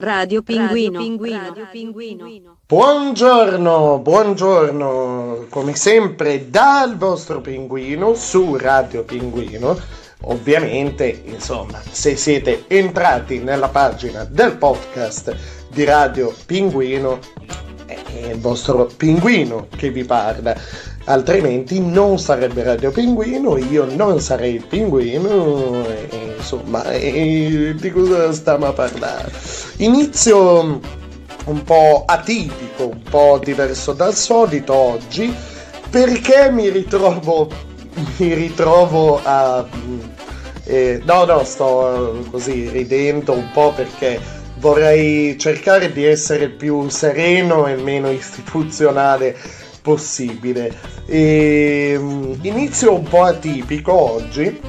[0.00, 1.00] Radio Pinguino.
[1.00, 2.58] Radio Pinguino.
[2.68, 9.76] Buongiorno, buongiorno, come sempre dal vostro pinguino su Radio Pinguino.
[10.20, 15.34] Ovviamente, insomma, se siete entrati nella pagina del podcast
[15.68, 17.18] di Radio Pinguino,
[17.84, 20.54] è il vostro pinguino che vi parla
[21.08, 28.30] altrimenti non sarebbe Radio Pinguino, io non sarei il pinguino, e, insomma, e, di cosa
[28.32, 29.32] stiamo a parlare?
[29.78, 30.80] Inizio
[31.46, 35.34] un po' atipico, un po' diverso dal solito oggi,
[35.90, 37.48] perché mi ritrovo,
[38.18, 39.66] mi ritrovo a...
[40.64, 44.20] Eh, no, no, sto così ridendo un po' perché
[44.58, 49.34] vorrei cercare di essere più sereno e meno istituzionale
[49.88, 50.70] possibile.
[51.06, 54.60] E, ehm, inizio un po' atipico oggi,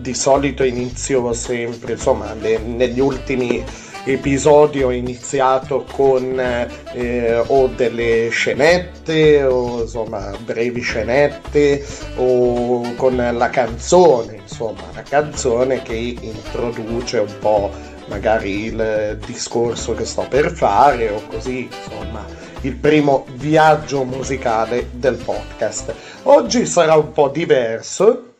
[0.00, 3.64] di solito inizio sempre, insomma, ne, negli ultimi
[4.04, 11.84] episodi ho iniziato con eh, o delle scenette o insomma brevi scenette
[12.16, 17.70] o con la canzone insomma la canzone che introduce un po'
[18.06, 22.24] magari il discorso che sto per fare o così insomma
[22.62, 25.94] il primo viaggio musicale del podcast.
[26.24, 28.34] Oggi sarà un po' diverso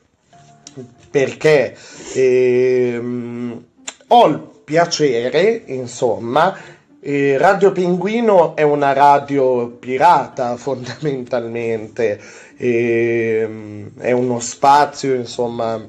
[1.11, 1.77] perché
[2.15, 3.65] ehm,
[4.09, 6.55] ho il piacere, insomma,
[7.01, 12.21] eh, Radio Pinguino è una radio pirata fondamentalmente,
[12.57, 15.81] ehm, è uno spazio, insomma,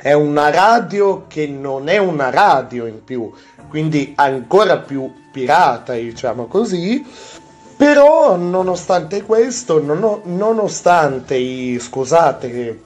[0.00, 3.30] è una radio che non è una radio in più,
[3.68, 7.04] quindi ancora più pirata, diciamo così.
[7.76, 12.82] Però nonostante questo, non, nonostante i scusate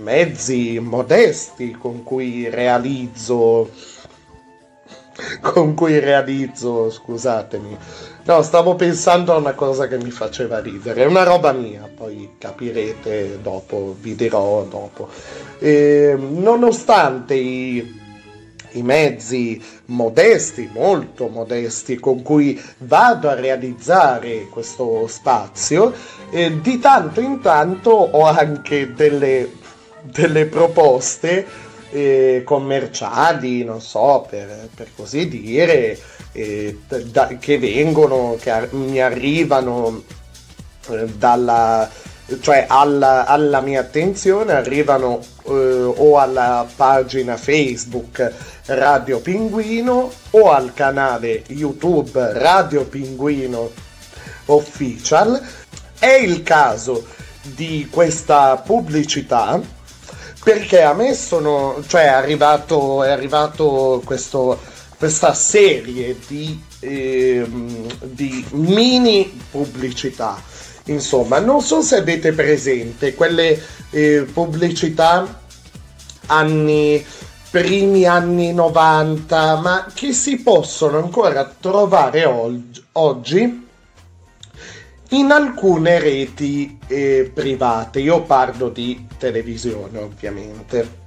[0.00, 3.68] mezzi modesti con cui realizzo
[5.40, 7.76] con cui realizzo, scusatemi.
[8.24, 13.40] No, stavo pensando a una cosa che mi faceva ridere, una roba mia, poi capirete
[13.42, 15.08] dopo, vi dirò dopo.
[15.58, 17.97] E, nonostante i
[18.72, 25.92] i mezzi modesti, molto modesti, con cui vado a realizzare questo spazio,
[26.30, 29.50] eh, di tanto in tanto ho anche delle,
[30.02, 31.46] delle proposte
[31.90, 35.98] eh, commerciali, non so, per, per così dire,
[36.32, 40.02] eh, da, che vengono, che mi arrivano
[40.90, 41.88] eh, dalla
[42.40, 48.32] cioè alla, alla, mia attenzione arrivano eh, o alla pagina Facebook
[48.66, 53.70] Radio Pinguino o al canale YouTube Radio Pinguino
[54.46, 55.40] Official.
[55.98, 57.06] È il caso
[57.40, 59.58] di questa pubblicità
[60.44, 64.60] perché a me sono, cioè è arrivato, è arrivato questo,
[64.96, 67.46] questa serie di, eh,
[68.02, 70.47] di mini pubblicità
[70.88, 73.60] Insomma, non so se avete presente quelle
[73.90, 75.40] eh, pubblicità
[76.26, 77.04] anni
[77.50, 82.24] primi anni 90, ma che si possono ancora trovare
[82.92, 83.66] oggi,
[85.10, 88.00] in alcune reti eh, private.
[88.00, 91.06] Io parlo di televisione, ovviamente.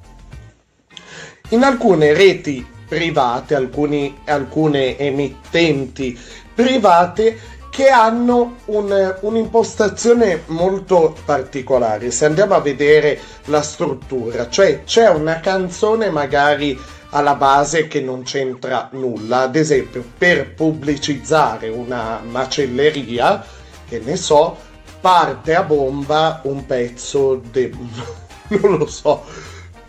[1.50, 6.18] In alcune reti private, alcuni, alcune emittenti
[6.54, 7.40] private
[7.72, 12.12] che hanno un, un'impostazione molto particolare.
[12.12, 16.78] Se andiamo a vedere la struttura, cioè c'è una canzone magari
[17.12, 23.44] alla base che non c'entra nulla, ad esempio per pubblicizzare una macelleria,
[23.88, 24.58] che ne so,
[25.00, 27.72] parte a bomba un pezzo di...
[28.62, 29.24] non lo so,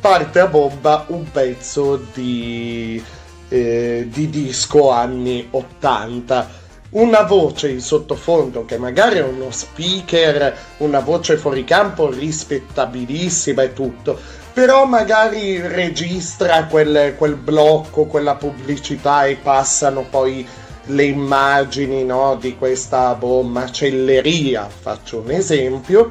[0.00, 3.02] parte a bomba un pezzo di,
[3.48, 6.61] eh, di disco anni 80
[6.92, 13.72] una voce in sottofondo che magari è uno speaker, una voce fuori campo rispettabilissima e
[13.72, 14.18] tutto,
[14.52, 20.46] però magari registra quel, quel blocco, quella pubblicità e passano poi
[20.86, 26.10] le immagini no, di questa boh, macelleria, faccio un esempio,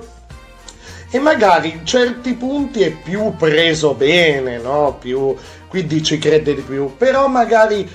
[1.11, 4.97] e magari in certi punti è più preso bene, no?
[4.97, 5.35] più,
[5.67, 7.87] quindi ci crede di più, però magari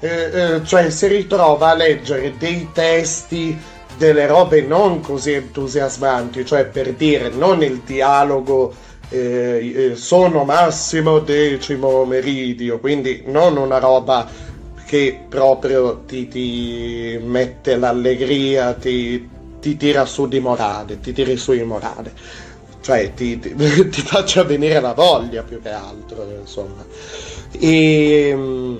[0.00, 3.56] eh, eh, cioè si ritrova a leggere dei testi
[3.98, 8.72] delle robe non così entusiasmanti, cioè per dire non il dialogo
[9.10, 14.26] eh, eh, sono massimo decimo meridio, quindi non una roba
[14.86, 19.28] che proprio ti, ti mette l'allegria, ti,
[19.60, 22.12] ti, tira su di morale, ti tiri su di morale,
[22.80, 26.84] cioè ti, ti, ti faccia venire la voglia più che altro, insomma.
[27.52, 28.78] E,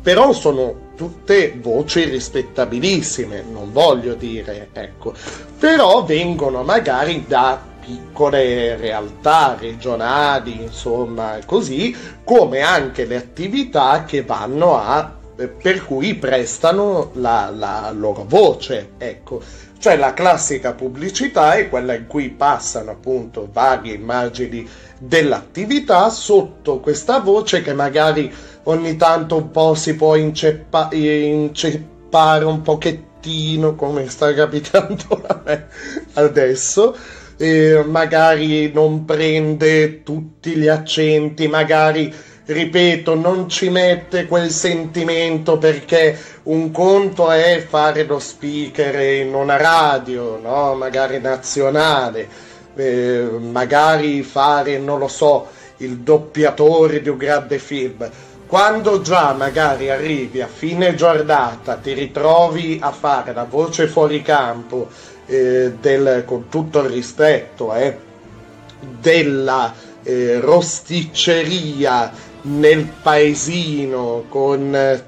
[0.00, 5.14] però sono tutte voci rispettabilissime, non voglio dire, ecco,
[5.58, 14.76] però vengono magari da piccole realtà regionali, insomma, così come anche le attività che vanno
[14.76, 19.40] a per cui prestano la, la loro voce, ecco.
[19.78, 24.68] Cioè la classica pubblicità è quella in cui passano appunto varie immagini
[24.98, 28.32] dell'attività sotto questa voce che magari
[28.64, 35.66] ogni tanto un po' si può inceppa- inceppare un pochettino come sta capitando a me
[36.14, 36.96] adesso
[37.36, 42.12] eh, magari non prende tutti gli accenti magari
[42.48, 49.56] ripeto, non ci mette quel sentimento perché un conto è fare lo speaker in una
[49.56, 50.74] radio, no?
[50.74, 52.26] magari nazionale,
[52.74, 55.48] eh, magari fare, non lo so,
[55.78, 58.08] il doppiatore di un grande film.
[58.46, 64.88] Quando già magari arrivi a fine giornata, ti ritrovi a fare la voce fuori campo,
[65.26, 67.94] eh, del, con tutto il rispetto, eh,
[69.00, 72.10] della eh, rosticceria
[72.48, 75.04] nel paesino con eh,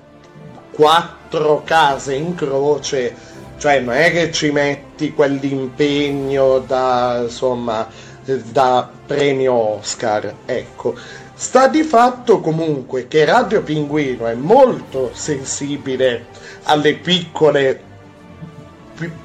[0.71, 3.15] quattro case in croce,
[3.59, 7.89] cioè non è che ci metti quell'impegno da insomma
[8.25, 10.95] da premio Oscar, ecco.
[11.35, 16.27] Sta di fatto comunque che Radio Pinguino è molto sensibile
[16.65, 17.81] alle piccole,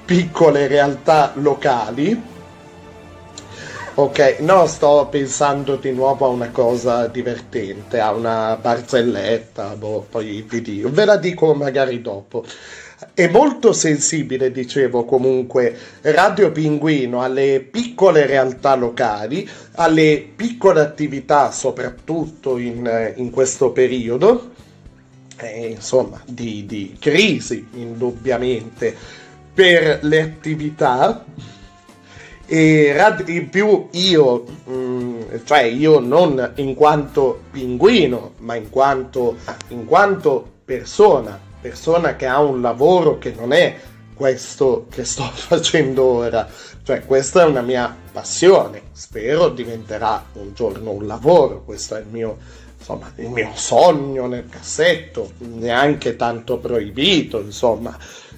[0.06, 2.34] piccole realtà locali
[3.98, 10.44] Ok, no, sto pensando di nuovo a una cosa divertente, a una barzelletta, boh, poi
[10.46, 12.44] vi dico, ve la dico magari dopo.
[13.14, 22.58] È molto sensibile, dicevo comunque, Radio Pinguino alle piccole realtà locali, alle piccole attività, soprattutto
[22.58, 24.52] in, in questo periodo,
[25.38, 28.94] eh, insomma, di, di crisi, indubbiamente,
[29.54, 31.24] per le attività
[32.48, 32.96] e
[33.28, 39.38] in più io, mh, mm, cioè io non in quanto pinguino, ma in quanto,
[39.70, 43.76] in quanto persona, persona che ha un lavoro che non è
[44.14, 46.48] questo che sto facendo ora,
[46.84, 52.08] cioè questa è una mia passione, spero diventerà un giorno un lavoro, questo è il
[52.10, 52.38] mio,
[52.78, 57.98] insomma, il mio sogno nel cassetto, neanche tanto proibito, insomma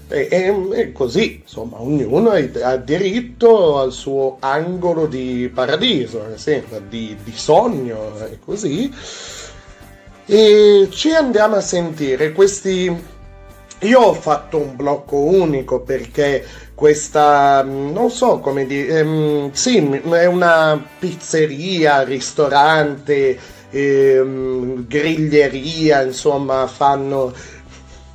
[0.09, 6.25] e, e, e, così, insomma, ognuno ha diritto al suo angolo di paradiso,
[6.87, 8.93] di, di sogno e così.
[10.25, 13.15] E ci andiamo a sentire questi.
[13.81, 16.43] Io ho fatto un blocco unico perché
[16.73, 23.37] questa, non so come dire, ehm, sì, è una pizzeria, ristorante,
[23.69, 27.33] ehm, griglieria, insomma, fanno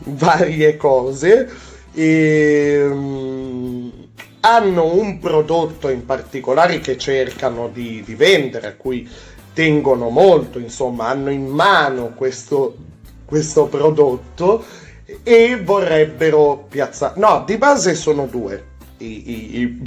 [0.05, 3.93] varie cose e, um,
[4.41, 9.09] hanno un prodotto in particolare che cercano di, di, vendere, a cui
[9.53, 12.77] tengono molto, insomma, hanno in mano questo,
[13.25, 14.65] questo prodotto
[15.23, 17.21] e vorrebbero piazzare.
[17.21, 19.83] No, di base sono due i, i, i,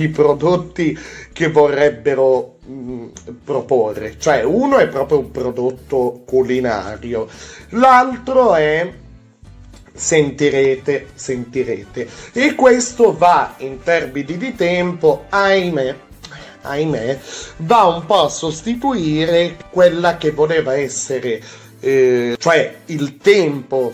[0.02, 0.98] i prodotti
[1.32, 3.06] che vorrebbero mh,
[3.44, 4.18] proporre.
[4.18, 7.28] Cioè, uno è proprio un prodotto culinario,
[7.70, 8.92] l'altro è
[9.98, 12.08] sentirete, sentirete.
[12.32, 15.96] E questo va in termini di tempo, ahimè,
[16.62, 17.18] ahimè,
[17.58, 21.42] va un po' a sostituire quella che voleva essere,
[21.80, 23.92] eh, cioè il tempo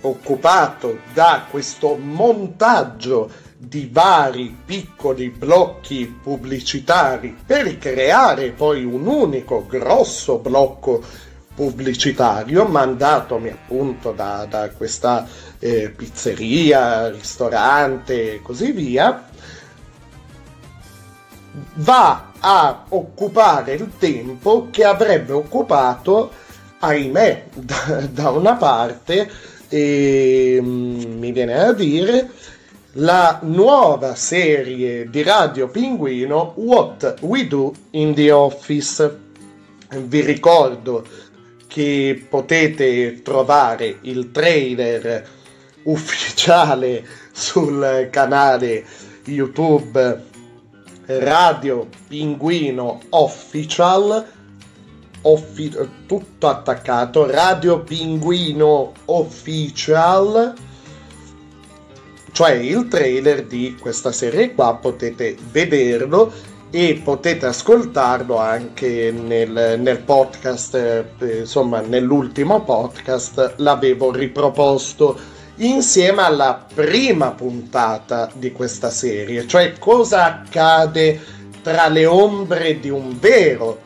[0.00, 10.38] occupato da questo montaggio di vari piccoli blocchi pubblicitari per creare poi un unico grosso
[10.38, 11.02] blocco
[11.54, 15.26] pubblicitario mandatomi appunto da, da questa
[15.58, 19.24] eh, pizzeria, ristorante e così via,
[21.74, 26.30] va a occupare il tempo che avrebbe occupato,
[26.80, 29.30] ahimè, da, da una parte,
[29.68, 32.30] e, mm, mi viene a dire,
[32.98, 39.22] la nuova serie di Radio Pinguino What We Do in the Office.
[39.88, 41.04] Vi ricordo
[41.74, 45.28] che potete trovare il trailer
[45.82, 48.84] ufficiale sul canale
[49.24, 50.22] YouTube
[51.06, 54.24] Radio Pinguino Official
[55.22, 55.76] offi-
[56.06, 60.54] tutto attaccato Radio Pinguino Official.
[62.30, 66.32] Cioè il trailer di questa serie qua potete vederlo
[66.76, 75.16] e potete ascoltarlo anche nel, nel podcast, eh, insomma nell'ultimo podcast l'avevo riproposto
[75.58, 81.20] insieme alla prima puntata di questa serie, cioè cosa accade
[81.62, 83.80] tra le ombre di un vero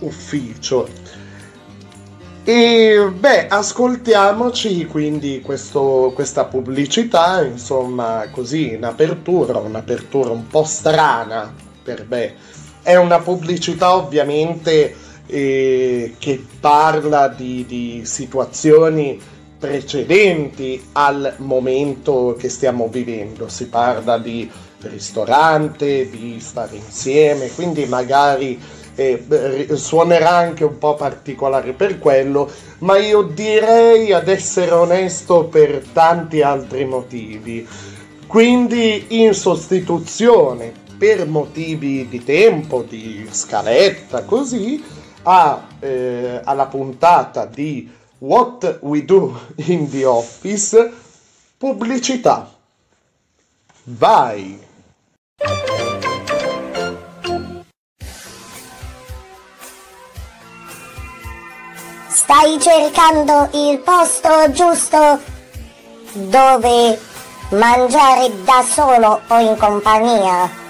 [0.00, 0.86] ufficio.
[2.44, 11.64] E beh, ascoltiamoci quindi questo, questa pubblicità, insomma, così in apertura, un'apertura un po' strana
[11.86, 12.34] per me.
[12.82, 14.94] È una pubblicità ovviamente
[15.26, 19.20] eh, che parla di, di situazioni
[19.58, 23.48] precedenti al momento che stiamo vivendo.
[23.48, 24.50] Si parla di
[24.80, 28.60] ristorante, di stare insieme, quindi magari
[28.94, 35.84] eh, suonerà anche un po' particolare per quello, ma io direi ad essere onesto per
[35.92, 37.66] tanti altri motivi.
[38.26, 44.82] Quindi in sostituzione per motivi di tempo, di scaletta, così,
[45.22, 50.92] a, eh, alla puntata di What We Do in the Office,
[51.58, 52.50] pubblicità.
[53.84, 54.64] Vai!
[62.08, 65.20] Stai cercando il posto giusto
[66.12, 66.98] dove
[67.50, 70.64] mangiare da solo o in compagnia?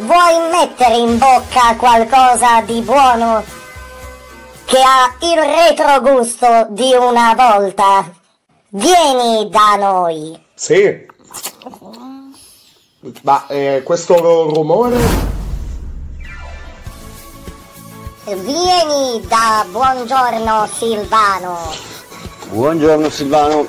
[0.00, 3.44] Vuoi mettere in bocca qualcosa di buono
[4.64, 8.10] che ha il retrogusto di una volta?
[8.70, 10.42] Vieni da noi.
[10.54, 11.06] Sì.
[13.22, 14.96] Ma eh, questo rumore?
[18.24, 21.58] Vieni da Buongiorno Silvano.
[22.48, 23.66] Buongiorno Silvano.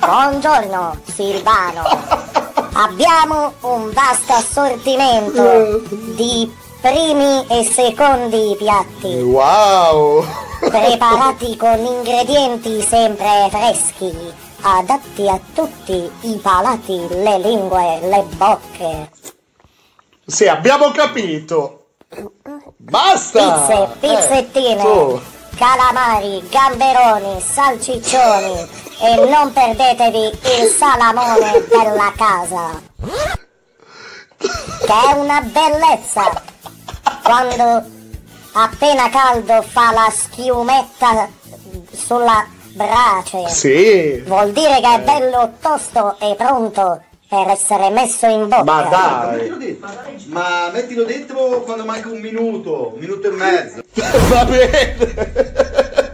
[0.00, 2.37] Buongiorno Silvano.
[2.80, 5.82] Abbiamo un vasto assortimento
[6.14, 6.48] di
[6.80, 9.14] primi e secondi piatti.
[9.20, 10.24] Wow!
[10.60, 14.14] Preparati con ingredienti sempre freschi,
[14.60, 19.10] adatti a tutti i palati, le lingue, le bocche.
[20.24, 21.86] Sì, abbiamo capito.
[22.76, 23.64] Basta!
[23.66, 24.82] Pizze, pizzettine.
[24.84, 25.20] Eh,
[25.56, 32.82] calamari, gamberoni, salciccioni e non perdetevi il salamone della casa
[34.38, 36.42] che è una bellezza.
[37.22, 37.84] Quando
[38.52, 41.28] appena caldo fa la schiumetta
[41.92, 43.48] sulla brace.
[43.48, 44.22] Sì.
[44.26, 48.62] Vuol dire che è bello tosto e pronto per essere messo in bocca.
[48.62, 49.78] Ma dai.
[50.26, 51.60] Ma mettilo dentro.
[51.62, 53.82] Quando manca un minuto un minuto e mezzo.
[54.30, 54.96] Va bene.
[54.96, 56.07] eh.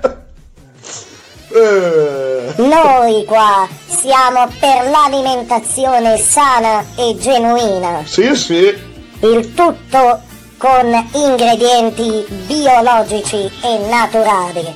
[1.54, 8.02] Noi qua siamo per l'alimentazione sana e genuina.
[8.04, 8.76] Sì, sì.
[9.20, 10.20] Il tutto
[10.56, 14.74] con ingredienti biologici e naturali.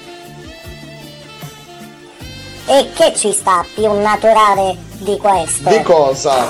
[2.66, 5.70] E che ci sta più naturale di questo?
[5.70, 6.46] Di cosa?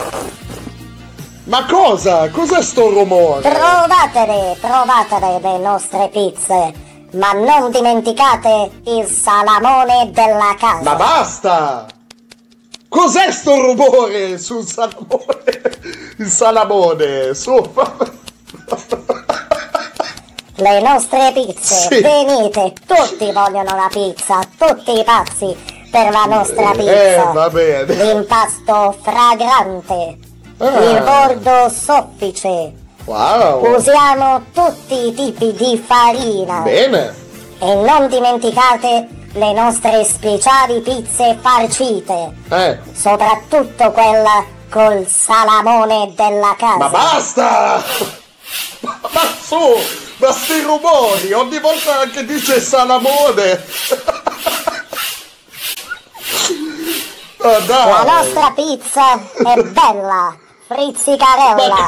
[1.45, 2.29] Ma cosa?
[2.29, 3.49] Cos'è sto rumore?
[3.49, 10.83] Provatele, provatele le nostre pizze ma non dimenticate il salamone della casa.
[10.83, 11.87] Ma basta!
[12.89, 15.77] Cos'è sto rumore sul salamone?
[16.19, 17.55] Il salamone, su!
[20.61, 22.01] Le nostre pizze, sì.
[22.01, 25.57] venite, tutti vogliono la pizza, tutti i pazzi
[25.91, 27.31] per la nostra eh, pizza.
[27.31, 27.95] Eh, va bene.
[27.95, 30.19] L'impasto fragrante,
[30.59, 30.81] ah.
[30.81, 32.73] il bordo soffice,
[33.09, 33.75] Wow!
[33.75, 36.61] Usiamo tutti i tipi di farina.
[36.61, 37.15] Bene!
[37.59, 42.35] E non dimenticate le nostre speciali pizze farcite.
[42.51, 42.79] Eh!
[42.93, 46.77] Soprattutto quella col salamone della casa.
[46.77, 47.83] Ma basta!
[48.81, 49.57] Ma su!
[50.19, 51.33] Ma sti rumori!
[51.33, 53.65] Ogni volta che dice salamone!
[57.39, 60.37] Oh, La nostra pizza è bella!
[60.69, 61.87] Frizzicarella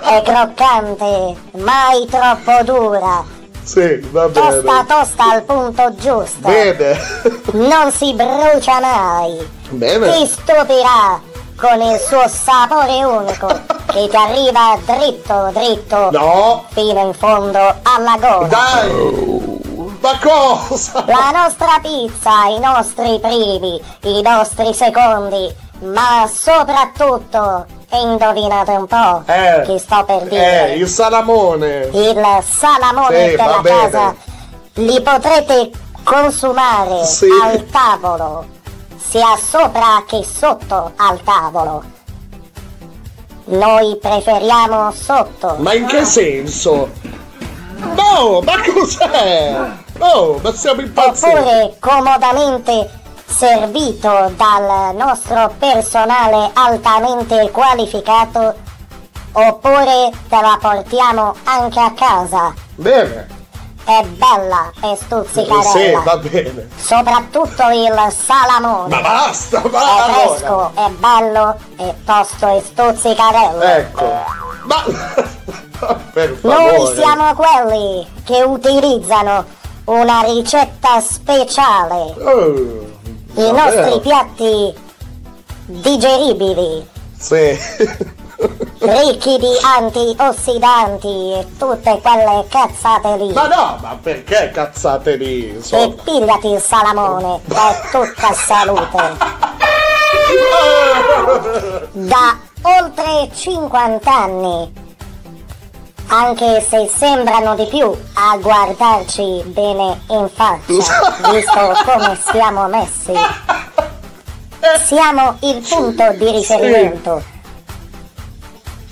[0.00, 3.22] è croccante, mai troppo dura.
[3.62, 4.62] Sì, va bene.
[4.62, 6.48] Tosta tosta al punto giusto.
[6.48, 6.98] Bene.
[7.52, 9.46] Non si brucia mai.
[9.68, 10.10] Bene.
[10.10, 11.20] Ti stupirà
[11.54, 13.46] con il suo sapore unico
[13.88, 16.64] che ti arriva dritto dritto no.
[16.70, 18.46] fino in fondo alla gola.
[18.46, 19.60] Dai!
[20.00, 21.04] Ma cosa?
[21.04, 29.22] La nostra pizza, i nostri primi, i nostri secondi, ma soprattutto e indovinate un po'
[29.26, 30.72] eh, chi sto per dire?
[30.72, 31.88] Eh, il salamone.
[31.92, 34.14] Il salamone sì, della casa.
[34.74, 35.70] Li potrete
[36.02, 37.26] consumare sì.
[37.42, 38.46] al tavolo,
[38.96, 41.96] sia sopra che sotto al tavolo.
[43.46, 45.56] Noi preferiamo sotto.
[45.58, 46.90] Ma in che senso?
[47.78, 49.56] No, ma cos'è?
[49.98, 51.30] Oh, ma siamo impazziti!
[51.30, 52.90] Oppure comodamente
[53.28, 58.54] servito dal nostro personale altamente qualificato,
[59.32, 62.54] oppure te la portiamo anche a casa.
[62.74, 63.36] Bene.
[63.84, 65.62] È bella e stuzzicarella.
[65.62, 66.68] Sì, va bene.
[66.76, 68.88] Soprattutto il salamone.
[68.88, 70.12] Ma basta, È va allora.
[70.12, 73.76] fresco, è bello e tosto e stuzzicarella.
[73.76, 74.04] Ecco.
[74.64, 74.84] Ma
[76.12, 79.44] per Noi siamo quelli che utilizzano
[79.84, 82.14] una ricetta speciale.
[82.20, 82.87] Oh,
[83.38, 84.74] I nostri piatti
[85.66, 86.84] digeribili,
[87.16, 87.56] Sì.
[88.80, 93.32] ricchi di antiossidanti e tutte quelle cazzate lì.
[93.32, 95.50] Ma no, ma perché cazzate lì?
[95.50, 95.94] E Insomma.
[96.02, 99.16] pigliati il salamone, è tutta salute.
[101.92, 104.72] Da oltre 50 anni,
[106.08, 113.12] anche se sembrano di più a guardarci bene in faccia, visto come siamo messi.
[114.84, 117.22] Siamo il punto di riferimento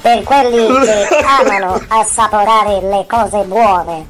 [0.00, 1.08] per quelli che
[1.40, 4.06] amano assaporare le cose buone,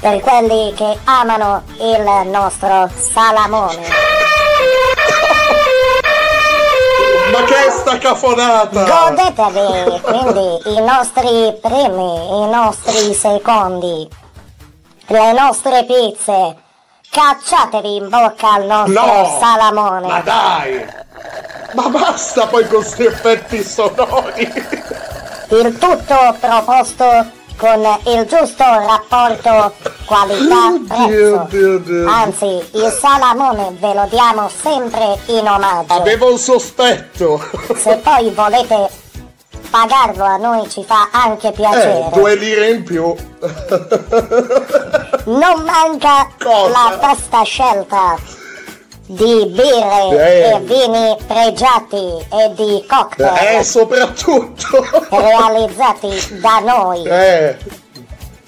[0.00, 4.23] per quelli che amano il nostro salamone.
[7.34, 8.84] Ma che è sta cafonata?
[8.84, 14.08] Godetevi quindi i nostri premi, i nostri secondi,
[15.06, 16.56] le nostre pizze.
[17.10, 19.38] Cacciatevi in bocca al nostro No!
[19.40, 20.06] salamone.
[20.06, 20.86] Ma dai!
[21.72, 24.52] Ma basta poi con questi effetti sonori!
[25.48, 27.26] Il tutto proposto
[27.56, 29.72] con il giusto rapporto
[30.04, 32.08] qualità-prezzo.
[32.08, 35.94] Anzi, il salamone ve lo diamo sempre in omaggio.
[35.94, 37.40] Avevo un sospetto!
[37.76, 39.02] Se poi volete
[39.70, 42.06] pagarlo a noi ci fa anche piacere.
[42.06, 43.12] Eh, due lire in più!
[45.24, 46.68] Non manca Cosa?
[46.68, 48.16] la vasta scelta
[49.06, 50.54] di birre Eh.
[50.54, 54.84] e vini pregiati e di cocktail Eh, soprattutto!
[55.10, 57.56] realizzati da noi Eh,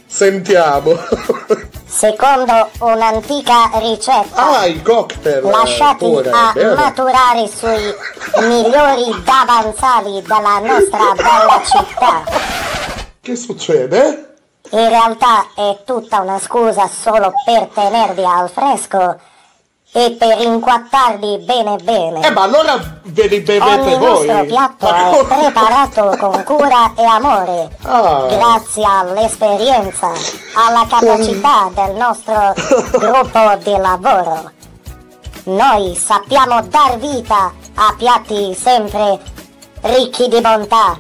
[0.06, 0.92] sentiamo!
[1.86, 4.58] secondo un'antica ricetta.
[4.60, 5.42] Ah, i cocktail!
[5.44, 6.74] lasciati pure, a bene.
[6.74, 7.94] maturare sui
[8.46, 12.22] migliori davanzali della nostra bella città.
[13.20, 14.34] Che succede?
[14.70, 19.18] In realtà è tutta una scusa solo per tenervi al fresco
[19.96, 22.20] e per inquattarvi bene bene.
[22.26, 24.26] Eh, ma allora ve li bevete Ogni voi?
[24.26, 28.26] nostro piatto è preparato con cura e amore, Ah.
[28.28, 30.12] grazie all'esperienza,
[30.54, 32.52] alla capacità del nostro
[32.98, 34.50] gruppo di lavoro.
[35.44, 39.18] Noi sappiamo dar vita a piatti sempre
[39.80, 40.98] ricchi di bontà,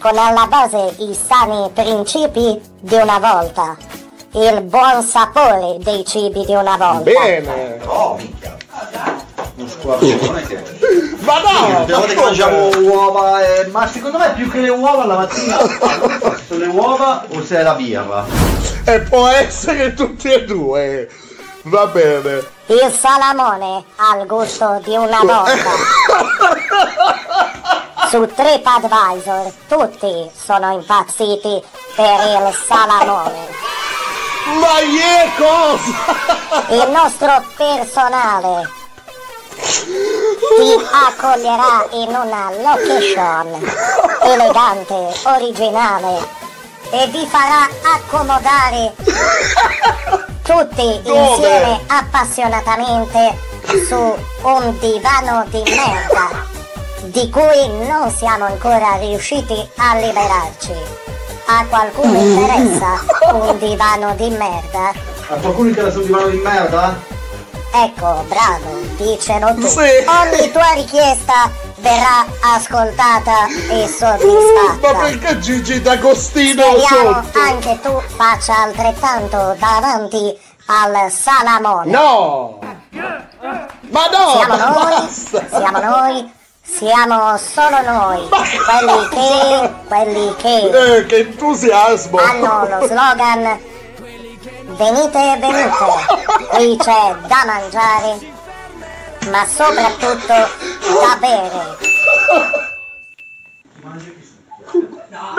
[0.00, 3.76] con alla base i sani principi di una volta,
[4.32, 7.10] il buon sapore dei cibi di una volta.
[7.10, 7.80] Bene!
[7.84, 8.18] Oh.
[9.54, 10.62] Non squarcione che...
[11.20, 11.84] Ma no!
[11.84, 15.04] Tutte le ma volte che mangiamo uova, eh, ma secondo me più che le uova
[15.04, 15.58] la mattina
[16.46, 18.24] sono le uova o se è la birra?
[18.84, 21.08] E può essere tutti e due!
[21.62, 22.46] Va bene!
[22.66, 25.70] Il salamone al gusto di una volta.
[28.10, 31.62] Su TripAdvisor tutti sono impazziti
[31.94, 33.77] per il salamone.
[34.48, 36.74] Ma ye cosa?
[36.74, 38.68] Il nostro personale
[40.56, 43.70] ti accoglierà in una location
[44.22, 46.26] elegante, originale
[46.90, 48.94] e vi farà accomodare
[50.42, 51.18] tutti Dove?
[51.18, 53.38] insieme appassionatamente
[53.86, 56.56] su un divano di merda
[57.02, 61.17] di cui non siamo ancora riusciti a liberarci.
[61.50, 63.00] A qualcuno interessa
[63.32, 64.92] un divano di merda?
[65.28, 66.94] A qualcuno interessa un divano di merda?
[67.72, 69.66] Ecco, bravo, dicelo tu.
[69.66, 69.78] Sì.
[69.78, 74.94] Ogni tua richiesta verrà ascoltata e Ma soddisfatta.
[74.98, 77.38] perché Gigi D'Agostino Speriamo sotto?
[77.38, 81.90] anche tu faccia altrettanto davanti al salamone.
[81.90, 82.58] No!
[82.90, 84.30] Ma no!
[84.36, 85.44] Siamo ma noi, basta!
[85.48, 86.32] siamo noi,
[86.70, 92.18] siamo solo noi, quelli che, quelli che Eh, che entusiasmo!
[92.18, 93.60] hanno lo slogan
[94.76, 96.06] Venite, venite,
[96.50, 98.18] qui c'è da mangiare,
[99.30, 101.76] ma soprattutto da bere.
[105.10, 105.34] No!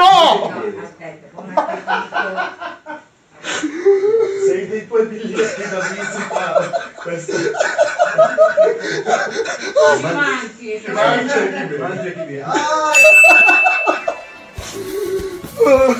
[4.45, 6.71] Sei dei tuoi biglietti da visita.
[6.95, 7.33] Questo...
[10.01, 10.83] Mangi,
[11.77, 12.51] mangi chi viene.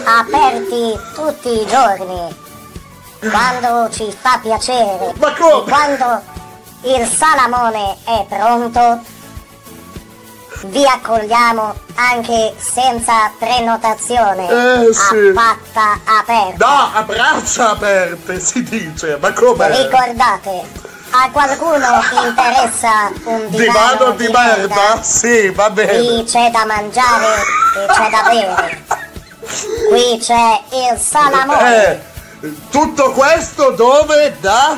[0.05, 2.35] Aperti tutti i giorni,
[3.19, 5.13] quando ci fa piacere.
[5.17, 5.61] Ma come?
[5.61, 6.21] E quando
[6.83, 9.01] il salamone è pronto,
[10.65, 15.31] vi accogliamo anche senza prenotazione Eh, sì.
[15.33, 16.65] a patta aperta.
[16.67, 19.67] No, a braccia aperte si dice, ma come?
[19.69, 25.01] Ricordate, a qualcuno interessa un divano, Divano di merda?
[25.01, 26.23] Sì, va Qui bene.
[26.25, 27.25] c'è da mangiare
[27.75, 28.83] e c'è da bere.
[29.89, 31.85] Qui c'è il salamone.
[32.41, 34.35] Eh, tutto questo dove?
[34.39, 34.77] Da?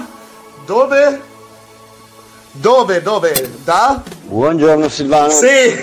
[0.66, 1.30] Dove?
[2.54, 3.02] Dove?
[3.02, 3.50] Dove?
[3.64, 4.04] Da?
[4.24, 5.30] Buongiorno Silvano.
[5.30, 5.46] Sì!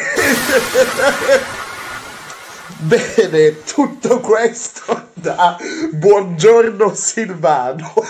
[2.80, 5.56] Bene, tutto questo da
[5.92, 7.94] Buongiorno Silvano.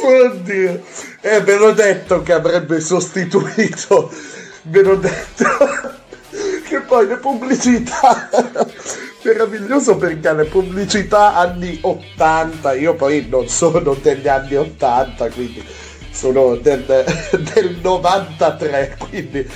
[0.00, 0.82] Oddio,
[1.20, 4.10] eh, ve l'ho detto che avrebbe sostituito,
[4.62, 5.44] ve l'ho detto
[6.66, 8.30] che poi le pubblicità,
[9.22, 15.62] meraviglioso perché le pubblicità anni 80, io poi non sono degli anni 80, quindi
[16.18, 16.84] sono del,
[17.54, 19.48] del 93, quindi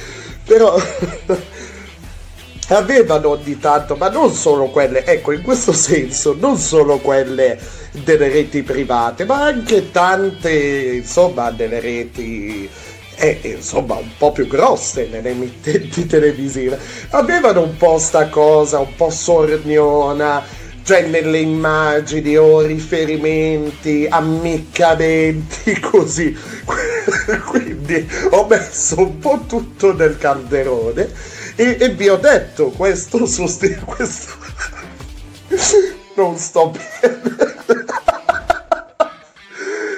[0.44, 0.76] però
[2.68, 7.58] avevano ogni tanto, ma non solo quelle, ecco, in questo senso, non solo quelle
[8.04, 12.70] delle reti private, ma anche tante, insomma, delle reti,
[13.16, 16.78] eh, insomma, un po' più grosse nelle emittenti televisive.
[17.10, 20.44] Avevano un po' sta cosa, un po' sorniona,
[20.82, 26.36] cioè nelle immagini o riferimenti, ammiccamenti, così.
[27.46, 31.10] Quindi ho messo un po' tutto nel calderone
[31.54, 34.32] e, e vi ho detto questo sosti- questo
[36.14, 37.20] non sto bene.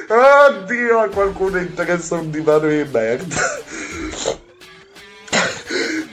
[0.07, 3.63] Oddio a qualcuno interessa un divano di merda.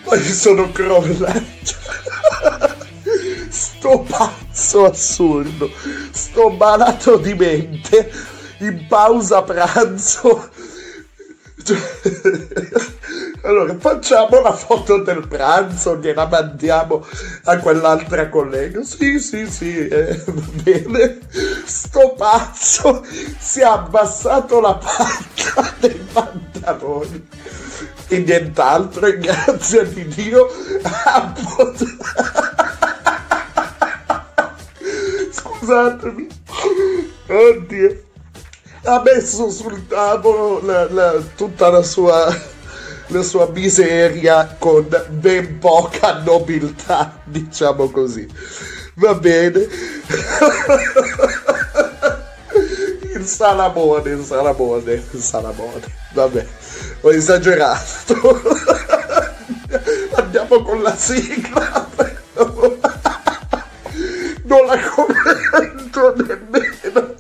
[0.04, 1.80] Poi sono crollato
[3.82, 5.68] sto pazzo assurdo
[6.12, 8.12] sto malato di mente
[8.60, 10.52] in pausa pranzo
[13.42, 17.06] allora facciamo la foto del pranzo, gliela mandiamo
[17.44, 18.82] a quell'altra collega.
[18.82, 21.20] Sì, sì, sì, eh, va bene.
[21.64, 23.06] Sto pazzo
[23.38, 27.28] si è abbassato la patta dei pantaloni
[28.08, 30.48] e nient'altro, e grazie di Dio
[30.82, 31.86] ha potuto...
[35.62, 36.28] Scusatemi.
[37.30, 38.04] Oddio
[38.86, 42.36] ha messo sul tavolo la- la- tutta la sua,
[43.10, 48.28] la sua miseria con ben poca nobiltà, diciamo così.
[48.96, 49.68] Va bene.
[53.14, 55.84] Il salamone, il salamone, il salamone.
[56.14, 56.48] Vabbè,
[57.02, 58.42] ho esagerato.
[60.16, 61.88] Andiamo con la sigla.
[64.52, 67.16] Non la commento nemmeno.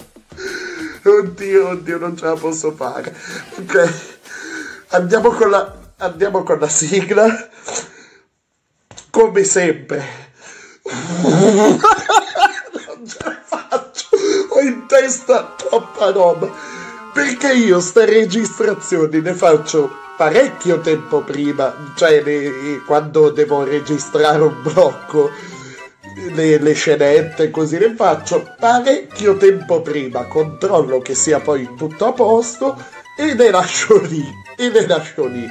[1.04, 3.16] Oddio, oddio, non ce la posso fare.
[3.56, 3.94] Ok,
[4.90, 7.50] andiamo con la, andiamo con la sigla.
[9.10, 10.06] Come sempre.
[10.84, 11.80] non
[13.08, 14.10] ce la faccio.
[14.50, 16.50] Ho in testa troppa roba.
[17.14, 22.22] Perché io ste registrazioni ne faccio parecchio tempo prima, cioè
[22.86, 25.32] quando devo registrare un blocco
[26.34, 32.14] le, le scenette così le faccio parecchio tempo prima, controllo che sia poi tutto a
[32.14, 32.84] posto
[33.18, 34.26] e le lascio lì,
[34.58, 35.50] e le lascio lì.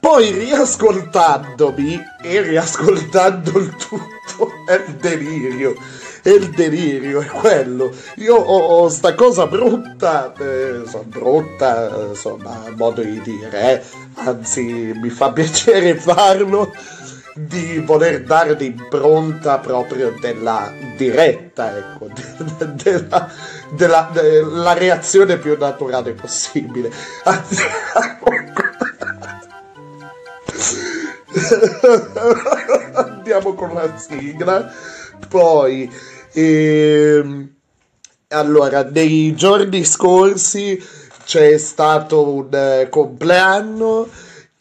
[0.00, 5.74] Poi riascoltandomi e riascoltando il tutto è il delirio,
[6.22, 7.92] è il delirio, è quello.
[8.16, 13.82] Io ho, ho sta cosa brutta, eh, so- brutta, insomma, modo di dire, eh.
[14.14, 16.72] anzi mi fa piacere farlo
[17.34, 23.30] di voler dare l'impronta proprio della diretta, ecco, de- della,
[23.70, 26.90] della- della reazione più naturale possibile.
[32.94, 34.70] Andiamo con la sigla,
[35.28, 35.90] poi
[36.32, 37.54] ehm,
[38.28, 40.82] allora, nei giorni scorsi
[41.24, 44.08] c'è stato un eh, compleanno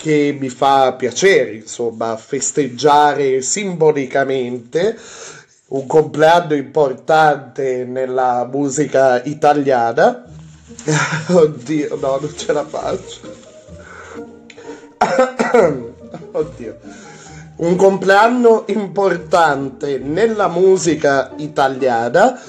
[0.01, 4.97] che mi fa piacere, insomma, festeggiare simbolicamente
[5.67, 10.23] un compleanno importante nella musica italiana.
[11.27, 13.19] Oddio, no, non ce la faccio.
[16.31, 16.77] Oddio.
[17.57, 22.39] Un compleanno importante nella musica italiana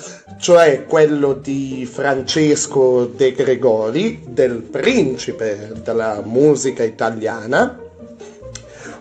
[0.40, 7.78] cioè quello di Francesco De Gregori, del principe della musica italiana.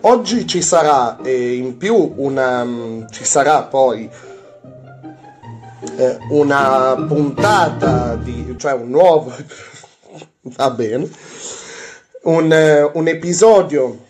[0.02, 4.08] Oggi ci sarà eh, in più una, ci sarà poi
[5.96, 9.32] eh, una puntata di, cioè un nuovo,
[10.42, 11.08] va bene,
[12.24, 14.08] un, eh, un episodio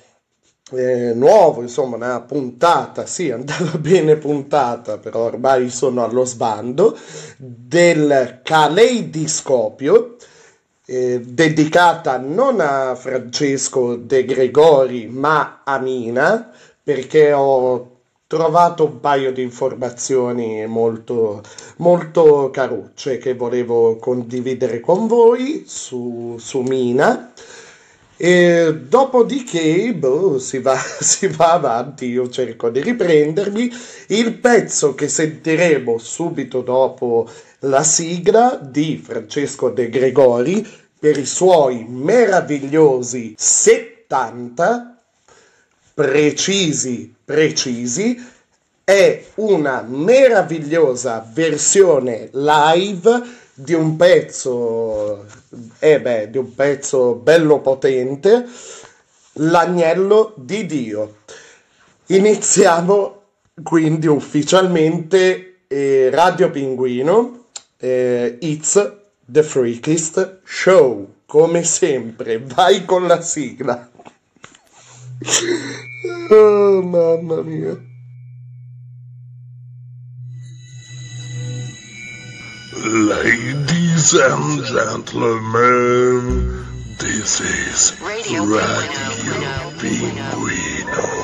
[0.73, 6.97] eh, nuovo, insomma, una puntata, sì, andava bene puntata, però ormai sono allo sbando,
[7.37, 10.17] del Caleidiscopio,
[10.87, 16.51] eh, dedicata non a Francesco De Gregori, ma a Mina,
[16.83, 17.99] perché ho
[18.31, 21.43] trovato un paio di informazioni molto,
[21.79, 27.33] molto carucce che volevo condividere con voi su, su Mina.
[28.23, 33.73] E dopodiché boh, si, va, si va avanti, io cerco di riprendermi.
[34.09, 37.27] Il pezzo che sentiremo subito dopo
[37.61, 44.99] la sigla di Francesco De Gregori per i suoi meravigliosi 70
[45.95, 48.23] precisi, precisi,
[48.85, 53.23] è una meravigliosa versione live
[53.63, 55.27] di un pezzo,
[55.79, 58.47] eh beh, di un pezzo bello potente,
[59.35, 61.17] l'agnello di Dio.
[62.07, 63.23] Iniziamo
[63.63, 68.93] quindi ufficialmente eh, Radio Pinguino, eh, It's
[69.27, 71.09] the Freakist Show.
[71.27, 73.89] Come sempre, vai con la sigla.
[76.31, 77.90] oh, mamma mia.
[82.93, 86.67] Ladies and gentlemen,
[86.99, 91.20] this is Radio, Radio Pinguino.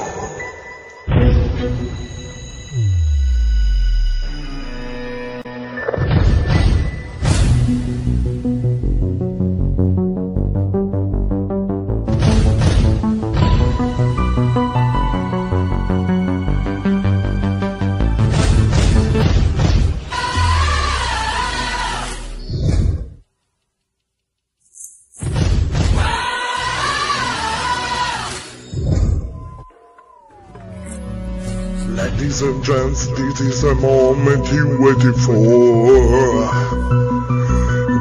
[33.38, 35.37] This is the moment you waited for.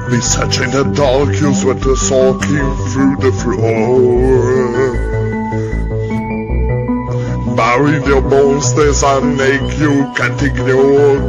[0.10, 4.96] Be such in the dark, you sweat the soaking through the floor.
[7.56, 9.20] Buried your bones, there's a
[9.78, 11.20] you can't ignore.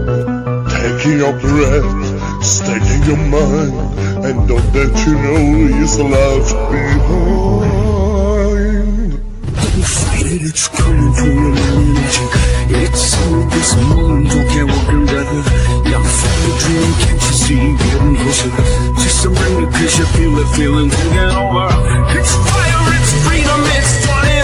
[0.70, 3.74] Taking your breath, steadying your mind,
[4.24, 7.66] and don't that you know is left behind.
[9.56, 15.44] Don't fight it, it's coming from your it's in this moment morgen so geworden werden.
[15.84, 17.76] Ja, fuck the dream, can't you see?
[17.76, 18.50] Getting closer.
[19.02, 21.68] Just a bring you I feel the feeling, thinking over.
[22.18, 24.35] It's fire, it's freedom, it's 20.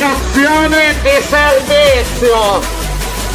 [0.00, 2.62] Comunicazione e servizio!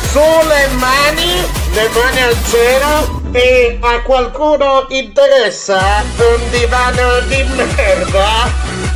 [0.09, 8.49] Sulle mani, le mani al cielo e a qualcuno interessa un divano di merda?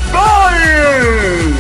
[0.10, 1.54] Vai!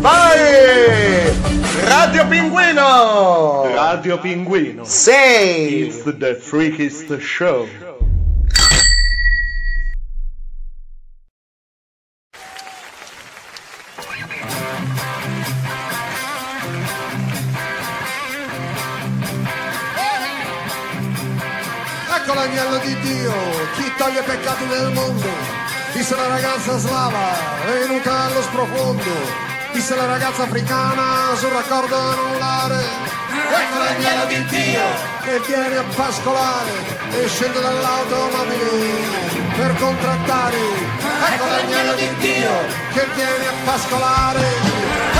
[0.00, 1.32] Vai!
[1.84, 3.70] Radio Pinguino!
[3.74, 4.84] Radio Pinguino.
[4.84, 5.86] Sei!
[5.86, 7.66] It's the freakiest show.
[24.20, 25.28] I peccati del mondo.
[25.92, 29.48] Disse la ragazza slava, venuta allo sprofondo.
[29.72, 32.82] Disse la ragazza africana sul raccordo anulare.
[33.30, 34.82] Ecco l'agnello di Dio
[35.22, 36.72] che viene a pascolare
[37.10, 38.70] e scende dall'automobile
[39.56, 40.58] per contrattare.
[41.32, 42.50] Ecco l'agnello di Dio
[42.92, 44.46] che viene a pascolare.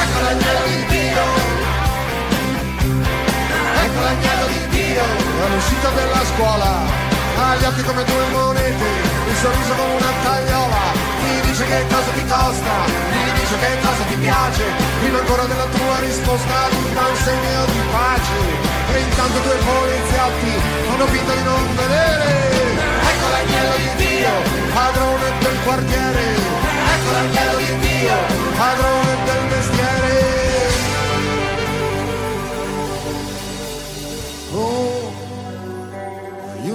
[0.03, 1.25] Ecco l'agnello di Dio.
[3.83, 5.03] Ecco l'agnello di Dio
[5.45, 8.89] all'uscita della scuola, ha gli occhi come due monete,
[9.29, 10.83] il sorriso come una tagliola,
[11.23, 12.75] mi dice che cosa ti costa,
[13.11, 14.65] mi dice che cosa ti piace,
[15.01, 18.39] prima ancora della tua risposta ti dà un segno di pace,
[18.93, 20.53] e intanto due poliziotti
[20.89, 22.29] fanno finta di non vedere,
[23.11, 24.33] ecco l'agnello di Dio,
[24.73, 26.25] padrone del quartiere,
[26.95, 28.17] ecco l'agnello di Dio,
[28.57, 30.19] padrone del mestiere.
[34.53, 34.90] Oh,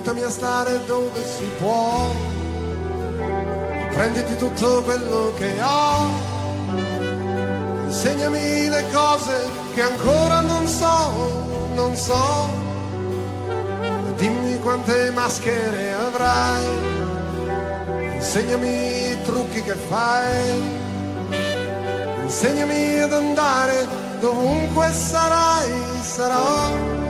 [0.05, 2.13] aiutami a stare dove si può.
[3.93, 6.09] Prenditi tutto quello che ho.
[7.85, 12.49] Insegnami le cose che ancora non so, non so.
[14.17, 16.65] Dimmi quante maschere avrai.
[18.13, 20.83] Insegnami i trucchi che fai.
[22.21, 23.87] Insegnami ad andare
[24.19, 27.04] dovunque sarai, sarò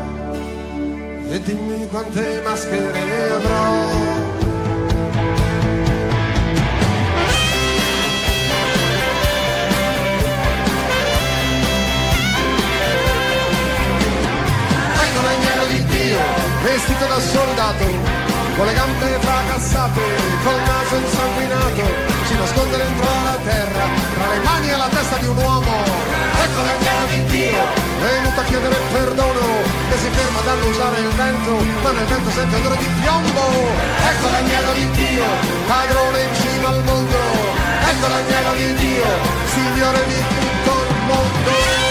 [1.29, 4.13] e dimmi quante maschere avrò.
[16.63, 17.85] Vestito da soldato,
[18.57, 20.01] con le gambe fracassate,
[20.43, 22.14] col naso insanguinato,
[22.45, 25.73] nasconde dentro la terra, tra le mani e la testa di un uomo.
[26.45, 27.63] Ecco l'agnello di Dio,
[27.99, 29.45] venuto a chiedere perdono,
[29.89, 33.43] che si ferma ad annusare il vento, ma nel vento sente odore di piombo.
[34.11, 35.25] Ecco l'agnello di Dio,
[35.65, 37.17] padrone in cima al mondo.
[37.89, 39.09] Ecco l'agnello di Dio,
[39.53, 41.84] signore di tutto il mondo.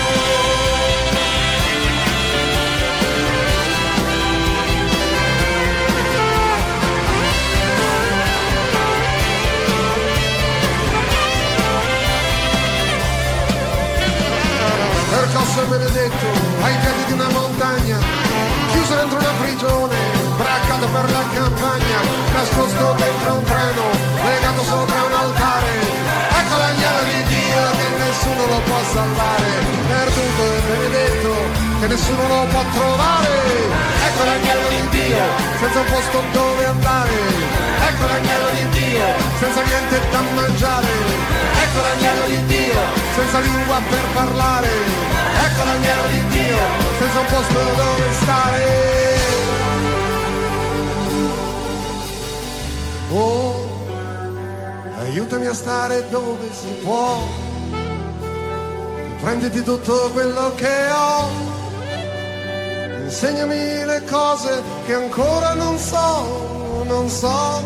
[15.94, 16.26] Benedetto
[16.62, 17.98] ai piedi di una montagna,
[18.72, 19.96] chiuso dentro una prigione,
[20.36, 21.98] braccato per la campagna,
[22.34, 23.84] nascosto dentro un treno,
[24.24, 25.72] legato sopra un altare.
[26.40, 29.50] Ecco l'agnello di Dio che nessuno lo può salvare,
[29.86, 31.32] perduto e benedetto
[31.80, 33.34] che nessuno lo può trovare.
[34.06, 34.53] Ecco l'agnello
[35.04, 35.24] Dio,
[35.60, 37.12] senza un posto dove andare.
[37.88, 39.06] Ecco l'agnello di Dio,
[39.38, 40.92] senza niente da mangiare.
[41.62, 42.80] Ecco l'agnello di Dio,
[43.14, 44.68] senza lingua per parlare.
[45.46, 46.58] Ecco l'agnello di Dio,
[46.98, 48.92] senza un posto dove stare.
[53.10, 53.86] Oh,
[55.00, 57.28] aiutami a stare dove si può.
[59.20, 61.43] Prenditi tutto quello che ho.
[63.14, 67.62] Insegnami le cose che ancora non so, non so.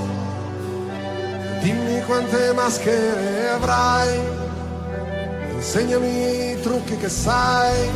[1.63, 4.21] Dimmi quante maschere avrai.
[5.55, 7.89] Insegnami i trucchi che sai.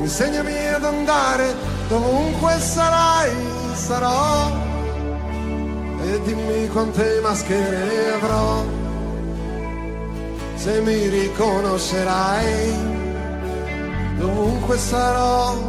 [0.00, 1.54] Insegnami ad andare
[1.88, 3.32] dovunque sarai,
[3.72, 4.50] sarò.
[6.04, 8.62] E dimmi quante maschere avrò.
[10.54, 12.74] Se mi riconoscerai,
[14.18, 15.67] dovunque sarò,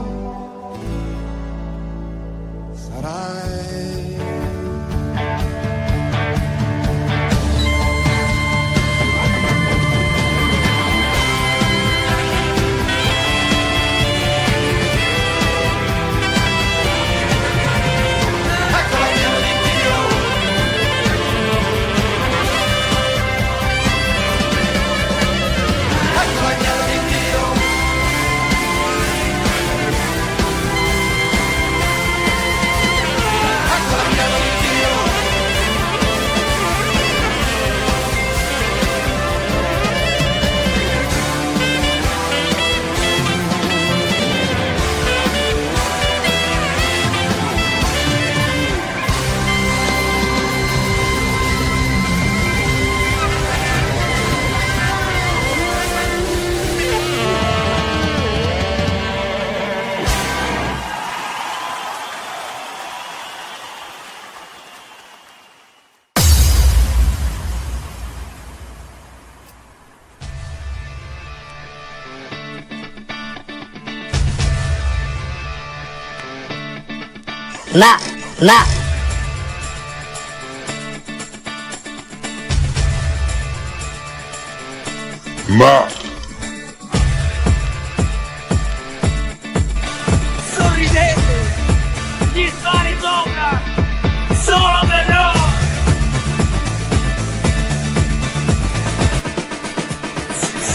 [77.79, 77.97] Ma,
[78.41, 78.65] ma,
[85.47, 85.87] Ma,
[90.51, 91.15] Sorridete!
[92.33, 93.61] Gli spari sopra!
[94.43, 95.37] Solo per noi!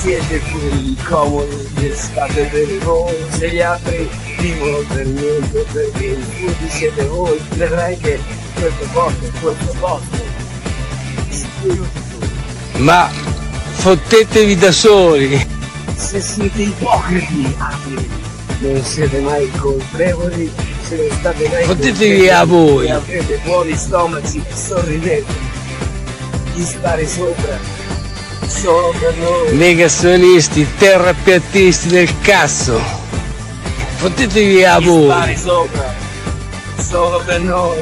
[0.01, 6.23] siete quelli comodi che state per voi se gli altri vivono per niente perché i
[6.23, 8.21] furbi siete voi vedrai che
[8.53, 10.23] questo posto questo posto
[12.77, 15.53] Ma fottetevi da soli!
[15.97, 17.57] se siete ipocriti
[18.59, 22.87] non siete mai colpevoli se non state mai Fottetevi a voi.
[22.87, 25.33] e avrete buoni stomaci sorridete
[26.53, 27.59] di stare sopra
[28.47, 32.94] solo per noi Negazionisti, terrapiattisti del cazzo!
[34.05, 35.05] Fottetevi a voi!
[35.07, 35.95] stare sopra
[36.77, 37.79] solo per noi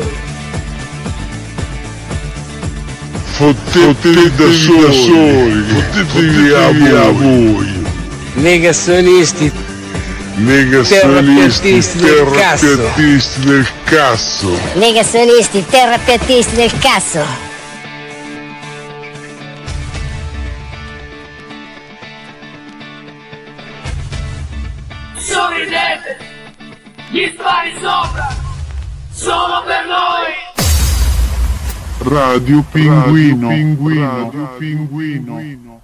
[3.24, 7.86] Fottetevi da soli, fottetevi a voi.
[8.34, 9.50] Negazionisti,
[10.36, 14.56] Negazionisti, terrapiattisti del cazzo.
[14.74, 17.51] Negazionisti, terrapiattisti del cazzo.
[27.82, 28.28] Sopra
[29.10, 30.50] solo per noi
[32.14, 33.48] Radio Pinguino.
[33.48, 35.80] Radio Pinguino.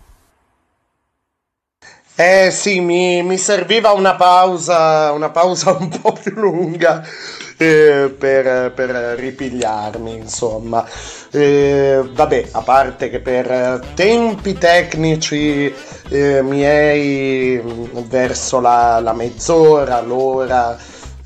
[2.14, 7.04] Eh sì, mi, mi serviva una pausa, una pausa un po' più lunga
[7.56, 10.84] eh, per, per ripigliarmi, insomma.
[11.30, 15.72] Eh, vabbè, a parte che per tempi tecnici
[16.10, 20.76] eh, miei mh, verso la, la mezz'ora, l'ora,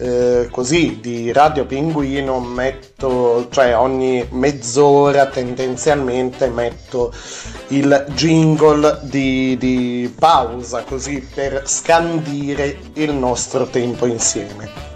[0.02, 7.12] eh, così di Radio Pinguino metto, cioè ogni mezz'ora tendenzialmente metto
[7.68, 14.90] il jingle di, di pausa così per scandire il nostro tempo insieme.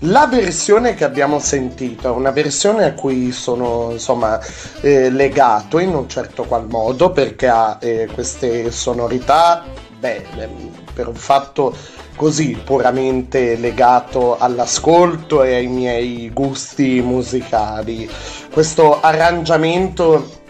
[0.00, 4.38] La versione che abbiamo sentito è una versione a cui sono insomma
[4.82, 9.64] eh, legato in un certo qual modo perché ha eh, queste sonorità,
[9.98, 11.74] beh, ehm, per un fatto
[12.16, 18.08] così puramente legato all'ascolto e ai miei gusti musicali.
[18.52, 20.42] Questo arrangiamento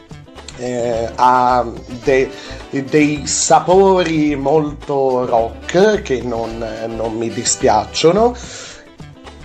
[0.57, 1.67] eh, ha
[2.03, 2.31] de-
[2.71, 8.35] dei sapori molto rock che non, non mi dispiacciono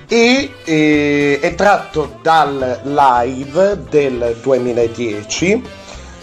[0.08, 5.64] e eh, è tratto dal live del 2010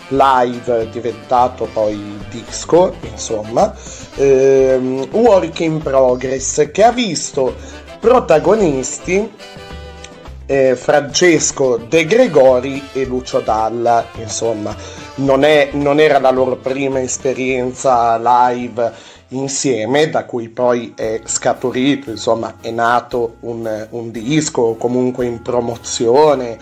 [0.09, 3.75] live diventato poi disco insomma.
[4.17, 7.55] Ehm, work in progress che ha visto
[8.01, 9.31] protagonisti
[10.47, 14.07] eh, Francesco De Gregori e Lucio Dalla.
[14.17, 14.75] Insomma
[15.17, 22.11] non, è, non era la loro prima esperienza live insieme, da cui poi è scaturito,
[22.11, 26.59] insomma, è nato un, un disco, comunque in promozione,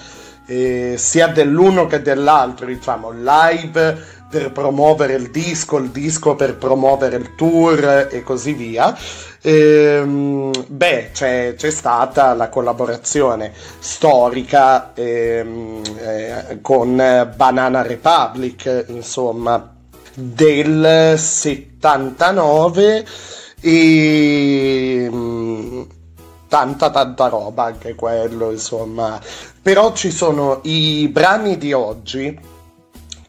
[0.47, 7.17] eh, sia dell'uno che dell'altro, diciamo, live per promuovere il disco, il disco per promuovere
[7.17, 8.97] il tour e così via.
[9.43, 16.97] Ehm, beh, c'è, c'è stata la collaborazione storica ehm, eh, con
[17.37, 19.73] Banana Republic, insomma,
[20.15, 23.05] del 79
[23.61, 25.83] e mm,
[26.49, 29.21] tanta tanta roba anche quello insomma
[29.61, 32.39] però ci sono i brani di oggi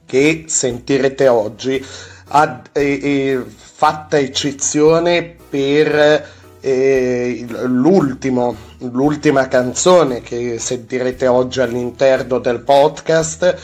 [0.05, 1.84] che sentirete oggi
[2.30, 12.59] ad, e- e fatta eccezione per eh, l'ultimo l'ultima canzone che sentirete oggi all'interno del
[12.61, 13.55] podcast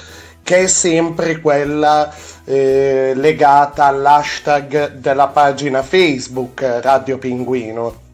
[0.44, 2.14] che è sempre quella
[2.46, 8.10] eh, legata all'hashtag della pagina Facebook Radio Pinguino.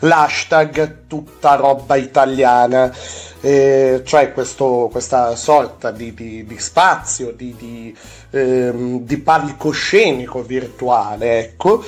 [0.00, 2.92] L'hashtag tutta roba italiana,
[3.40, 7.96] eh, cioè questo, questa sorta di, di- di spazio, di, di,
[8.30, 11.82] ehm, di palcoscenico virtuale, ecco,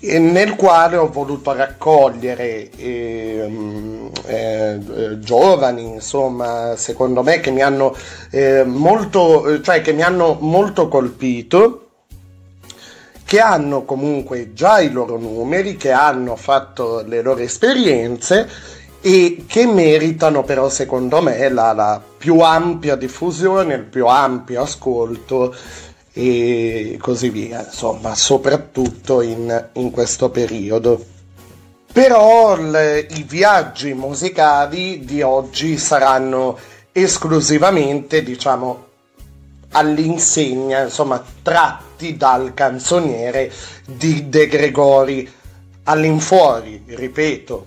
[0.00, 7.96] nel quale ho voluto raccogliere ehm, eh, eh, giovani, insomma, secondo me che mi hanno
[8.30, 11.83] eh, molto, cioè che mi hanno molto colpito,
[13.34, 18.48] che hanno comunque già i loro numeri, che hanno fatto le loro esperienze
[19.00, 25.52] e che meritano però secondo me la, la più ampia diffusione, il più ampio ascolto
[26.12, 31.04] e così via, insomma, soprattutto in, in questo periodo.
[31.92, 36.56] però l- i viaggi musicali di oggi saranno
[36.92, 38.84] esclusivamente, diciamo,
[39.72, 43.50] all'insegna, insomma, tratti dal canzoniere
[43.86, 45.30] di De Gregori.
[45.84, 47.66] All'infuori, ripeto,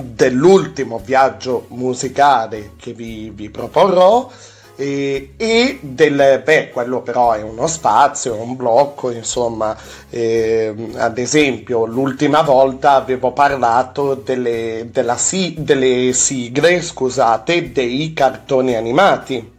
[0.00, 4.30] dell'ultimo viaggio musicale che vi, vi proporrò
[4.74, 9.76] e, e, del, beh, quello però è uno spazio, un blocco, insomma,
[10.08, 15.16] eh, ad esempio l'ultima volta avevo parlato delle, della,
[15.56, 19.50] delle sigle, scusate, dei cartoni animati.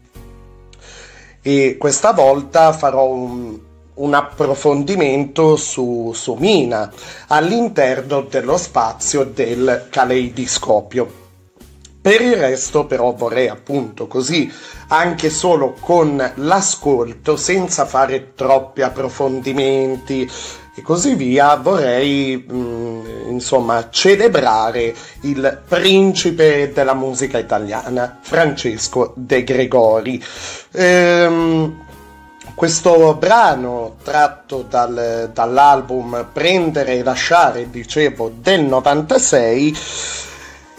[1.46, 3.60] E questa volta farò un,
[3.96, 6.92] un approfondimento su, su Mina
[7.28, 11.22] all'interno dello spazio del caleidoscopio.
[12.02, 14.52] Per il resto però vorrei appunto così,
[14.88, 20.30] anche solo con l'ascolto, senza fare troppi approfondimenti
[20.76, 29.44] e così via, vorrei mh, mm, insomma celebrare il principe della musica italiana, Francesco De
[29.44, 30.22] Gregori.
[30.72, 31.93] Ehm,
[32.56, 39.78] questo brano tratto dal, dall'album Prendere e lasciare, dicevo, del 96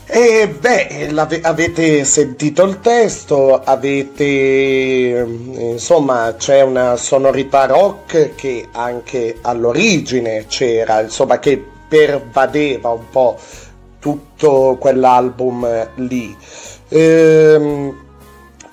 [0.06, 1.10] e beh,
[1.42, 5.26] avete sentito il testo, avete
[5.70, 13.38] insomma c'è una sonorità rock che anche all'origine c'era, insomma che pervadeva un po'
[13.98, 16.36] tutto quell'album lì.
[16.88, 18.03] Ehm,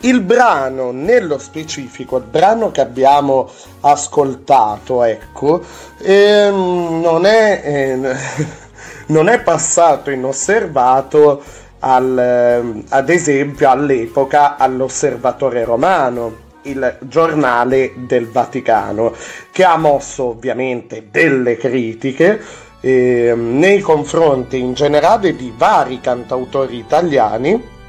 [0.02, 3.50] il brano, nello specifico, il brano che abbiamo
[3.82, 5.62] ascoltato, ecco,
[6.02, 7.62] ehm, non è.
[7.64, 8.60] Eh,
[9.12, 11.44] non è passato inosservato
[11.80, 19.14] al, ehm, ad esempio all'epoca all'Osservatore Romano, il giornale del Vaticano,
[19.52, 22.40] che ha mosso ovviamente delle critiche
[22.80, 27.80] eh, nei confronti in generale di vari cantautori italiani,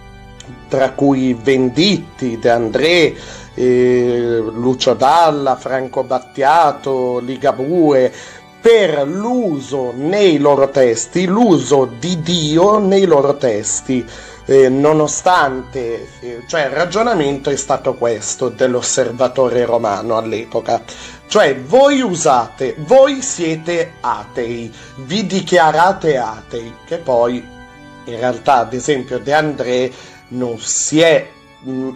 [0.73, 3.15] tra cui Venditti, De André,
[3.53, 8.11] eh, Lucio Dalla, Franco Battiato, Ligabue,
[8.59, 14.03] per l'uso nei loro testi, l'uso di Dio nei loro testi.
[14.47, 20.83] Eh, nonostante, eh, cioè il ragionamento è stato questo dell'osservatore romano all'epoca,
[21.27, 24.73] cioè voi usate, voi siete atei,
[25.05, 27.61] vi dichiarate atei, che poi
[28.05, 29.93] in realtà ad esempio De André
[30.33, 31.29] non si è,
[31.67, 31.91] mm,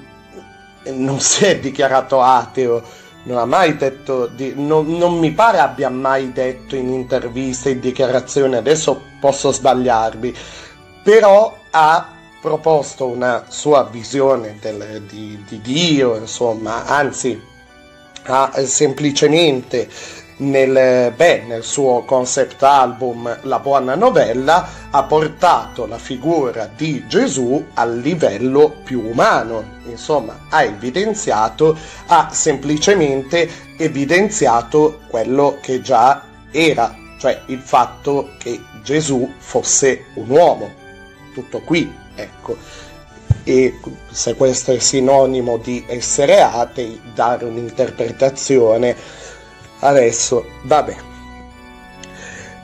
[0.85, 2.83] non si è dichiarato ateo,
[3.25, 7.81] non ha mai detto, di, non, non, mi pare abbia mai detto in interviste, in
[7.81, 10.33] dichiarazioni, adesso posso sbagliarmi,
[11.03, 12.09] però ha
[12.41, 17.55] proposto una sua visione del, di, di Dio, insomma, anzi
[18.29, 19.89] ha semplicemente
[20.39, 27.65] nel, beh, nel suo concept album La buona novella ha portato la figura di Gesù
[27.75, 31.77] al livello più umano, insomma ha evidenziato,
[32.07, 40.85] ha semplicemente evidenziato quello che già era, cioè il fatto che Gesù fosse un uomo.
[41.33, 42.57] Tutto qui, ecco.
[43.45, 43.79] E
[44.11, 48.97] se questo è sinonimo di essere atei, dare un'interpretazione
[49.87, 50.97] adesso, vabbè.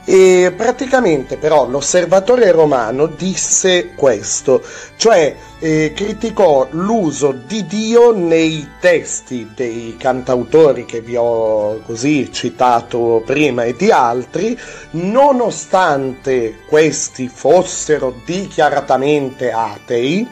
[0.05, 4.61] E praticamente però l'osservatore romano disse questo,
[4.97, 13.23] cioè eh, criticò l'uso di Dio nei testi dei cantautori che vi ho così citato
[13.25, 14.59] prima e di altri,
[14.91, 20.29] nonostante questi fossero dichiaratamente atei,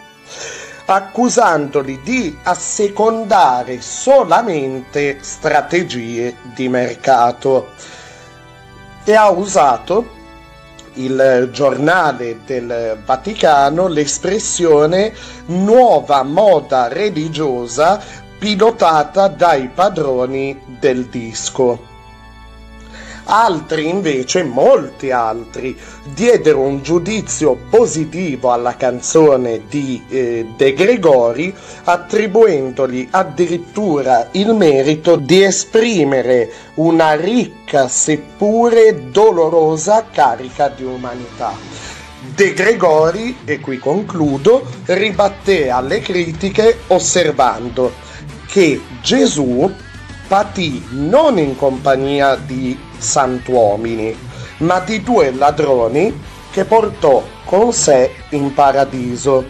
[0.95, 7.71] accusandoli di assecondare solamente strategie di mercato
[9.03, 10.19] e ha usato
[10.95, 15.13] il giornale del Vaticano l'espressione
[15.45, 17.99] nuova moda religiosa
[18.37, 21.90] pilotata dai padroni del disco.
[23.25, 25.77] Altri invece, molti altri,
[26.13, 31.53] diedero un giudizio positivo alla canzone di eh, De Gregori,
[31.83, 41.53] attribuendogli addirittura il merito di esprimere una ricca seppure dolorosa carica di umanità.
[42.35, 47.93] De Gregori, e qui concludo, ribatté alle critiche osservando
[48.47, 49.71] che Gesù
[50.31, 54.17] patì non in compagnia di santuomini,
[54.59, 56.17] ma di due ladroni
[56.51, 59.43] che portò con sé in paradiso.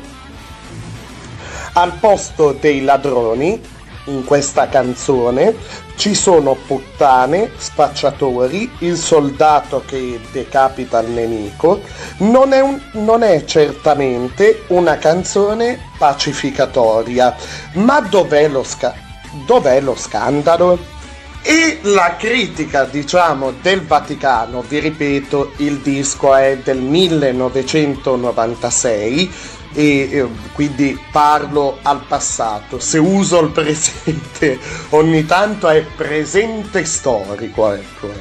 [1.73, 3.61] Al posto dei ladroni
[4.05, 5.53] in questa canzone
[5.97, 11.79] ci sono puttane, spacciatori, il soldato che decapita il nemico.
[12.17, 17.35] Non è, un- non è certamente una canzone pacificatoria,
[17.73, 19.09] ma dov'è lo, sca-
[19.45, 20.99] dov'è lo scandalo?
[21.43, 29.31] E la critica, diciamo, del Vaticano, vi ripeto, il disco è del 1996
[29.73, 32.79] e eh, quindi parlo al passato.
[32.79, 34.59] Se uso il presente
[34.89, 38.11] ogni tanto è presente storico, ecco.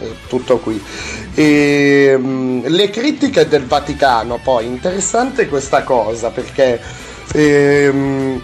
[0.00, 0.78] eh, Tutto qui.
[1.34, 6.78] E, mm, le critiche del Vaticano, poi, interessante questa cosa perché
[7.32, 8.42] ehm,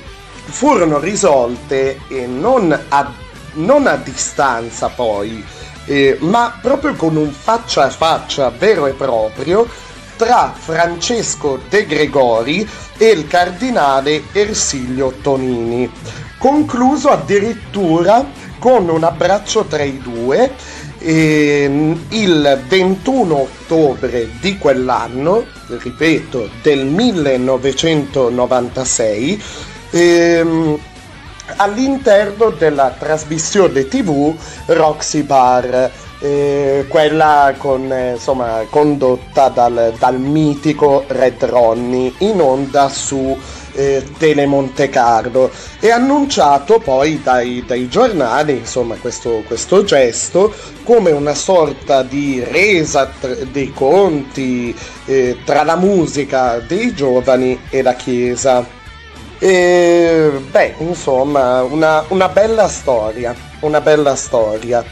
[0.53, 3.13] furono risolte e non a
[3.55, 5.43] non a distanza poi,
[5.87, 9.67] eh, ma proprio con un faccia a faccia vero e proprio
[10.17, 15.91] tra Francesco De Gregori e il cardinale Ersilio Tonini,
[16.39, 18.25] concluso addirittura
[18.59, 20.55] con un abbraccio tra i due
[20.99, 29.43] eh, il 21 ottobre di quell'anno, ripeto, del 1996,
[29.93, 30.79] ehm,
[31.57, 34.35] all'interno della trasmissione tv
[34.67, 35.91] Roxy Bar,
[36.21, 43.37] eh, quella con, eh, insomma, condotta dal, dal, mitico Red Ronnie in onda su
[43.75, 51.11] eh, Tele Monte Carlo e annunciato poi dai, dai giornali insomma, questo, questo, gesto come
[51.11, 54.75] una sorta di resa tr- dei conti
[55.07, 58.81] eh, tra la musica dei giovani e la chiesa.
[59.45, 64.85] E, beh, insomma, una, una, bella storia, una bella storia.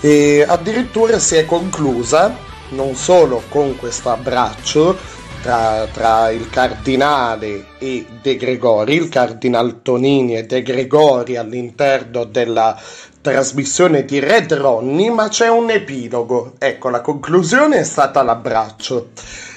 [0.00, 2.34] E addirittura si è conclusa
[2.70, 4.96] non solo con questo abbraccio
[5.42, 12.80] tra, tra il cardinale e De Gregori, il cardinal Tonini e De Gregori all'interno della
[13.20, 16.54] trasmissione di Red Ronnie, ma c'è un epilogo.
[16.56, 19.10] Ecco, la conclusione è stata l'abbraccio.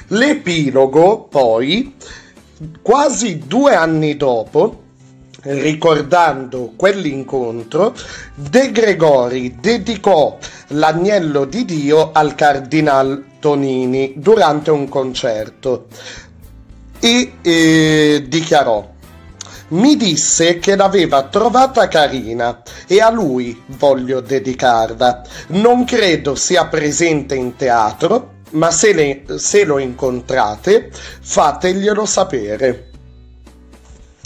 [0.08, 1.96] L'epilogo poi
[2.82, 4.84] quasi due anni dopo,
[5.42, 7.96] ricordando quell'incontro,
[8.36, 10.38] De Gregori dedicò
[10.70, 15.88] l'agnello di Dio al cardinal Tonini durante un concerto
[17.00, 18.96] e eh, dichiarò
[19.70, 25.24] mi disse che l'aveva trovata carina e a lui voglio dedicarla.
[25.48, 30.92] Non credo sia presente in teatro, ma se, le, se lo incontrate
[31.22, 32.92] fateglielo sapere.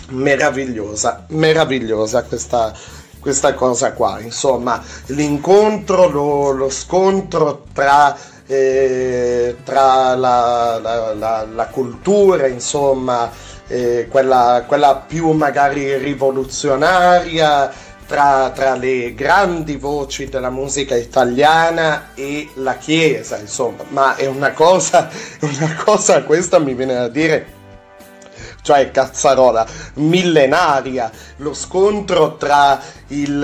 [0.10, 2.74] Meravigliosa, meravigliosa questa,
[3.20, 4.20] questa cosa qua.
[4.20, 13.32] Insomma, l'incontro, lo, lo scontro tra, eh, tra la, la, la, la, cultura, insomma,
[13.68, 17.72] eh, quella, quella più magari rivoluzionaria
[18.12, 24.52] tra, tra, le grandi voci della musica italiana e la Chiesa, insomma, ma è una
[24.52, 25.10] cosa,
[25.40, 27.60] una cosa questa mi viene da dire
[28.62, 33.44] cioè cazzarola millenaria, lo scontro tra il,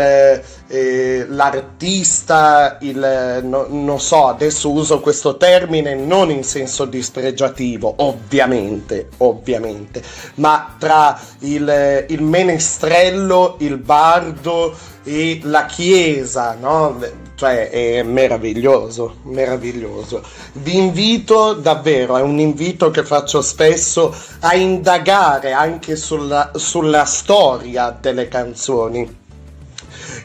[0.67, 9.09] eh, l'artista, il, no, non so, adesso uso questo termine non in senso dispregiativo, ovviamente,
[9.17, 10.01] ovviamente,
[10.35, 16.99] ma tra il, il menestrello, il bardo e la chiesa, no?
[17.35, 20.21] Cioè è meraviglioso, meraviglioso.
[20.53, 27.97] Vi invito davvero, è un invito che faccio spesso a indagare anche sulla, sulla storia
[27.97, 29.25] delle canzoni.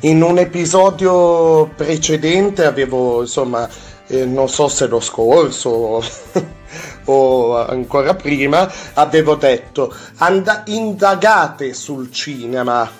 [0.01, 3.68] In un episodio precedente avevo, insomma,
[4.09, 6.03] eh, non so se lo scorso
[7.05, 12.91] o ancora prima, avevo detto and- indagate sul cinema,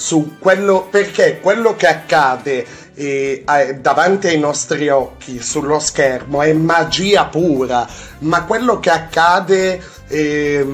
[0.00, 3.44] su quello, perché quello che accade eh,
[3.78, 7.86] davanti ai nostri occhi sullo schermo è magia pura,
[8.20, 9.78] ma quello che accade
[10.08, 10.66] eh,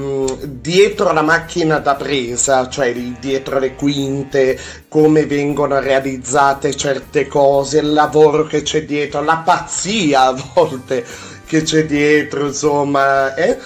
[0.45, 4.57] dietro la macchina da presa, cioè dietro le quinte,
[4.87, 11.03] come vengono realizzate certe cose, il lavoro che c'è dietro, la pazzia a volte
[11.45, 13.57] che c'è dietro, insomma, eh?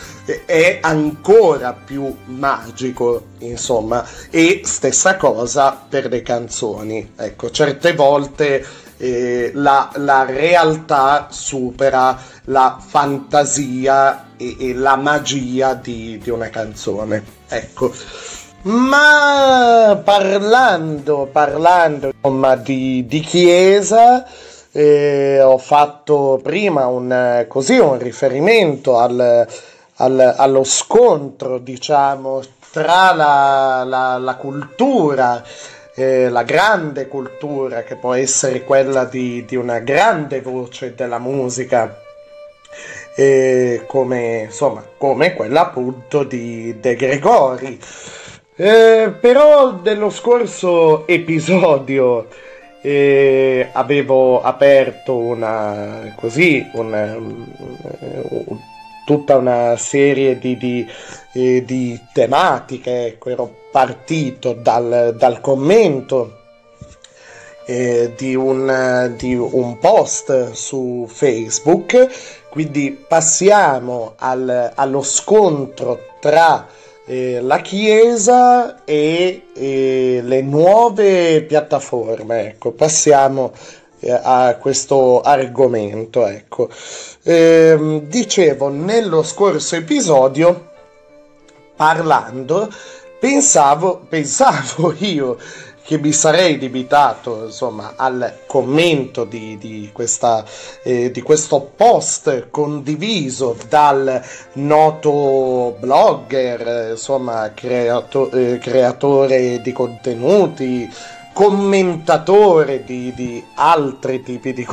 [0.46, 7.14] È ancora più magico, insomma, e stessa cosa per le canzoni.
[7.16, 8.66] Ecco, certe volte
[8.98, 17.24] eh, la, la, realtà supera la fantasia e, e la magia di, di, una canzone.
[17.48, 17.92] Ecco.
[18.64, 24.24] Ma parlando, parlando insomma, di, di chiesa,
[24.72, 29.48] eh, ho fatto prima un, così, un riferimento al,
[30.02, 32.42] al, allo scontro, diciamo,
[32.72, 35.44] tra la, la, la cultura,
[35.96, 41.98] eh, la grande cultura che può essere quella di, di una grande voce della musica,
[43.16, 47.80] eh, come, insomma, come quella appunto di De Gregori.
[48.56, 52.28] Eh, però nello scorso episodio
[52.82, 57.18] eh, avevo aperto una così una,
[59.12, 60.88] tutta una serie di, di,
[61.34, 66.38] eh, di tematiche ecco, ero partito dal, dal commento
[67.66, 72.08] eh, di, un, di un post su Facebook
[72.50, 76.68] quindi passiamo al, allo scontro tra
[77.06, 82.48] eh, la Chiesa e, e, le nuove piattaforme.
[82.50, 83.52] Ecco, passiamo
[84.00, 86.28] eh, a questo argomento.
[86.28, 86.70] Ecco.
[87.24, 90.70] Eh, dicevo, nello scorso episodio,
[91.76, 92.68] parlando,
[93.20, 95.38] pensavo, pensavo io
[95.84, 100.44] che mi sarei limitato insomma al commento di, di, questa,
[100.84, 110.90] eh, di questo post condiviso dal noto blogger insomma creato, eh, creatore di contenuti
[111.34, 114.68] commentatore di, di altri tipi di,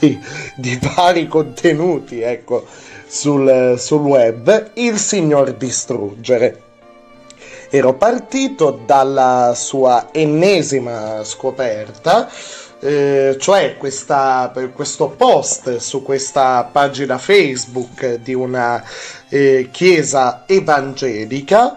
[0.00, 0.20] di,
[0.56, 2.64] di, vari contenuti ecco
[3.06, 6.64] sul, sul web il signor distruggere
[7.70, 12.28] ero partito dalla sua ennesima scoperta,
[12.80, 18.82] eh, cioè questa, questo post su questa pagina Facebook di una
[19.28, 21.76] eh, chiesa evangelica.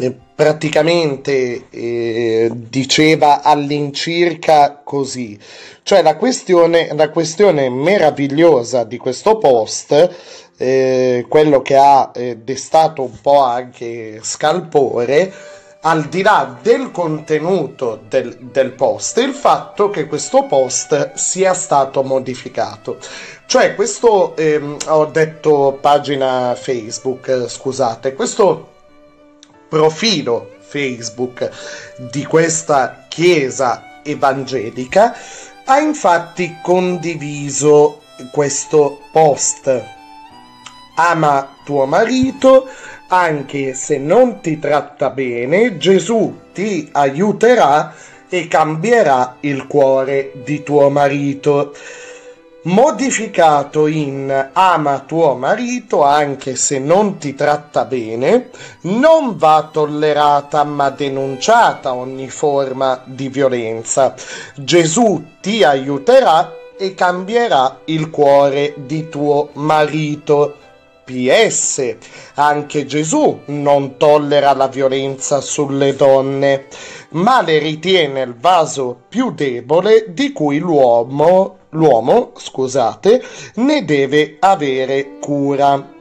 [0.00, 5.38] Eh, praticamente eh, diceva all'incirca così
[5.82, 10.10] cioè la questione, la questione meravigliosa di questo post
[10.58, 15.32] eh, quello che ha eh, destato un po' anche scalpore,
[15.82, 22.02] al di là del contenuto del, del post, il fatto che questo post sia stato
[22.02, 22.98] modificato.
[23.46, 28.76] Cioè, questo, ehm, ho detto pagina Facebook, eh, scusate, questo
[29.68, 31.50] profilo Facebook
[32.10, 35.14] di questa chiesa evangelica
[35.64, 38.02] ha infatti condiviso
[38.32, 39.96] questo post
[40.98, 42.68] ama tuo marito,
[43.08, 47.94] anche se non ti tratta bene, Gesù ti aiuterà
[48.28, 51.74] e cambierà il cuore di tuo marito.
[52.60, 58.50] Modificato in ama tuo marito anche se non ti tratta bene,
[58.82, 64.12] non va tollerata ma denunciata ogni forma di violenza.
[64.56, 70.56] Gesù ti aiuterà e cambierà il cuore di tuo marito.
[71.08, 71.96] PS.
[72.34, 76.66] Anche Gesù non tollera la violenza sulle donne,
[77.10, 83.22] ma le ritiene il vaso più debole di cui l'uomo, l'uomo scusate,
[83.54, 85.96] ne deve avere cura.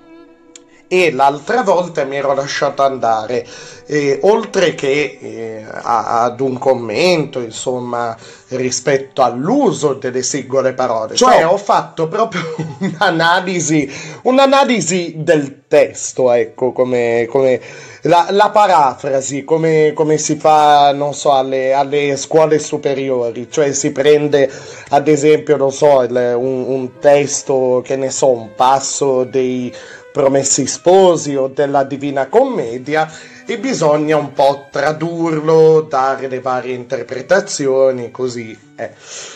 [0.90, 3.46] E l'altra volta mi ero lasciato andare,
[3.88, 8.16] eh, oltre che eh, ad un commento, insomma,
[8.50, 11.16] rispetto all'uso delle singole parole.
[11.16, 12.42] Cioè ho fatto proprio
[12.80, 13.92] un'analisi,
[14.24, 17.60] un'analisi del testo, ecco, come, come
[18.08, 23.92] la, la, parafrasi, come, come, si fa, non so, alle, alle, scuole superiori, cioè si
[23.92, 24.50] prende
[24.90, 29.74] ad esempio, non so, il, un, un testo, che ne so, un passo dei
[30.12, 33.08] Promessi Sposi o della Divina Commedia
[33.46, 38.92] e bisogna un po' tradurlo, dare le varie interpretazioni, così è.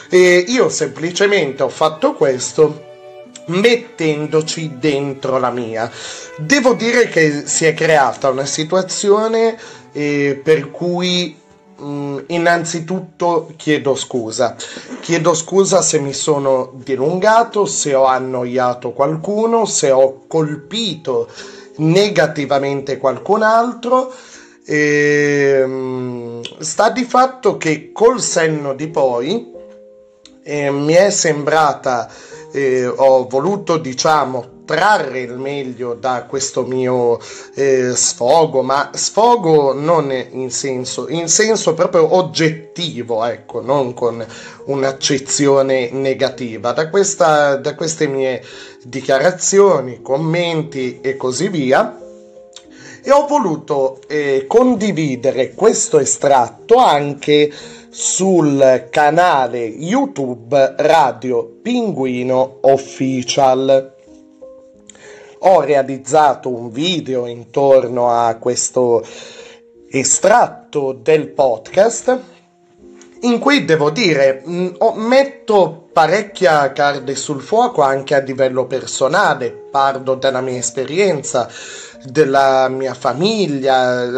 [0.09, 2.89] E io semplicemente ho fatto questo
[3.59, 5.91] mettendoci dentro la mia.
[6.37, 9.57] Devo dire che si è creata una situazione
[9.91, 11.39] eh, per cui
[11.81, 14.55] Mm, innanzitutto chiedo scusa.
[14.99, 21.27] Chiedo scusa se mi sono dilungato, se ho annoiato qualcuno, se ho colpito
[21.77, 24.13] negativamente qualcun altro.
[24.63, 29.51] E, ehm, sta di fatto che col senno di poi
[30.43, 32.07] eh, mi è sembrata,
[32.51, 37.19] eh, ho voluto diciamo trarre il meglio da questo mio
[37.55, 44.25] eh, sfogo, ma sfogo non in senso, in senso proprio oggettivo, ecco, non con
[44.65, 46.71] un'accezione negativa.
[46.71, 48.41] Da, questa, da queste mie
[48.83, 51.97] dichiarazioni, commenti e così via,
[53.03, 57.51] e ho voluto eh, condividere questo estratto anche
[57.93, 63.95] sul canale YouTube Radio Pinguino Official.
[65.39, 69.05] Ho realizzato un video intorno a questo
[69.89, 72.19] estratto del podcast
[73.23, 80.15] in cui devo dire mh, metto parecchia carne sul fuoco anche a livello personale, parlo
[80.15, 81.49] della mia esperienza,
[82.03, 84.09] della mia famiglia,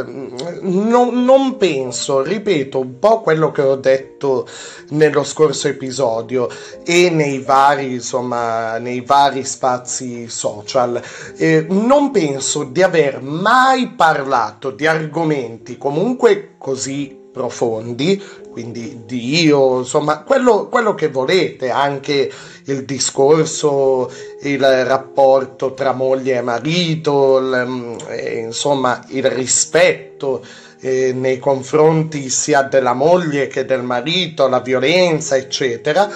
[0.61, 4.47] non, non, penso, ripeto un po' quello che ho detto
[4.89, 6.49] nello scorso episodio
[6.83, 11.01] e nei vari, insomma, nei vari spazi social.
[11.35, 18.21] Eh, non penso di aver mai parlato di argomenti comunque così profondi,
[18.53, 22.31] quindi Dio, insomma, quello, quello, che volete, anche
[22.65, 24.09] il discorso,
[24.43, 30.45] il rapporto tra moglie e marito, il, eh, insomma, il rispetto
[30.81, 36.07] eh, nei confronti sia della moglie che del marito, la violenza, eccetera.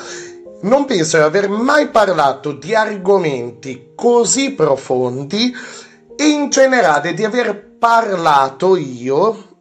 [0.62, 5.52] Non penso di aver mai parlato di argomenti così profondi
[6.16, 9.57] e in generale di aver parlato io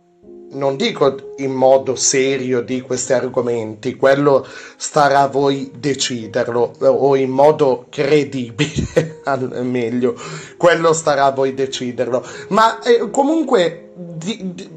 [0.51, 7.31] non dico in modo serio di questi argomenti, quello starà a voi deciderlo, o in
[7.31, 9.23] modo credibile,
[9.63, 10.15] meglio,
[10.57, 14.71] quello starà a voi deciderlo, ma eh, comunque di, di,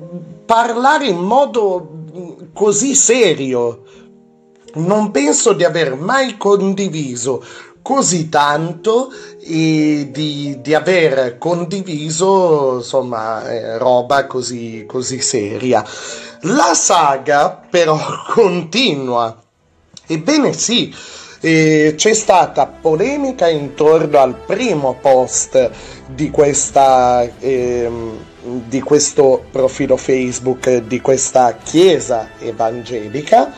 [0.45, 1.97] parlare in modo
[2.53, 3.84] così serio,
[4.76, 7.43] non penso di aver mai condiviso
[7.82, 15.84] così tanto di, di aver condiviso insomma eh, roba così, così seria.
[16.41, 17.97] La saga però
[18.34, 19.41] continua.
[20.05, 20.93] Ebbene sì,
[21.41, 25.69] eh, c'è stata polemica intorno al primo post
[26.07, 27.89] di, questa, eh,
[28.41, 33.53] di questo profilo Facebook di questa chiesa evangelica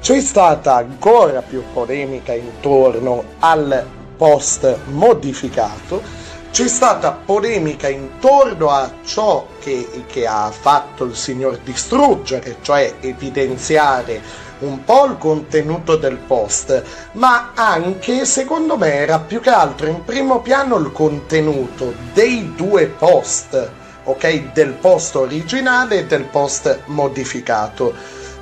[0.00, 3.84] c'è stata ancora più polemica intorno al
[4.16, 6.02] post modificato,
[6.50, 14.44] c'è stata polemica intorno a ciò che, che ha fatto il signor distruggere, cioè evidenziare
[14.60, 16.82] un po' il contenuto del post,
[17.12, 22.86] ma anche secondo me era più che altro in primo piano il contenuto dei due
[22.86, 23.70] post,
[24.04, 24.52] ok?
[24.52, 27.92] Del post originale e del post modificato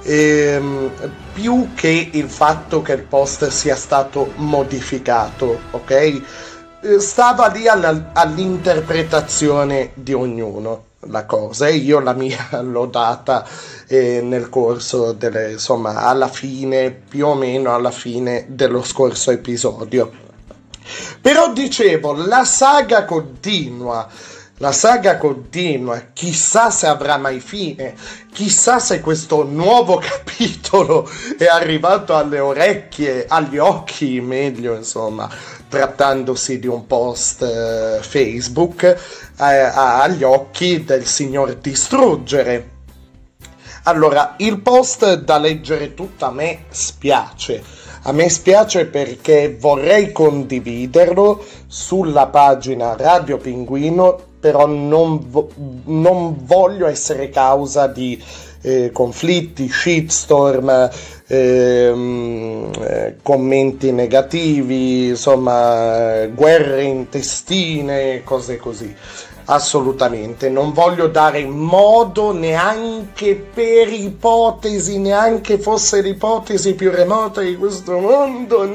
[0.05, 0.91] ehm,
[1.33, 5.91] più che il fatto che il post sia stato modificato, ok?
[6.81, 13.47] Eh, stava lì alla, all'interpretazione di ognuno la cosa e io la mia l'ho data
[13.87, 20.11] eh, nel corso delle insomma alla fine più o meno alla fine dello scorso episodio
[21.21, 24.09] però dicevo la saga continua
[24.59, 27.95] la saga continua, chissà se avrà mai fine,
[28.33, 35.29] chissà se questo nuovo capitolo è arrivato alle orecchie, agli occhi, meglio insomma,
[35.69, 38.97] trattandosi di un post eh, Facebook, eh,
[39.37, 42.71] agli occhi del signor Distruggere.
[43.87, 47.63] Allora, il post da leggere tutto a me spiace.
[48.07, 55.49] A me spiace perché vorrei condividerlo sulla pagina Radio Pinguino però non, vo-
[55.85, 58.23] non voglio essere causa di
[58.61, 60.91] eh, conflitti, shitstorm,
[61.27, 68.95] ehm, eh, commenti negativi, insomma, guerre intestine, cose così.
[69.47, 77.99] Assolutamente, non voglio dare modo neanche per ipotesi, neanche fosse l'ipotesi più remota di questo
[77.99, 78.71] mondo.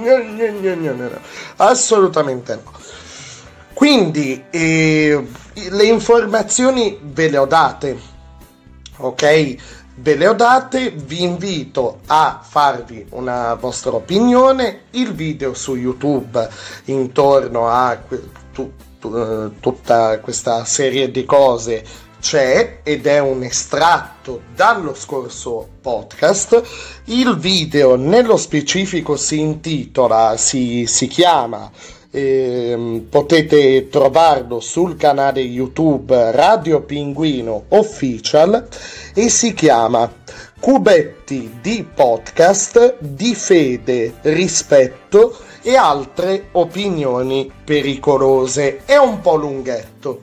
[1.58, 2.78] Assolutamente no.
[3.80, 5.26] Quindi eh,
[5.70, 8.00] le informazioni ve le ho date,
[8.98, 9.56] ok?
[9.96, 16.48] Ve le ho date, vi invito a farvi una vostra opinione, il video su YouTube
[16.86, 17.98] intorno a
[18.54, 21.84] tu, tu, eh, tutta questa serie di cose
[22.22, 26.62] c'è ed è un estratto dallo scorso podcast.
[27.06, 31.70] Il video nello specifico si intitola, si, si chiama
[32.12, 38.68] eh, potete trovarlo sul canale YouTube Radio Pinguino Official
[39.14, 40.12] e si chiama
[40.60, 48.82] Cubetti di podcast di fede, rispetto e altre opinioni pericolose.
[48.86, 50.22] È un po' lunghetto.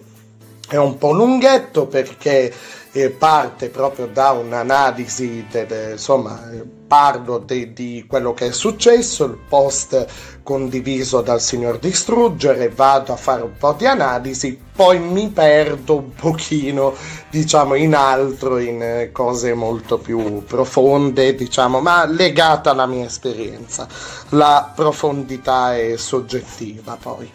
[0.68, 2.52] È un po' lunghetto perché
[2.92, 6.50] eh, parte proprio da un'analisi, de, de, insomma,
[6.86, 10.06] parlo de- di quello che è successo, il post
[10.42, 16.14] condiviso dal signor Distruggere, vado a fare un po' di analisi, poi mi perdo un
[16.14, 16.94] pochino,
[17.30, 23.88] diciamo, in altro, in eh, cose molto più profonde, diciamo, ma legate alla mia esperienza.
[24.30, 27.30] La profondità è soggettiva poi.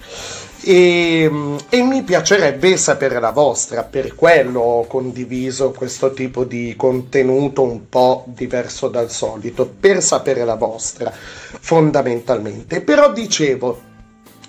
[0.63, 7.63] E, e, mi piacerebbe sapere la vostra, per quello ho condiviso questo tipo di contenuto
[7.63, 12.81] un po' diverso dal solito, per sapere la vostra fondamentalmente.
[12.81, 13.81] Però dicevo,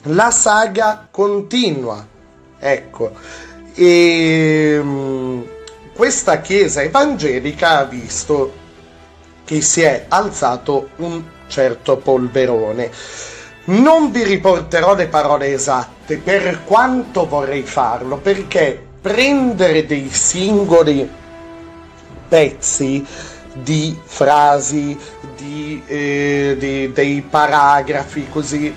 [0.02, 2.06] la saga continua,
[2.58, 3.12] ecco,
[3.74, 4.82] e
[5.94, 8.52] questa chiesa evangelica ha visto
[9.44, 12.90] che si è alzato un certo polverone
[13.64, 21.08] non vi riporterò le parole esatte per quanto vorrei farlo, perché prendere dei singoli
[22.28, 23.04] pezzi
[23.52, 24.98] di frasi,
[25.36, 28.74] di, eh, di, dei paragrafi così,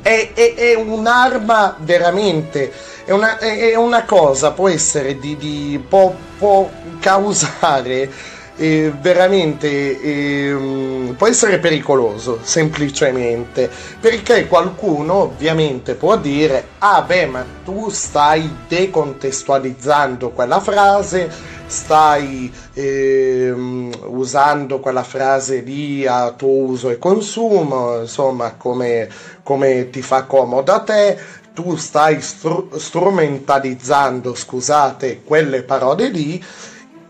[0.00, 2.72] è, è, è un'arma veramente,
[3.04, 6.70] è una, è una, cosa, può essere di, di può, può
[7.00, 8.10] causare
[8.56, 9.68] eh, veramente
[10.00, 13.68] eh, può essere pericoloso semplicemente
[14.00, 21.28] perché qualcuno ovviamente può dire ah beh ma tu stai decontestualizzando quella frase
[21.66, 29.08] stai eh, usando quella frase lì a tuo uso e consumo insomma come,
[29.42, 31.18] come ti fa comodo a te
[31.54, 36.44] tu stai str- strumentalizzando scusate quelle parole lì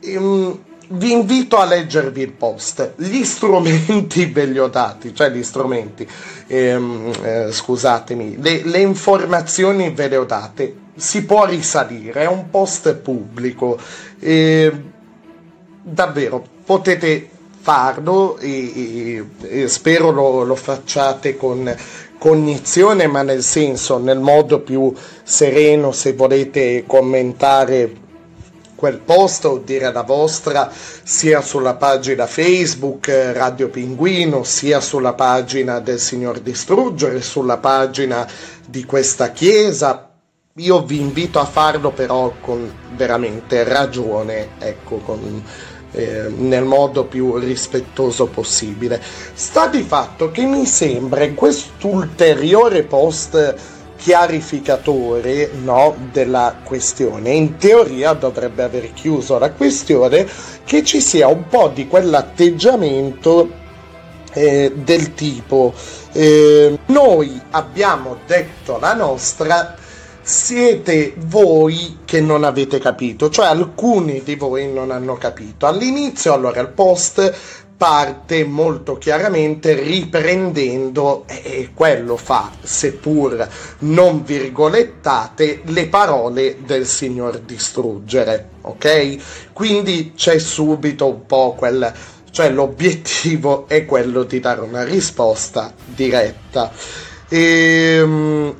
[0.00, 0.58] ehm,
[0.88, 2.94] vi invito a leggervi il post.
[2.96, 6.06] Gli strumenti ve li ho dati, cioè gli strumenti,
[6.46, 10.76] ehm, eh, scusatemi, le, le, informazioni ve le ho date.
[10.96, 13.78] Si può risalire, è un post pubblico.
[14.20, 14.72] Eh,
[15.82, 17.28] davvero, potete
[17.60, 19.24] farlo e, e,
[19.62, 21.74] e spero lo, lo facciate con
[22.18, 28.02] cognizione, ma nel senso, nel modo più sereno, se volete commentare
[28.74, 35.14] quel post o dire la vostra sia sulla pagina Facebook eh, Radio Pinguino, sia sulla
[35.14, 38.26] pagina del Signor Distruggere, sulla pagina
[38.66, 40.10] di questa chiesa.
[40.56, 45.42] Io vi invito a farlo però con veramente ragione, ecco, con,
[45.92, 49.00] eh, nel modo più rispettoso possibile.
[49.34, 53.73] Sta di fatto che mi sembra in quest'ulteriore post
[54.04, 57.30] chiarificatore no, della questione.
[57.30, 60.28] In teoria dovrebbe aver chiuso la questione
[60.64, 63.62] che ci sia un po' di quell'atteggiamento
[64.34, 65.72] eh, del tipo
[66.12, 69.74] eh, noi abbiamo detto la nostra
[70.20, 75.66] siete voi che non avete capito, cioè alcuni di voi non hanno capito.
[75.66, 83.46] All'inizio, allora, il post parte molto chiaramente riprendendo, e quello fa, seppur
[83.80, 89.52] non virgolettate, le parole del signor distruggere, ok?
[89.52, 91.92] Quindi c'è subito un po' quel,
[92.30, 96.72] cioè l'obiettivo è quello di dare una risposta diretta.
[97.28, 98.54] Ehm,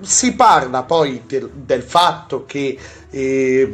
[0.00, 2.78] si parla poi del, del fatto che
[3.10, 3.70] eh,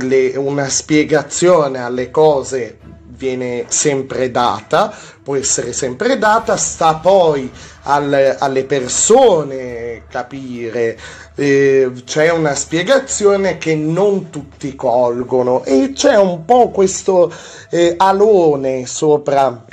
[0.00, 2.78] le, una spiegazione alle cose
[3.16, 7.50] viene sempre data, può essere sempre data, sta poi
[7.82, 10.98] al, alle persone capire,
[11.34, 17.32] eh, c'è una spiegazione che non tutti colgono e c'è un po' questo
[17.70, 19.64] eh, alone sopra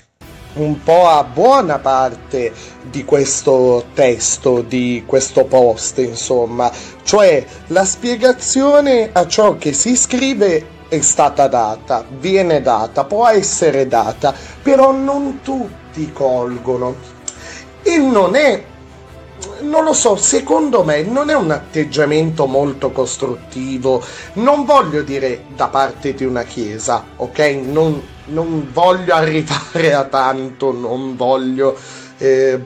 [0.55, 2.51] un po' a buona parte
[2.83, 6.71] di questo testo, di questo post, insomma,
[7.03, 13.87] cioè la spiegazione a ciò che si scrive è stata data, viene data, può essere
[13.87, 16.95] data, però non tutti colgono.
[17.81, 18.63] E non è,
[19.61, 25.67] non lo so, secondo me non è un atteggiamento molto costruttivo, non voglio dire da
[25.67, 27.39] parte di una chiesa, ok?
[27.63, 31.75] Non, non voglio arrivare a tanto, non voglio
[32.19, 32.61] eh,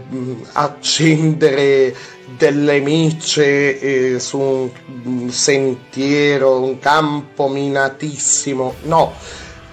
[0.51, 1.95] accendere
[2.35, 4.71] delle micce eh, su
[5.03, 9.13] un sentiero, un campo minatissimo, no.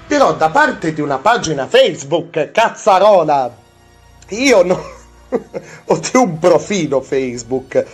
[0.06, 3.52] Però da parte di una pagina Facebook, cazzarola,
[4.28, 4.80] io no,
[5.86, 7.84] ho un profilo Facebook.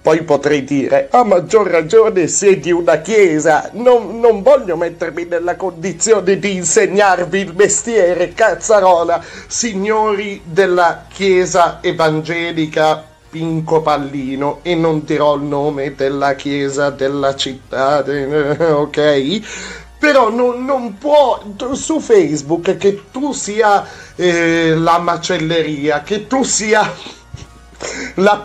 [0.00, 5.56] Poi potrei dire, a maggior ragione se di una chiesa, non, non voglio mettermi nella
[5.56, 15.34] condizione di insegnarvi il mestiere, cazzarola, signori della chiesa evangelica Pinco Pallino e non dirò
[15.36, 19.40] il nome della chiesa della città, ok?
[19.98, 26.90] però non, non può su Facebook che tu sia eh, la macelleria, che tu sia
[28.14, 28.42] la,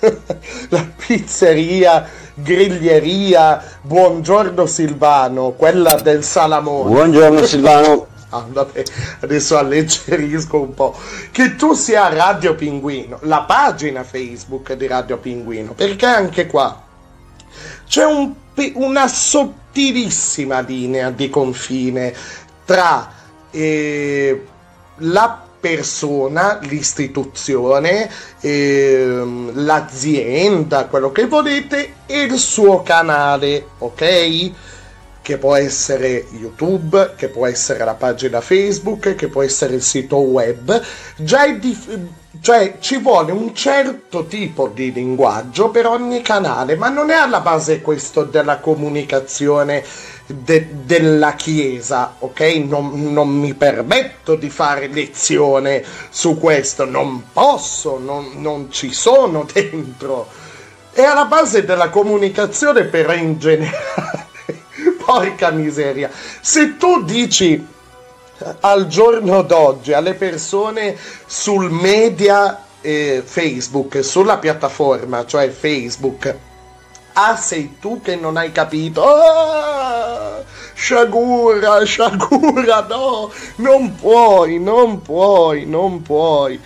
[0.68, 6.90] la pizzeria, griglieria, buongiorno Silvano, quella del Salamone.
[6.90, 8.06] Buongiorno Silvano.
[8.30, 8.82] Ah, vabbè,
[9.20, 10.94] adesso alleggerisco un po'.
[11.30, 16.84] Che tu sia Radio Pinguino, la pagina Facebook di Radio Pinguino, perché anche qua
[17.86, 18.34] c'è un,
[18.74, 22.14] una sottilissima linea di confine
[22.66, 23.10] tra
[23.50, 24.44] eh,
[24.98, 28.10] la persona, l'istituzione,
[28.40, 34.52] eh, l'azienda, quello che volete e il suo canale, ok?
[35.28, 40.16] Che può essere YouTube, che può essere la pagina Facebook, che può essere il sito
[40.16, 40.80] web.
[41.18, 46.88] Già è difficile cioè ci vuole un certo tipo di linguaggio per ogni canale, ma
[46.88, 49.84] non è alla base questo della comunicazione
[50.24, 52.40] de- della Chiesa, ok?
[52.66, 59.46] Non, non, mi permetto di fare lezione su questo, non posso, non, non ci sono
[59.52, 60.26] dentro.
[60.90, 64.27] È alla base della comunicazione però in generale.
[65.08, 66.10] Porca miseria.
[66.12, 67.66] Se tu dici
[68.60, 70.94] al giorno d'oggi alle persone
[71.24, 76.36] sul media eh, Facebook, sulla piattaforma, cioè Facebook,
[77.14, 80.42] ah sei tu che non hai capito, ah,
[80.74, 86.60] sciagura, sciagura, no, non puoi, non puoi, non puoi.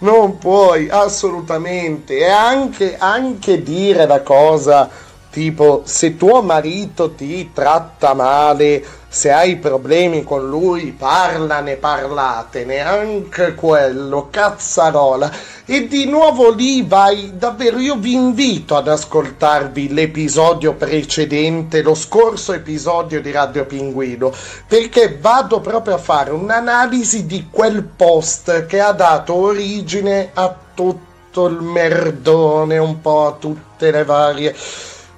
[0.00, 4.88] Non puoi assolutamente e anche, anche dire la cosa
[5.30, 13.54] tipo se tuo marito ti tratta male se hai problemi con lui, parlane, parlatene, anche
[13.54, 15.32] quello, cazzarola.
[15.64, 22.52] E di nuovo lì vai, davvero, io vi invito ad ascoltarvi l'episodio precedente, lo scorso
[22.52, 24.30] episodio di Radio Pinguino,
[24.66, 31.46] perché vado proprio a fare un'analisi di quel post che ha dato origine a tutto
[31.46, 34.54] il merdone, un po' a tutte le varie...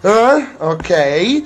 [0.02, 0.46] Eh?
[0.58, 1.42] Ok?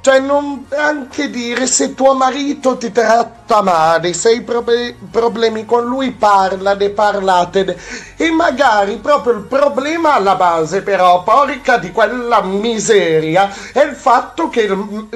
[0.00, 5.84] Cioè, non anche dire se tuo marito ti tratta male, se hai prob- problemi con
[5.84, 7.76] lui, parlane, parlatene.
[8.16, 14.48] E magari proprio il problema alla base, però, porca di quella miseria, è il fatto
[14.48, 14.68] che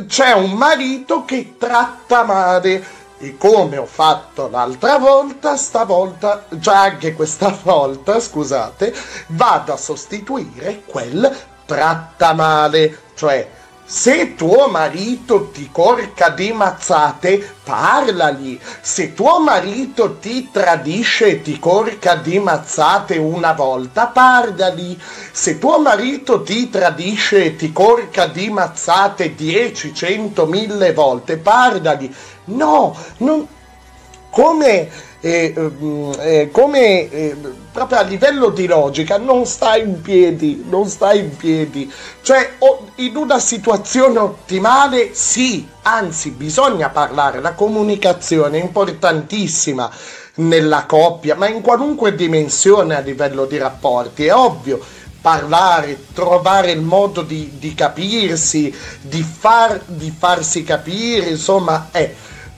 [0.09, 2.99] c'è un marito che tratta male.
[3.23, 8.93] E come ho fatto l'altra volta, stavolta, cioè anche questa volta, scusate,
[9.29, 11.31] vado a sostituire quel
[11.71, 13.49] tratta male, cioè
[13.85, 18.59] se tuo marito ti corca di mazzate, parlagli.
[18.81, 24.97] Se tuo marito ti tradisce e ti corca di mazzate una volta, parlagli.
[25.33, 32.13] Se tuo marito ti tradisce e ti corca di mazzate 10, 100, 1000 volte, parlagli.
[32.47, 33.47] No, non...
[34.31, 34.89] Come
[35.21, 35.55] eh,
[36.21, 37.37] eh, come eh,
[37.71, 41.93] proprio a livello di logica non sta in piedi, non sta in piedi.
[42.23, 42.57] Cioè,
[42.97, 49.91] in una situazione ottimale sì, anzi bisogna parlare, la comunicazione è importantissima
[50.37, 54.81] nella coppia, ma in qualunque dimensione a livello di rapporti, è ovvio
[55.21, 62.11] parlare, trovare il modo di, di capirsi, di, far, di farsi capire, insomma, è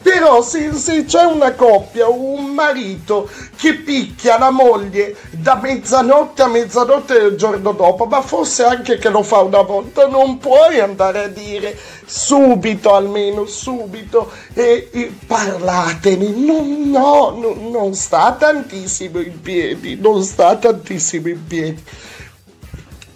[0.03, 6.49] però se, se, c'è una coppia, un marito che picchia la moglie da mezzanotte a
[6.49, 11.25] mezzanotte del giorno dopo, ma forse anche che lo fa una volta, non puoi andare
[11.25, 16.29] a dire subito, almeno subito, e, e parlatene.
[16.29, 21.85] Non, no, no, non sta tantissimo in piedi, non sta tantissimo in piedi.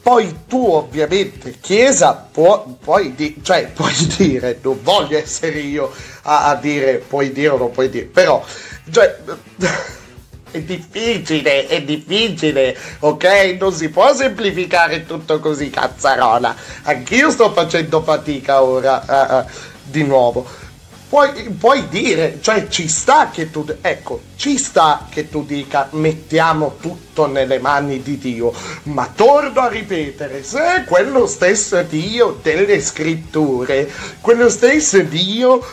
[0.07, 5.91] Poi tu ovviamente, Chiesa, può, puoi, di- cioè, puoi dire, non voglio essere io
[6.27, 8.45] a, a dire, puoi dire o non puoi dire, però,
[8.91, 9.16] cioè,
[10.51, 13.57] è difficile, è difficile, ok?
[13.59, 16.55] Non si può semplificare tutto così, cazzarola.
[16.83, 19.51] Anch'io sto facendo fatica ora, uh, uh,
[19.85, 20.64] di nuovo
[21.09, 26.77] puoi, puoi, dire, cioè ci sta che tu, ecco, ci sta che tu dica mettiamo
[26.81, 28.53] tutto nelle mani di Dio,
[28.85, 33.90] ma torno a ripetere, se quello stesso Dio delle scritture,
[34.20, 35.65] quello stesso Dio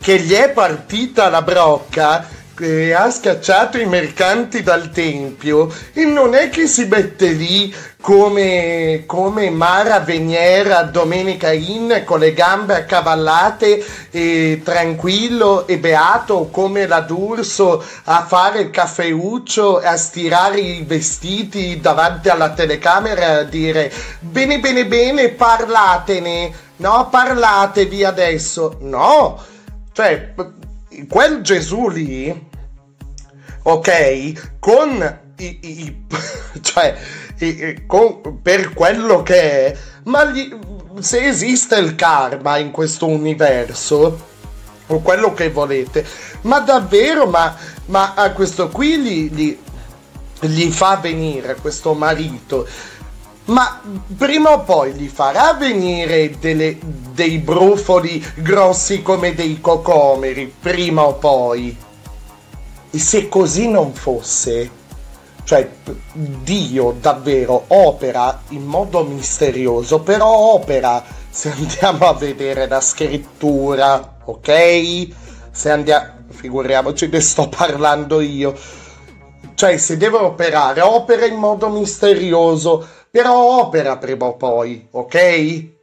[0.00, 2.26] che gli è partita la brocca,
[2.58, 9.04] eh, ha scacciato i mercanti dal tempio e non è che si mette lì come,
[9.06, 17.00] come Mara Veniera Domenica In con le gambe accavallate e tranquillo e beato come la
[17.00, 23.44] D'Urso a fare il caffeuccio e a stirare i vestiti davanti alla telecamera e a
[23.44, 26.68] dire bene bene bene parlatene.
[26.76, 28.78] No parlatevi adesso.
[28.80, 29.48] No
[30.00, 30.32] cioè
[31.08, 32.48] quel Gesù lì
[33.64, 36.06] ok con i, i
[36.62, 36.96] cioè
[37.86, 40.54] con, per quello che è, ma gli,
[41.00, 44.28] se esiste il karma in questo universo,
[44.86, 46.04] o quello che volete,
[46.42, 47.56] ma davvero, ma,
[47.86, 49.58] ma a questo qui gli, gli,
[50.40, 52.66] gli fa venire questo marito,
[53.46, 53.80] ma
[54.16, 61.14] prima o poi gli farà venire delle, dei brufoli grossi come dei cocomeri, prima o
[61.14, 61.76] poi.
[62.92, 64.70] E se così non fosse,
[65.44, 65.68] cioè,
[66.12, 75.08] Dio davvero opera in modo misterioso, però opera se andiamo a vedere la scrittura, ok?
[75.50, 78.54] Se andiamo, figuriamoci ne sto parlando io.
[79.54, 85.78] Cioè, se deve operare, opera in modo misterioso, però opera prima o poi, ok?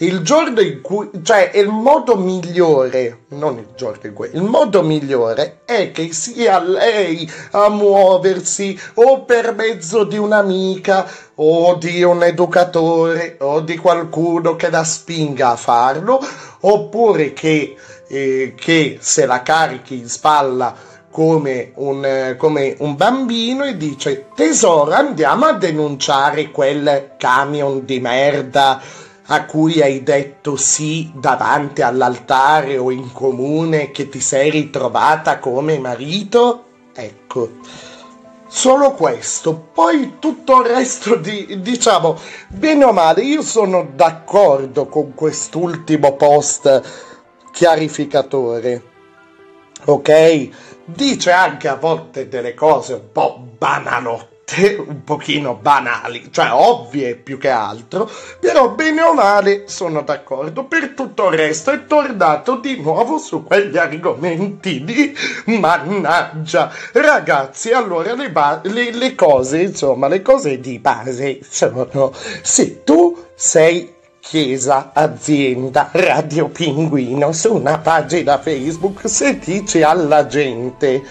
[0.00, 4.82] il giorno in cui, cioè il modo migliore, non il giorno in cui, il modo
[4.82, 12.22] migliore è che sia lei a muoversi o per mezzo di un'amica o di un
[12.22, 16.18] educatore o di qualcuno che la spinga a farlo,
[16.60, 17.76] oppure che,
[18.08, 20.74] eh, che se la carichi in spalla
[21.10, 28.80] come un, come un, bambino e dice tesoro andiamo a denunciare quel camion di merda
[29.32, 35.78] a cui hai detto sì davanti all'altare o in comune che ti sei ritrovata come
[35.78, 36.64] marito?
[36.92, 37.50] Ecco,
[38.48, 42.18] solo questo, poi tutto il resto di, diciamo,
[42.48, 46.82] bene o male, io sono d'accordo con quest'ultimo post
[47.52, 48.82] chiarificatore,
[49.84, 50.48] ok?
[50.84, 54.28] Dice anche a volte delle cose un po' banalotte
[54.84, 60.64] un pochino banali, cioè ovvie più che altro, però bene o male sono d'accordo.
[60.64, 66.72] Per tutto il resto è tornato di nuovo su quegli argomenti di mannaggia.
[66.92, 72.12] Ragazzi, allora le, ba- le, le cose, insomma, le cose di base sono
[72.42, 81.02] se tu sei Chiesa Azienda Radio Pinguino su una pagina Facebook se dici alla gente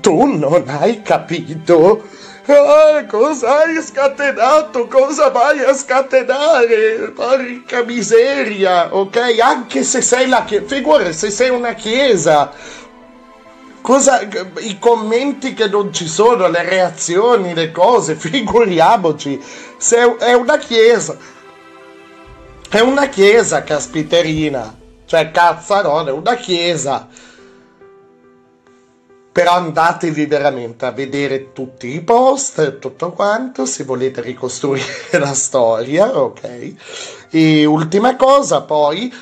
[0.00, 2.02] tu non hai capito
[2.50, 4.86] Ah, cosa hai scatenato?
[4.86, 7.12] Cosa vai a scatenare?
[7.14, 9.38] Porca miseria, ok?
[9.38, 12.50] Anche se sei la chiesa, figura se sei una chiesa.
[13.82, 14.22] Cosa,
[14.60, 19.38] I commenti che non ci sono, le reazioni, le cose, figuriamoci.
[19.76, 21.18] Se è una chiesa.
[22.68, 24.76] È una chiesa, caspiterina.
[25.06, 27.08] Cioè, cazzarone, una chiesa
[29.38, 34.84] però andatevi veramente a vedere tutti i post e tutto quanto se volete ricostruire
[35.16, 36.72] la storia, ok?
[37.30, 39.14] E ultima cosa, poi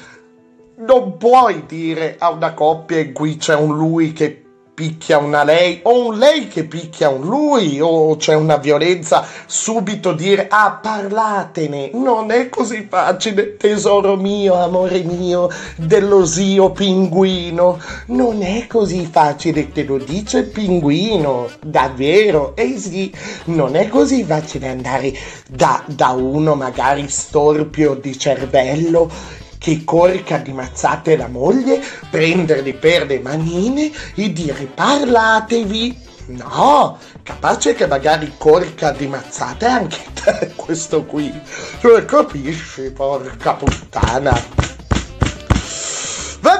[0.77, 4.46] non puoi dire a una coppia in cui c'è un lui che
[4.77, 10.13] picchia una lei o un lei che picchia un lui o c'è una violenza, subito
[10.13, 18.43] dire ah parlatene, non è così facile tesoro mio, amore mio, dello zio pinguino, non
[18.43, 23.11] è così facile, te lo dice il pinguino, davvero, eh sì,
[23.45, 25.15] non è così facile andare
[25.49, 29.11] da, da uno magari storpio di cervello
[29.59, 36.05] che corca di mazzate la moglie, prenderli per le manine e dire parlatevi.
[36.27, 41.33] No, capace che magari corca di mazzate anche te, questo qui.
[41.81, 44.66] Cioè, capisci, porca puttana.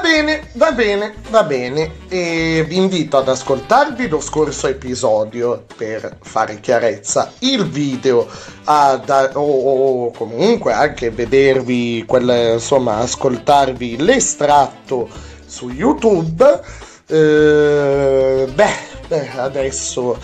[0.09, 1.91] Bene, va bene, va bene.
[2.07, 7.33] E vi invito ad ascoltarvi lo scorso episodio per fare chiarezza.
[7.39, 8.25] Il video
[8.63, 15.09] ad, o, o comunque anche vedervi, quel, insomma, ascoltarvi l'estratto
[15.45, 16.61] su YouTube.
[17.05, 18.77] Eh, beh,
[19.09, 20.17] beh, adesso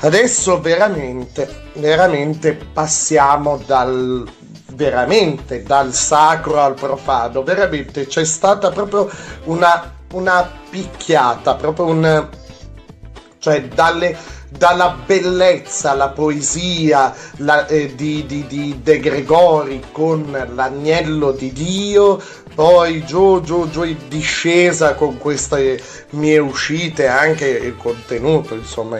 [0.00, 4.26] adesso veramente, veramente passiamo dal
[4.74, 9.10] veramente dal sacro al profano, veramente c'è stata proprio
[9.44, 12.28] una, una picchiata, proprio un...
[13.38, 14.16] cioè dalle,
[14.56, 22.20] dalla bellezza, la poesia la, eh, di, di, di De Gregori con l'agnello di Dio,
[22.54, 28.98] poi giù, giù, giù in discesa con queste mie uscite, anche il contenuto, insomma,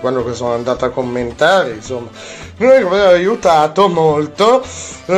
[0.00, 2.08] quando sono andato a commentare, insomma,
[2.56, 4.64] mi ha aiutato molto,
[5.06, 5.12] uh,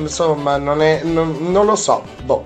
[0.00, 2.44] insomma, non, è, non, non lo so, boh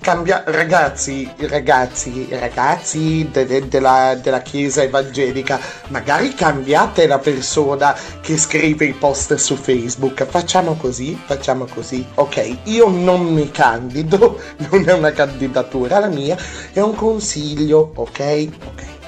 [0.00, 5.58] cambia, ragazzi, ragazzi, ragazzi de, de, della, della, chiesa evangelica,
[5.88, 10.26] magari cambiate la persona che scrive i post su Facebook.
[10.26, 12.06] Facciamo così, facciamo così.
[12.14, 14.38] Ok, io non mi candido,
[14.70, 16.36] non è una candidatura la mia,
[16.72, 18.48] è un consiglio, ok?
[18.66, 18.99] Ok.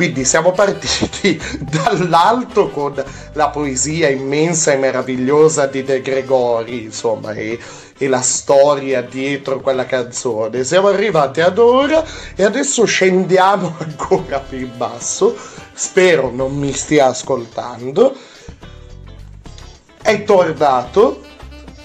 [0.00, 2.94] Quindi siamo partiti dall'alto con
[3.34, 7.58] la poesia immensa e meravigliosa di De Gregori, insomma, e
[7.98, 10.64] e la storia dietro quella canzone.
[10.64, 12.02] Siamo arrivati ad ora
[12.34, 15.36] e adesso scendiamo ancora più in basso.
[15.74, 18.16] Spero non mi stia ascoltando.
[20.00, 21.20] È tornato,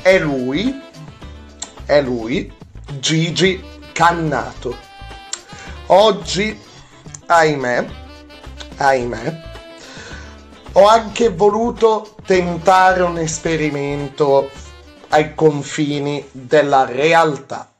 [0.01, 0.81] è lui,
[1.85, 2.49] è lui,
[2.97, 3.61] Gigi
[3.91, 4.73] Cannato.
[5.87, 6.57] Oggi,
[7.25, 8.03] ahimè,
[8.77, 9.41] ahimè,
[10.73, 14.49] ho anche voluto tentare un esperimento
[15.09, 17.71] ai confini della realtà.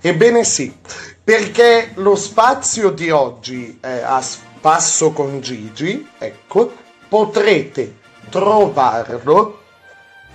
[0.00, 0.74] Ebbene sì,
[1.22, 6.72] perché lo spazio di oggi è a spasso con Gigi, ecco,
[7.08, 7.98] potrete
[8.30, 9.60] trovarlo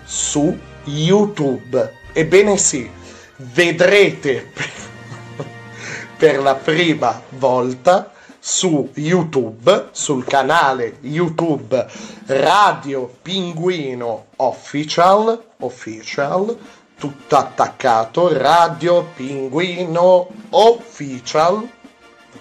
[0.03, 1.93] su YouTube.
[2.11, 2.89] Ebbene sì,
[3.37, 4.51] vedrete
[6.17, 8.11] per la prima volta
[8.47, 11.83] su YouTube, sul canale YouTube
[12.27, 16.55] Radio Pinguino Official, official
[16.95, 21.67] tutto attaccato, Radio Pinguino Official,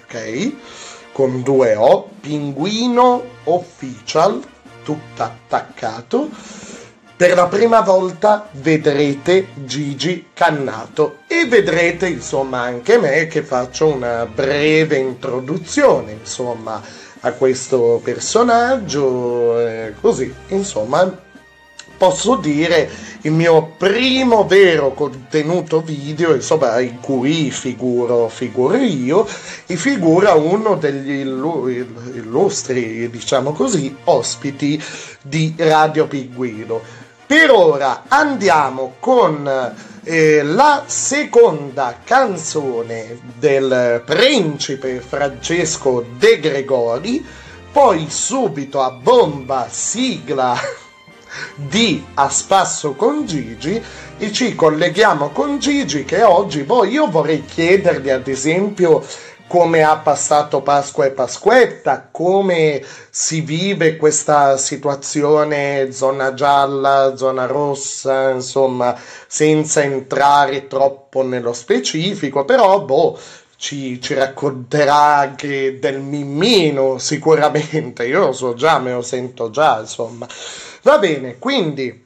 [0.03, 0.53] ok?
[1.11, 4.43] Con due O, Pinguino Official,
[4.85, 6.29] tutto attaccato
[7.16, 14.27] per la prima volta vedrete Gigi Cannato e vedrete insomma anche me che faccio una
[14.27, 16.82] breve introduzione insomma
[17.20, 21.23] a questo personaggio eh, così insomma
[21.97, 22.91] posso dire
[23.23, 29.24] il mio primo vero contenuto video insomma in cui figuro, figuro io
[29.66, 34.82] e figura uno degli illustri diciamo così ospiti
[35.23, 39.49] di Radio Pinguino per ora andiamo con
[40.05, 47.25] eh, la seconda canzone del principe Francesco De Gregori,
[47.73, 50.55] poi subito a bomba sigla
[51.57, 53.83] di A Spasso con Gigi
[54.19, 59.03] e ci colleghiamo con Gigi che oggi, boh, io vorrei chiedergli ad esempio
[59.55, 68.31] come ha passato Pasqua e Pasquetta, come si vive questa situazione zona gialla, zona rossa,
[68.31, 68.99] insomma,
[69.29, 73.17] senza entrare troppo nello specifico, però boh,
[73.55, 79.79] ci, ci, racconterà anche del Mimmino sicuramente, io lo so già, me lo sento già,
[79.79, 80.27] insomma.
[80.83, 82.05] Va bene, quindi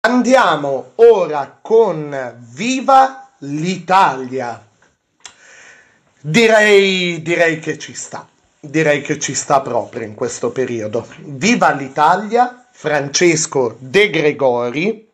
[0.00, 4.62] andiamo ora con Viva l'Italia.
[6.20, 8.26] Direi, direi che ci sta,
[8.58, 11.06] direi che ci sta proprio in questo periodo.
[11.18, 15.08] Viva l'Italia, Francesco De Gregori,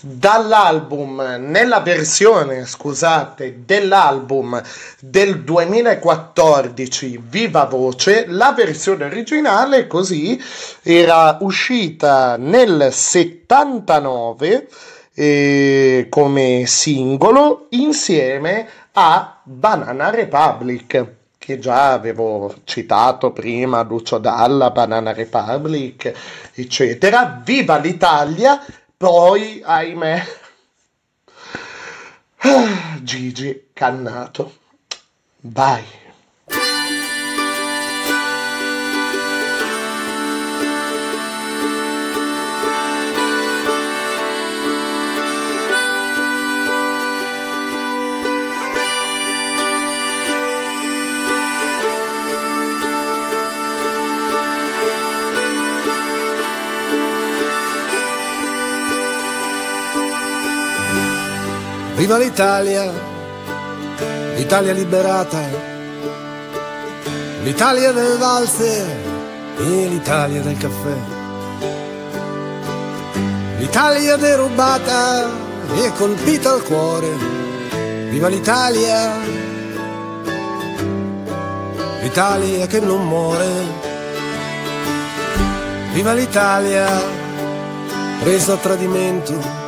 [0.00, 4.60] dall'album, nella versione, scusate, dell'album
[4.98, 10.36] del 2014 Viva Voce, la versione originale così
[10.82, 14.66] era uscita nel 79
[15.14, 25.12] eh, come singolo insieme a Banana Republic che già avevo citato prima, Lucio Dalla, Banana
[25.12, 26.12] Republic,
[26.54, 27.40] eccetera.
[27.42, 28.62] Viva l'Italia!
[28.96, 30.22] Poi, ahimè,
[33.02, 34.58] Gigi Cannato.
[35.40, 35.99] Vai.
[62.00, 62.90] Viva l'Italia,
[64.34, 65.38] l'Italia liberata,
[67.42, 68.86] l'Italia del valzer
[69.58, 70.96] e l'Italia del caffè.
[73.58, 75.28] L'Italia derubata
[75.74, 77.10] e colpita al cuore.
[78.08, 79.18] Viva l'Italia,
[82.00, 83.48] l'Italia che non muore.
[85.92, 86.88] Viva l'Italia,
[88.22, 89.59] presa a tradimento.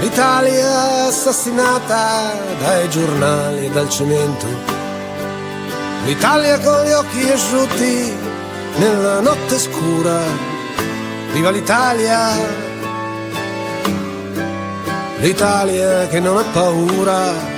[0.00, 4.46] L'Italia assassinata dai giornali e dal cemento.
[6.04, 8.12] L'Italia con gli occhi asciutti
[8.76, 10.20] nella notte scura.
[11.32, 12.18] Viva l'Italia,
[15.18, 17.55] l'Italia che non ha paura.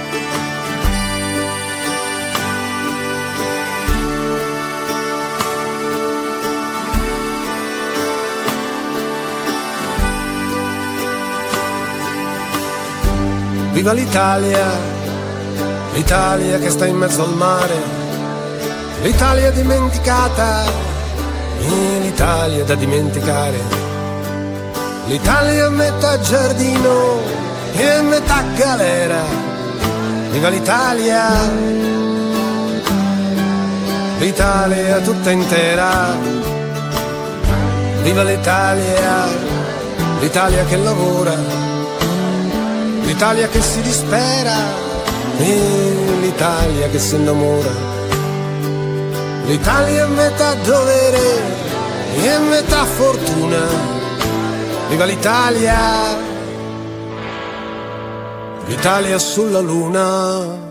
[13.78, 14.66] Viva l'Italia,
[15.92, 17.76] l'Italia che sta in mezzo al mare,
[19.02, 20.64] l'Italia dimenticata,
[22.00, 23.56] l'Italia da dimenticare,
[25.06, 27.20] l'Italia a metà giardino
[27.76, 29.22] e metà galera.
[30.32, 31.28] Viva l'Italia,
[34.18, 36.16] l'Italia tutta intera.
[38.02, 39.26] Viva l'Italia,
[40.18, 41.57] l'Italia che lavora
[43.08, 44.54] l'Italia che si dispera
[45.38, 47.70] e l'Italia che si innamora.
[49.46, 51.40] L'Italia è metà dovere
[52.22, 53.60] e metà fortuna.
[54.90, 55.76] Viva l'Italia!
[58.66, 60.67] L'Italia sulla luna.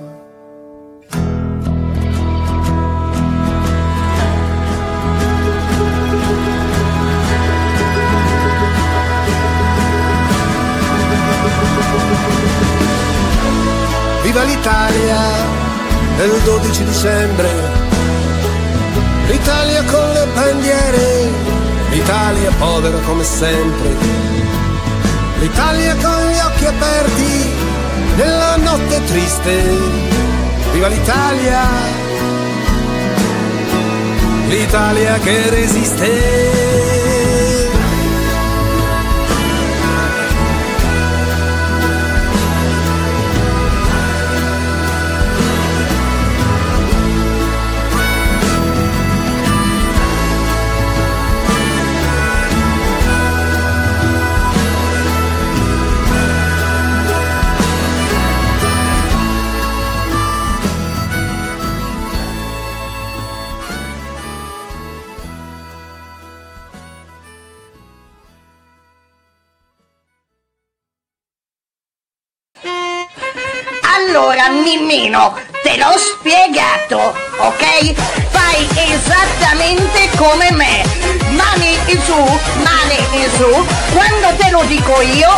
[14.57, 15.19] l'Italia
[16.17, 17.49] del 12 dicembre,
[19.27, 21.29] l'Italia con le bandiere,
[21.91, 23.89] l'Italia povera come sempre,
[25.39, 27.49] l'Italia con gli occhi aperti
[28.15, 29.63] nella notte triste.
[30.73, 31.61] Viva l'Italia,
[34.47, 37.06] l'Italia che resiste.
[76.87, 77.93] Spiegato, ok?
[78.29, 80.83] Fai esattamente come me.
[81.31, 83.65] Mani in su, mani in su.
[83.93, 85.29] Quando te lo dico io,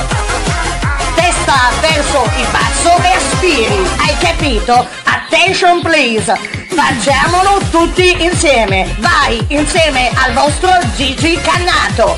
[1.15, 3.89] testa verso il basso e aspiri.
[3.97, 4.87] Hai capito?
[5.03, 6.31] Attention please.
[6.69, 8.95] Facciamolo tutti insieme.
[8.99, 12.17] Vai insieme al vostro Gigi Cannato.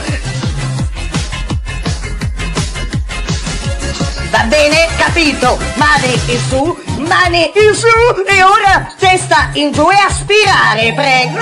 [4.30, 4.88] Va bene?
[4.98, 5.58] Capito?
[5.76, 7.88] Mani in su, mani in su
[8.26, 11.40] e ora testa in giù e aspirare, prego.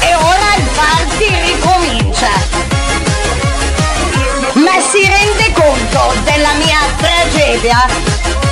[0.00, 2.30] E ora il party ricomincia.
[4.54, 8.47] Ma si rende conto della mia tragedia?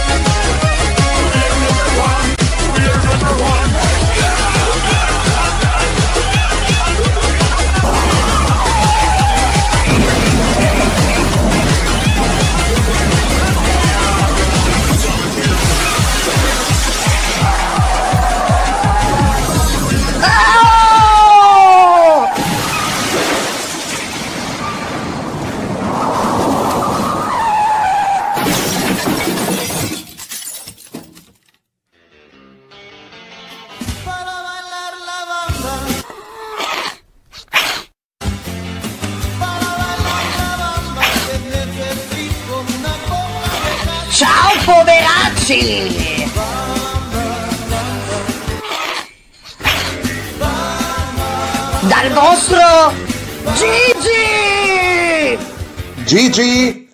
[56.07, 56.89] Gigi,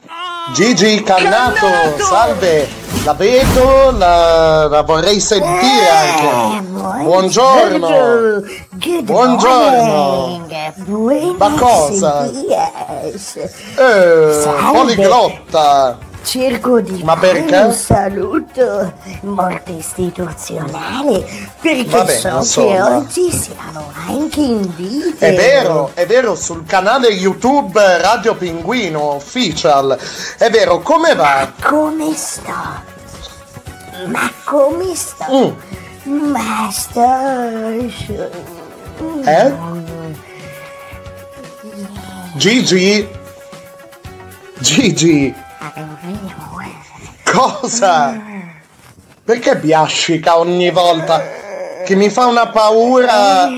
[0.55, 1.66] Gigi Cannato,
[1.98, 2.66] salve,
[3.05, 6.62] la vedo, la, la vorrei sentire anche.
[7.02, 8.43] Buongiorno,
[9.02, 10.47] buongiorno.
[11.36, 12.24] Ma cosa?
[13.76, 15.98] Eh, poliglotta.
[16.23, 17.57] Cerco di Ma perché?
[17.57, 18.93] un saluto
[19.23, 21.27] molto istituzionale
[21.61, 22.97] perché Vabbè, so che insomma.
[22.97, 25.15] oggi siamo anche in video.
[25.19, 29.99] È vero, è vero, sul canale YouTube Radio Pinguino Official.
[30.39, 31.51] È vero, come va?
[31.61, 32.53] Come sto?
[34.07, 35.57] Ma come sto?
[36.09, 36.31] Mm.
[36.31, 37.01] Ma sto...
[39.24, 39.53] Eh?
[42.36, 43.09] Gigi?
[44.59, 45.35] Gigi?
[47.32, 48.20] Cosa?
[49.24, 51.22] Perché biascica ogni volta?
[51.84, 53.48] Che mi fa una paura.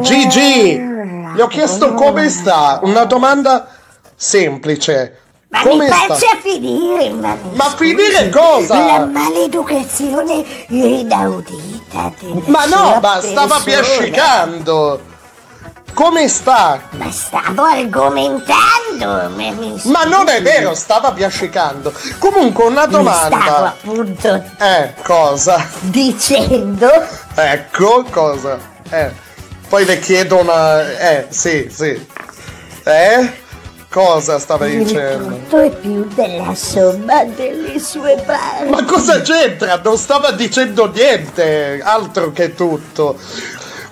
[0.00, 0.78] Gigi!
[1.34, 2.80] Gli ho chiesto come sta.
[2.82, 3.68] Una domanda
[4.14, 5.20] semplice.
[5.48, 6.14] Ma Come mi sta?
[6.14, 7.36] faccia finire, ma...
[7.52, 8.84] Ma finire cosa?
[8.84, 12.12] La maleducazione inaudita
[12.46, 15.00] Ma no, ma stava biascicando.
[15.94, 16.80] Come sta?
[16.90, 21.92] Ma stavo argomentando, ma mi Ma non è vero, stava biascicando.
[22.18, 23.66] Comunque una Mi stavo domanda.
[23.66, 25.64] appunto Eh, cosa?
[25.82, 26.90] dicendo
[27.36, 28.58] Ecco, cosa?
[28.90, 29.12] Eh.
[29.68, 30.80] Poi le chiedo una...
[30.98, 32.06] Eh, sì, sì.
[32.84, 33.42] Eh?
[33.88, 35.36] Cosa stava dicendo?
[35.36, 38.68] tutto e più della somma delle sue parti.
[38.68, 39.80] Ma cosa c'entra?
[39.84, 43.16] Non stava dicendo niente, altro che tutto.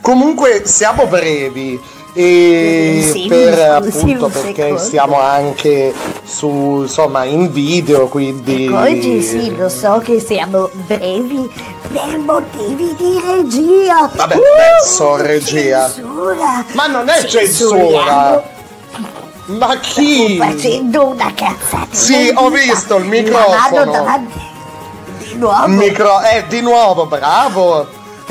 [0.03, 1.81] Comunque siamo brevi
[2.13, 4.79] e Sì, per appunto un perché secondo.
[4.79, 11.49] siamo anche su insomma in video quindi Oggi sì, lo so che siamo brevi
[11.93, 14.11] per motivi di regia.
[14.15, 15.91] Vabbè, Uh, adesso regia.
[15.91, 16.65] Censura.
[16.73, 18.43] Ma non è censura.
[19.47, 20.37] Ma chi?
[20.37, 21.87] Facendo una cazzata.
[21.91, 23.91] Sì, ho visto il La mano microfono.
[23.93, 24.41] davanti.
[25.19, 25.67] Di nuovo.
[25.69, 26.21] Micro...
[26.23, 27.87] Eh, di nuovo, bravo.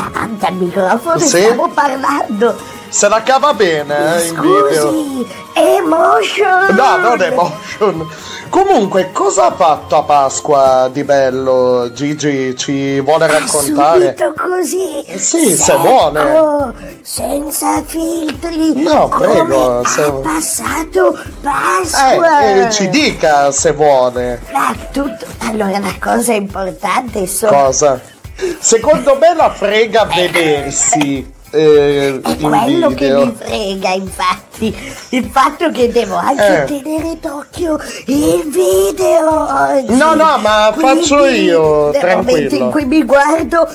[0.09, 1.27] Davanti al microfono Sì.
[1.27, 2.55] stiamo parlando.
[2.89, 4.89] Se la cava bene eh, in video.
[4.91, 6.75] Scusi, emotion.
[6.75, 8.07] No, non emotion.
[8.49, 11.89] Comunque, cosa ha fatto a Pasqua di bello?
[11.93, 14.13] Gigi ci vuole raccontare?
[14.17, 15.05] Subito così.
[15.17, 16.73] Sì, se vuole.
[17.01, 18.83] Senza filtri.
[18.83, 22.41] No, prego, se- ha passato Pasqua.
[22.41, 24.41] Eh, eh, ci dica se vuole.
[24.51, 25.25] Ah, tutto.
[25.47, 28.01] Allora, la cosa importante sono Cosa?
[28.59, 34.73] Secondo me la frega vedersi eh, È in quello che mi frega, infatti,
[35.09, 36.65] il fatto che devo anche Eh.
[36.81, 39.95] tenere d'occhio il video oggi.
[39.97, 42.63] No, no, ma Quindi, faccio io, Nel momento tranquillo.
[42.65, 43.67] in cui mi guardo,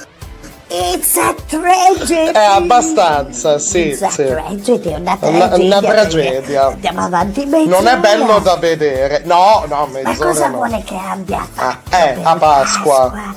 [0.68, 2.30] it's a tragedy.
[2.32, 4.24] È abbastanza, sì, It's a sì.
[4.26, 5.56] tragedy, è una tragedia.
[5.78, 6.66] una tragedia.
[6.66, 7.76] Andiamo avanti mezz'ora.
[7.80, 9.22] Non è bello da vedere.
[9.24, 10.56] No, no, Ma mezz'ora cosa no.
[10.56, 13.10] vuole che abbia Ah, eh, a Pasqua.
[13.10, 13.34] Cosa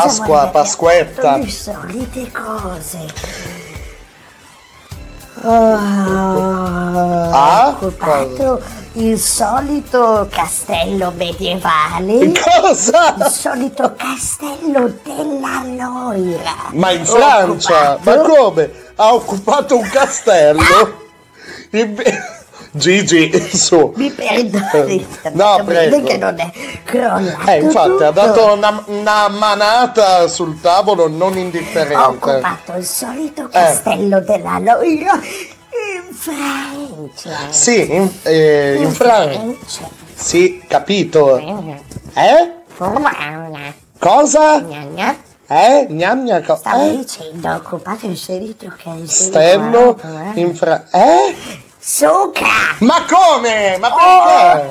[0.00, 1.22] Pasqua, abbia Pasquetta.
[1.22, 2.98] fatto Le solite cose.
[5.44, 5.74] Oh,
[7.34, 7.66] Ah?
[7.66, 8.62] ho occupato
[8.94, 12.32] il solito castello medievale.
[12.60, 13.14] Cosa?
[13.18, 16.54] Il solito castello della Loira.
[16.72, 17.98] Ma in Ho Francia?
[18.02, 18.70] Ma come?
[18.96, 21.00] Ha occupato un castello?
[21.70, 22.02] In-
[22.74, 23.92] Gigi, su.
[23.96, 26.06] Mi perdoni, No, capite prego.
[26.06, 26.50] che non è
[26.84, 28.10] crollato Eh, infatti, ha tutto.
[28.12, 31.94] dato una, una manata sul tavolo non Ho indifferente.
[31.96, 35.20] occupato il solito castello della Loira
[36.12, 37.50] Francia.
[37.50, 39.88] Sì, in, eh, in Francia.
[40.14, 41.38] Sì, capito.
[42.14, 42.52] Eh?
[43.98, 44.56] Cosa?
[45.48, 45.86] Eh?
[45.90, 46.96] Gnagna co- Stavo eh?
[46.96, 49.06] dicendo, ho occupato il solito castello.
[49.06, 50.40] Stello guarda, eh.
[50.40, 50.88] in Francia.
[50.90, 51.36] Eh?
[51.78, 52.76] Suca!
[52.78, 53.76] Ma come?
[53.78, 54.70] Ma perché?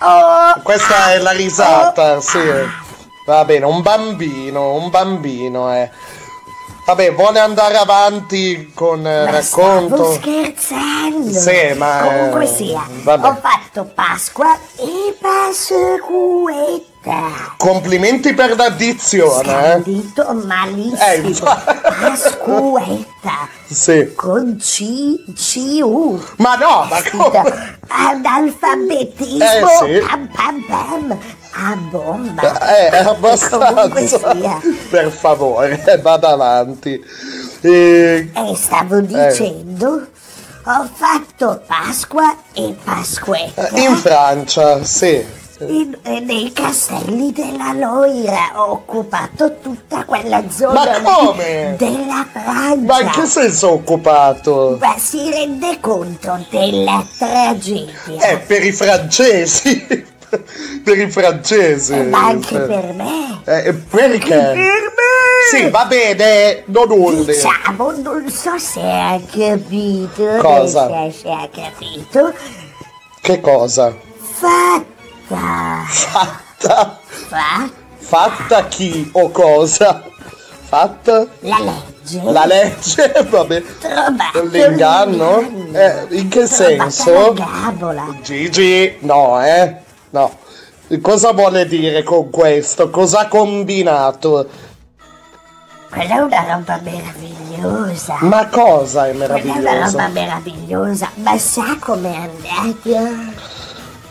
[0.00, 2.38] Oh, Questa è la risata, sì.
[3.26, 5.90] Va bene, un bambino, un bambino, eh.
[6.88, 9.94] Vabbè, vuole andare avanti con il ma racconto?
[9.94, 11.38] Stavo scherzando.
[11.38, 13.28] Sì, ma, eh, Comunque sia, vabbè.
[13.28, 16.97] ho fatto Pasqua e Pasquetta.
[17.56, 19.82] Complimenti per l'addizione, eh.
[19.82, 21.28] Dito Eh, malissimo.
[21.28, 21.76] infatti.
[22.00, 23.48] Pasquetta.
[23.70, 24.12] Sì.
[24.14, 26.22] Con C, C-U.
[26.36, 27.76] Ma no, ma come?
[27.88, 29.44] Analfabetismo.
[29.44, 30.06] Eh, sì.
[30.06, 31.18] Pam pam pam.
[31.60, 32.68] A bomba.
[32.76, 33.28] Eh, è Comunque
[33.60, 34.60] abbastanza.
[34.90, 37.02] Per favore, eh, vada avanti.
[37.60, 40.06] Eh, E stavo dicendo,
[40.64, 43.70] ho fatto Pasqua e Pasquetta.
[43.78, 45.24] in Francia, sì.
[45.66, 51.74] In- e nei castelli della Loira ho occupato tutta quella zona Ma come?
[51.76, 52.76] della Francia.
[52.84, 54.76] Ma in che senso occupato?
[54.80, 58.30] Ma si rende conto della tragedia?
[58.30, 59.84] Eh, per i francesi.
[60.84, 61.96] per i francesi.
[62.02, 63.40] Ma anche per me.
[63.44, 64.54] Eh, perché?
[65.50, 67.24] Sì, va bene, non urli.
[67.24, 70.36] Diciamo, non so se ha capito.
[70.38, 70.88] Cosa?
[71.10, 72.32] Se, se ha capito.
[73.20, 73.96] Che cosa?
[74.20, 74.96] Fatta.
[75.28, 76.98] Fatta?
[77.08, 77.68] Fa
[77.98, 80.02] Fatta chi o cosa?
[80.64, 81.26] Fatta?
[81.40, 82.22] la legge.
[82.32, 83.12] La legge?
[83.28, 83.62] Vabbè.
[83.78, 85.40] Trovato L'inganno?
[85.72, 87.34] Eh, in che Trovata senso?
[88.22, 89.76] Gigi, no, eh?
[90.10, 90.36] No.
[91.02, 92.88] Cosa vuole dire con questo?
[92.88, 94.48] Cosa ha combinato?
[95.90, 98.16] Quella è una roba meravigliosa.
[98.20, 101.10] Ma cosa è Quella è una roba meravigliosa.
[101.16, 103.56] Ma sa com'è andata?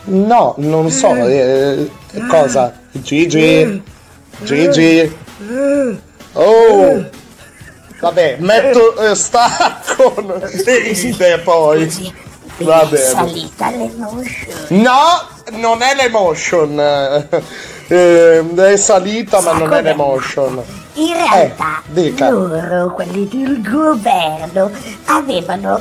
[0.08, 1.14] No, non so.
[1.14, 1.90] eh,
[2.28, 2.72] cosa?
[2.92, 3.82] Gigi?
[4.42, 5.16] Gigi?
[6.32, 7.04] Oh!
[8.00, 10.14] Vabbè, metto eh, stacco
[10.64, 12.14] e ride poi.
[12.58, 13.04] Va È bene.
[13.04, 14.56] salita l'emotion.
[14.68, 17.26] No, non è l'emotion.
[17.90, 20.62] Eh, è salita, ma non è l'emotion.
[20.96, 22.28] In realtà Eh, dica.
[22.28, 24.70] loro, quelli del governo,
[25.06, 25.80] avevano eh,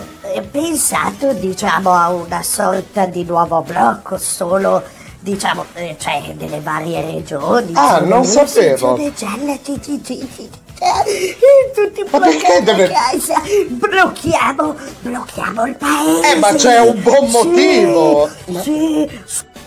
[0.51, 4.83] pensato, diciamo, a una sorta di nuovo blocco solo,
[5.19, 7.71] diciamo, eh, cioè delle varie regioni.
[7.75, 8.95] Ah, non Friuli, sapevo.
[8.95, 10.49] Regione gialla, ti- ti- ti- ti-
[10.79, 11.35] eh,
[11.73, 13.41] tutti Ma perché deve- casa.
[13.67, 16.31] Blocchiamo, blocchiamo il paese.
[16.33, 18.29] Eh, ma c'è un buon Sì, motivo.
[18.61, 19.09] Sì,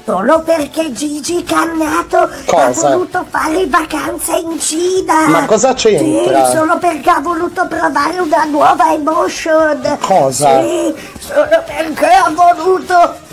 [0.05, 2.89] solo perché Gigi Cannato Cosa?
[2.89, 5.29] ha voluto fare vacanze in Cina.
[5.29, 6.47] Ma cosa c'entra?
[6.47, 9.99] Sì, solo perché ha voluto provare una nuova emotion.
[10.01, 10.61] Cosa?
[10.63, 13.29] Sì, solo perché ha voluto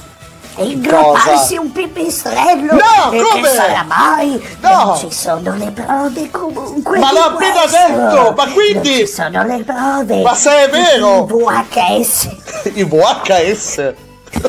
[0.59, 2.73] ingropparsi un pipistrello.
[2.73, 3.47] No, e come?
[3.49, 4.57] sarà mai?
[4.61, 4.69] No.
[4.85, 6.99] Non ci sono le prove comunque.
[6.99, 10.21] Ma l'ha appena detto, ma quindi- Non ci sono le prove.
[10.21, 11.27] Ma se è vero?
[11.29, 12.29] I VHS.
[12.73, 13.93] I VHS.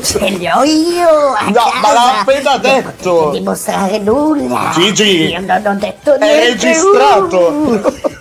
[0.01, 1.79] Ce li ho io a No, casa.
[1.81, 3.21] ma l'ha appena detto.
[3.23, 4.71] Non dimostrare nulla.
[4.73, 6.47] Gigi, Io non ho detto È niente.
[6.67, 7.37] registrato.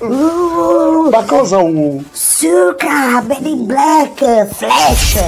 [0.00, 2.02] Uh, Ma cosa U?
[2.12, 5.18] Suca, Men in Black, Flash,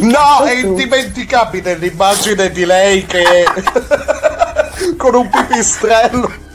[0.00, 3.44] No, è indimenticabile l'immagine di lei che
[4.96, 6.46] con un pipistrello.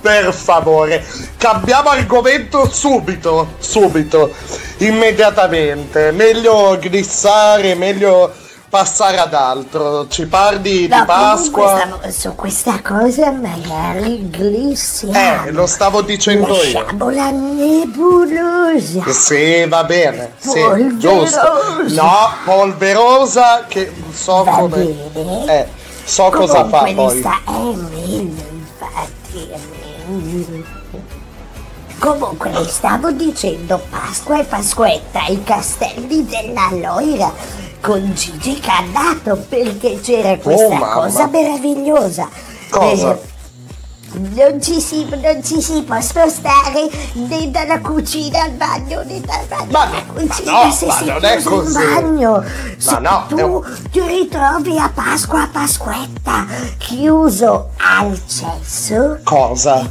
[0.00, 1.04] Per favore,
[1.36, 4.32] cambiamo argomento subito, subito,
[4.78, 6.12] immediatamente.
[6.12, 8.32] Meglio glissare, meglio
[8.68, 10.06] passare ad altro.
[10.08, 11.80] Ci parli di No, Pasqua?
[11.80, 15.46] comunque su questa cosa magari glissiamo.
[15.46, 16.80] Eh, lo stavo dicendo io.
[16.80, 19.10] Lasciamola nebulosa.
[19.10, 20.34] Sì, va bene.
[20.38, 21.40] Sì, giusto.
[21.88, 24.76] No, polverosa che so Va come.
[25.12, 25.44] bene.
[25.60, 25.66] Eh,
[26.04, 27.18] so cosa fa Comunque poi.
[27.18, 29.17] sta- è meglio, infatti,
[31.98, 37.32] Comunque stavo dicendo Pasqua e Pasquetta ai castelli della Loira
[37.80, 42.28] con Gigi Cannato perché c'era questa Oh, cosa meravigliosa.
[42.70, 43.14] Cosa?
[43.14, 43.20] Eh,
[44.12, 49.44] non ci, si, non ci si può spostare né dalla cucina al bagno né dal
[49.46, 51.76] bagno Ma- alla cucina ma no, se ma si non è così.
[51.76, 52.44] in bagno.
[52.78, 56.46] Se no, tu ti ritrovi a Pasqua a Pasquetta
[56.78, 59.86] chiuso al cesso, Cosa?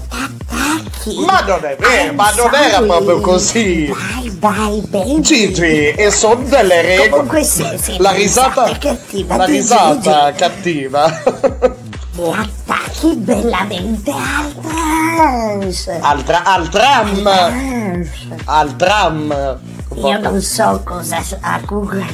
[1.26, 3.94] Ma non è vero, ma non era proprio così.
[4.20, 5.22] Bye bye baby.
[5.22, 7.10] Gigi, e sono delle regole.
[7.10, 11.76] Comunque sì, sì, La risata, cattiva la risata cattiva.
[12.18, 15.88] E attacchi bellamente al trans.
[16.02, 18.10] Al, tra- al tram, Trans.
[18.46, 19.60] al tram.
[19.96, 22.06] Io non so cosa a Google.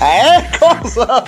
[0.00, 1.22] Eh, cosa?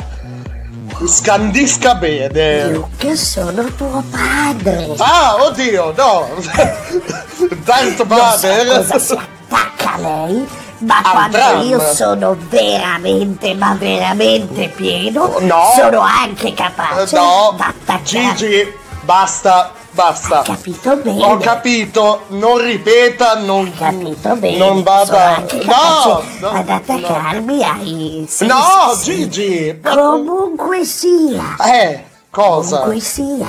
[1.04, 2.68] Scandisca bene.
[2.70, 4.94] Io che sono tuo padre.
[4.98, 6.28] Ah, oddio, no.
[7.64, 8.64] Tanto Non so padre.
[8.66, 10.46] cosa si attacca lei,
[10.82, 15.72] ma Al quando io sono veramente, ma veramente pieno, No.
[15.76, 18.34] sono anche capace No, di attaccare.
[18.36, 18.72] Gigi,
[19.02, 20.42] basta, basta.
[20.42, 21.24] Capito bene?
[21.24, 24.56] Ho capito, non ripeta, non, Capito bene?
[24.56, 25.44] non vada.
[25.64, 28.46] No, no, ad attaccarmi ai sensi.
[28.46, 29.80] no, Gigi.
[29.82, 31.56] Comunque sia.
[31.64, 32.78] Eh, cosa?
[32.80, 33.46] Comunque sia.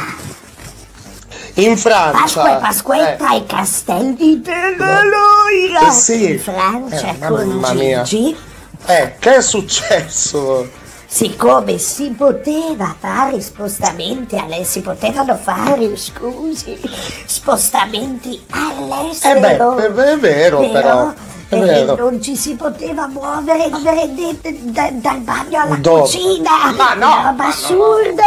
[1.55, 2.19] In Francia.
[2.19, 5.87] Pasqua e Pasquetta ai castelli della Loira.
[5.87, 6.31] Eh, sì.
[6.31, 8.01] In Francia Eh, con mamma mia.
[8.01, 8.35] Gigi.
[8.85, 10.67] Eh, che è successo?
[11.05, 16.75] Siccome si poteva fare spostamenti alle, si potevano fare, scusi,
[17.27, 19.73] spostamenti Eh all'estero.
[19.75, 21.11] beh, è, vero però.
[21.11, 21.13] È
[21.59, 21.95] vero.
[21.95, 24.09] non ci si poteva muovere muovere
[24.63, 26.01] da- dal bagno alla Dove?
[26.01, 26.71] cucina.
[26.75, 28.23] Ma no, Una roba assurda!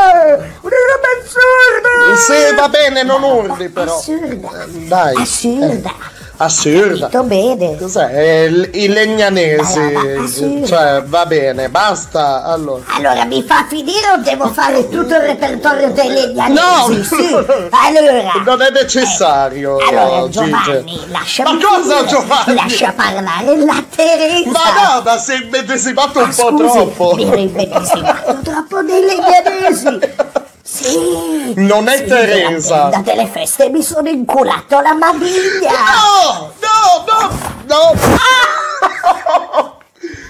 [0.60, 2.16] Una roba assurda!
[2.16, 3.96] Sì, va bene, non urli però.
[3.96, 4.66] Assurda!
[4.68, 5.14] Dai.
[5.16, 5.90] Assurda!
[5.90, 7.08] Eh, assurda.
[7.08, 7.76] Capito bene?
[7.76, 8.10] Cos'è?
[8.12, 9.78] Eh, il- I legnanesi.
[9.78, 10.66] Allora.
[10.66, 12.42] Cioè, va bene, basta.
[12.44, 12.82] Allora.
[12.96, 16.54] Allora mi fa finire o devo fare tutto il repertorio dei legnanesi?
[16.58, 17.02] No!
[17.02, 17.34] Sì.
[17.70, 18.32] Allora.
[18.44, 19.76] Non è necessario.
[19.78, 20.44] Allora Gigi.
[20.50, 22.04] Giovanni, lasciami Ma cosa.
[22.04, 22.54] Giovanni?
[22.54, 24.50] Lascia parlare la Teresa.
[24.50, 27.14] Ma no, ma sei immedesimato un Ah, po' scusi, troppo.
[27.14, 29.98] Mi ero immedesimato troppo nei legnanesi.
[30.66, 31.52] Sì.
[31.58, 32.88] Non è sì, Teresa.
[32.88, 35.70] tenda delle feste mi sono inculato la mamiglia.
[35.70, 37.94] No, no, no, no.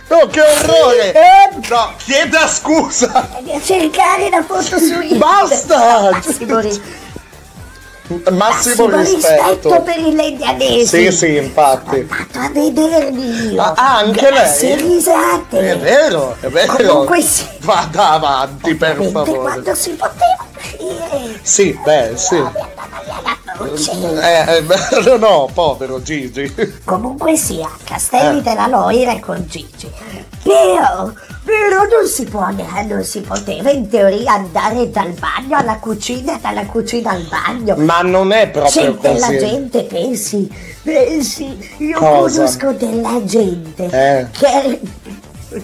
[0.08, 1.14] no, che orrore!
[1.70, 3.28] No, chieda scusa!
[3.62, 5.16] Cercare la foto su internet.
[5.16, 6.10] Basta!
[6.10, 6.60] Massimo,
[8.08, 9.82] Massimo massimo rispetto rispetto.
[9.82, 10.86] per i legnanesi.
[10.86, 12.02] Sì, sì, infatti.
[12.02, 13.58] Vado a vederli.
[13.58, 14.86] Ah, anche Grazie, lei?
[14.86, 15.58] risate.
[15.72, 16.76] È vero, è vero.
[16.76, 17.44] Comunque sì.
[17.60, 19.38] Vada avanti, per favore.
[19.40, 20.44] quando si poteva.
[21.42, 22.42] Sì, beh, sì.
[24.20, 26.52] Eh, eh, no, povero Gigi.
[26.84, 28.42] Comunque sia, Castelli Eh.
[28.42, 29.90] della Loira con Gigi.
[30.42, 31.10] Però,
[31.42, 32.46] però non si può,
[32.86, 37.74] non si poteva in teoria andare dal bagno alla cucina, dalla cucina al bagno.
[37.76, 39.38] Ma non è proprio C'è della così.
[39.38, 40.48] gente, pensi,
[40.82, 42.36] pensi, io Cosa?
[42.42, 44.26] conosco della gente Eh.
[44.30, 44.78] che, è-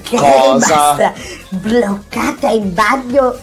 [0.02, 1.12] che è rimasta
[1.50, 3.36] bloccata in bagno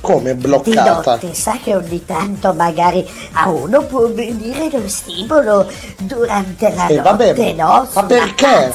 [0.00, 1.12] Come di bloccata?
[1.12, 1.34] notte.
[1.34, 5.68] Sa che ogni tanto magari a uno può venire lo stimolo
[5.98, 7.88] durante la Eh, notte, vabbè, no?
[7.92, 8.72] ma perché?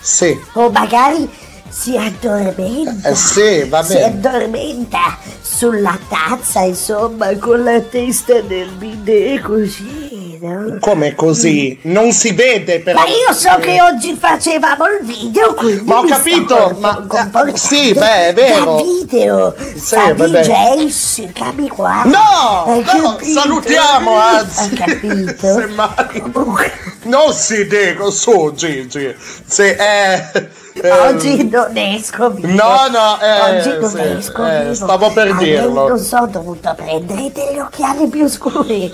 [0.00, 0.38] Sì.
[0.54, 1.28] O magari
[1.70, 3.08] si addormenta.
[3.08, 4.04] Eh, sì, va Si bene.
[4.06, 10.76] addormenta sulla tazza, insomma, con la testa nel bidet così, no?
[10.80, 11.78] Come così?
[11.82, 12.98] Non si vede però.
[13.00, 17.06] Ma io so che oggi facevamo il video, quindi Ma ho mi capito, ma-
[17.54, 18.76] sì, beh, è vero.
[18.76, 20.88] Da video, Sì, da vabbè.
[20.88, 22.02] Sì, capi qua.
[22.04, 24.60] No, no, salutiamo, anzi.
[24.60, 25.46] Hai capito?
[25.60, 26.72] Semmai.
[27.02, 29.14] Non si dico su Gigi.
[29.46, 30.48] Se è.
[30.74, 32.48] Eh, Oggi non esco vivo.
[32.48, 35.88] No, no, eh, Oggi non sì, esco eh, stavo per Almeno dirlo.
[35.88, 38.92] Non so, ho dovuto prendere degli occhiali più scuri.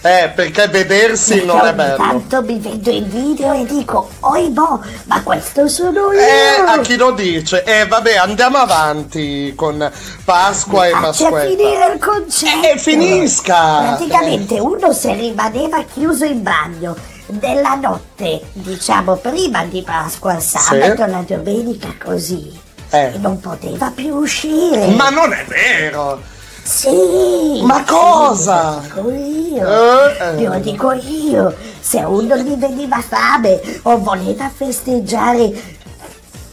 [0.00, 1.96] Eh, perché vedersi non è Perché bello.
[1.96, 6.20] tanto mi vedo in video e dico, oi boh, ma questo sono io.
[6.20, 7.64] Eh, a chi lo dice?
[7.64, 9.90] Eh, vabbè, andiamo avanti con
[10.24, 11.40] Pasqua e Faccia Pasquetta.
[11.48, 12.66] finire il concetto.
[12.74, 13.96] Eh, finisca.
[13.96, 16.94] Praticamente uno se rimaneva chiuso in bagno
[17.28, 22.58] della notte, diciamo prima di Pasqua, il sabato, la domenica così,
[22.90, 23.12] Eh.
[23.14, 24.86] e non poteva più uscire.
[24.88, 26.20] Ma non è vero!
[26.62, 27.60] Sì!
[27.62, 28.80] Ma sì, cosa?
[28.94, 29.66] Lo dico io!
[29.68, 30.42] Eh, eh.
[30.48, 31.54] Lo dico io!
[31.80, 35.76] Se uno gli veniva fame o voleva festeggiare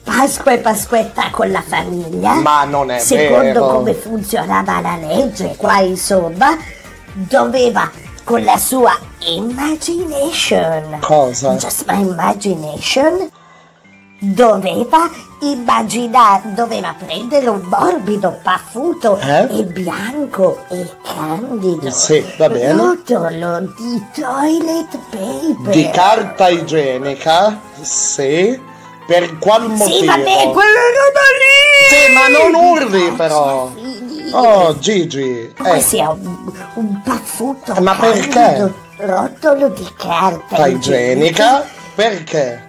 [0.03, 3.67] Pasqua e Pasquetta con la famiglia, Ma non è secondo vero.
[3.67, 6.55] come funzionava la legge, qua insomma,
[7.13, 7.89] doveva
[8.23, 10.99] con la sua imagination.
[11.01, 11.55] Cosa?
[11.57, 13.29] Just my imagination
[14.19, 15.09] doveva
[15.41, 19.59] immaginare, doveva prendere un morbido, paffuto Eh?
[19.59, 22.71] e bianco e candido Sì, va bene.
[22.73, 25.71] rotolo di toilet paper.
[25.73, 27.59] Di carta igienica?
[27.81, 28.59] Sì.
[29.05, 29.85] Per qual motivo?
[29.99, 31.95] Sì, vabbè, quella roba lì!
[31.95, 33.71] Sì, ma non urli però!
[34.31, 35.53] Oh, Gigi!
[35.63, 38.73] Eh, sia un, un paffuto Ma candido, perché?
[38.97, 41.65] Rotolo di carta igienica?
[41.95, 42.63] Perché?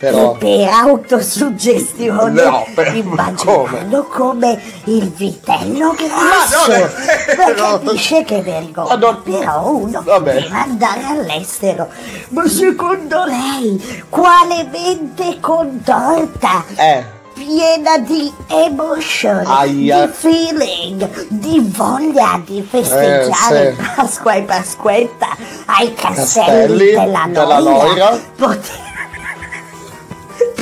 [0.00, 0.32] Però.
[0.32, 7.78] per autosuggestione No, per- immaginando come il vitello grasso Ma non è ma vero!
[7.80, 10.32] capisce che vergogna non- però uno Vabbè.
[10.40, 11.88] deve andare all'estero
[12.30, 17.04] ma secondo lei quale mente contorta Eh,
[17.40, 20.04] piena di emotion, Aia.
[20.04, 23.90] di feeling, di voglia di festeggiare Eh, sì.
[23.96, 25.28] Pasqua e Pasquetta
[25.64, 28.20] ai castelli, Castelli della, della Loira, Loira.
[28.36, 28.94] Poteva,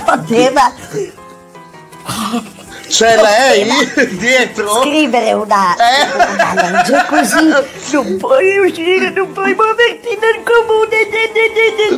[0.05, 0.73] poteva
[2.89, 3.70] c'è lei
[4.19, 4.81] dietro?
[4.82, 6.15] scrivere una, Eh?
[6.15, 7.48] una legge così
[7.93, 10.97] non puoi uscire, non puoi muoverti nel comune.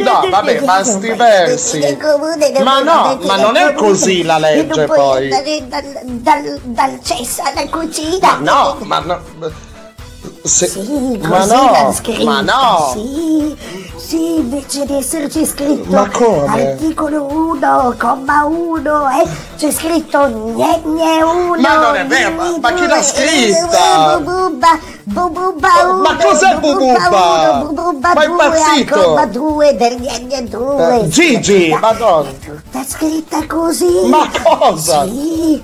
[0.05, 1.99] No, vabbè, basti Non puoi versi.
[2.63, 5.33] Ma no, ma non è così la legge, non puoi poi.
[5.33, 8.39] andare dal, dal, dal cesso alla cucina.
[8.39, 9.21] Ma no, ma no.
[10.43, 12.25] Se- Sì, ma no, scritto.
[12.25, 12.91] ma no.
[12.95, 13.55] Sì,
[13.99, 16.71] sì, invece di esserci scritto Ma come?
[16.73, 21.61] articolo 1, comma 1, eh, c'è scritto gne gne 1.
[21.61, 24.19] Ma non è vero, ma- ma chi l'ha scritta?
[24.19, 26.01] Bububba, bububba Ma- 1.
[26.01, 27.63] ma cos'è bububba?
[27.67, 28.99] Bububba Ma è 2, impazzito?
[29.03, 31.01] comma 2 del gne gne 2.
[31.01, 32.31] Eh, Gigi, madonna.
[32.43, 34.07] Tutta scritta così.
[34.07, 35.05] Ma cosa?
[35.05, 35.63] Sì.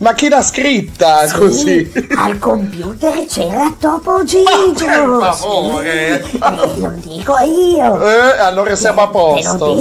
[0.00, 1.92] Ma chi l'ha scritta Sì, così?
[2.16, 4.84] Al computer c'era Topo Gigio.
[4.84, 6.22] per favore.
[6.24, 8.00] Sì, eh, lo dico io.
[8.08, 9.74] Eh, allora siamo a posto.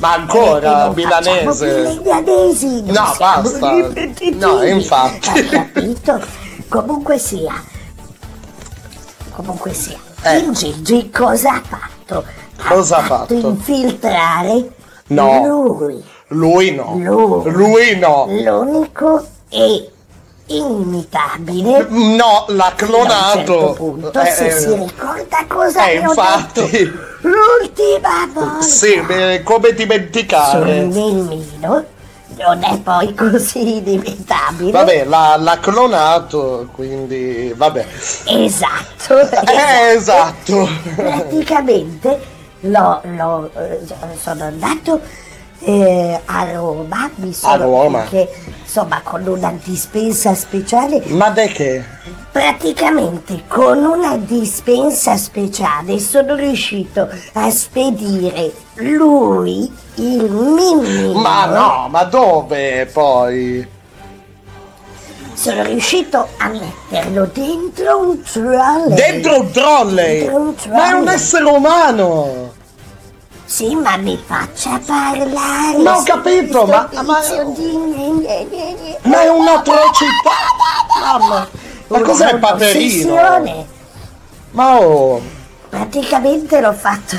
[0.00, 2.82] Ma ancora, milanese.
[2.86, 3.72] No, basta.
[4.34, 5.28] No, infatti.
[5.28, 6.20] Hai capito?
[6.68, 7.62] Comunque sia.
[9.32, 9.98] Comunque sia.
[10.22, 10.38] Eh.
[10.38, 12.24] Il Gigi cosa ha fatto?
[12.66, 13.34] Cosa ha fatto?
[13.34, 14.70] Infiltrare
[15.08, 15.76] No.
[15.78, 16.02] lui.
[16.28, 16.94] Lui no.
[16.96, 17.50] Lui.
[17.52, 18.26] Lui no.
[18.28, 19.90] L'unico e
[20.46, 21.86] inimitabile.
[21.90, 23.72] No, l'ha certo clonato.
[23.76, 26.60] punto, Eh, se eh, si ricorda cosa eh, infatti.
[26.70, 29.00] detto l'ultima volta Sì,
[29.42, 30.80] come sul dimenticare?
[30.84, 31.84] Mimino,
[32.36, 34.70] non è poi così inimitabile.
[34.70, 37.86] Vabbè, l'ha, l'ha clonato, quindi vabbè.
[38.24, 40.68] Esatto, Eh, esatto.
[40.94, 42.20] praticamente
[42.60, 43.80] l'ho, l'ho, eh,
[44.20, 45.00] sono andato
[45.60, 48.00] eh, a Roma, mi sono Roma?
[48.02, 48.28] anche
[48.62, 51.84] insomma con una dispensa speciale, Ma de che?
[52.30, 62.04] praticamente con una dispensa speciale sono riuscito a spedire lui, il Mimino, Ma no, ma
[62.04, 63.66] dove poi?
[65.34, 68.94] sono riuscito a metterlo dentro un trolley.
[68.94, 70.18] Dentro un trolley!
[70.18, 71.14] Dentro un Ma è un trolley.
[71.14, 72.52] essere umano!
[73.48, 75.78] Sì, ma mi faccia parlare.
[75.78, 77.20] Ma ho capito, ma- ma-
[77.56, 78.98] di.
[79.04, 80.36] Ma è un'atrocità!
[81.00, 81.48] Mamma!
[81.86, 83.66] Ma cos'è il paperino?
[84.50, 85.22] Ma oh!
[85.70, 87.16] Praticamente l'ho fatto.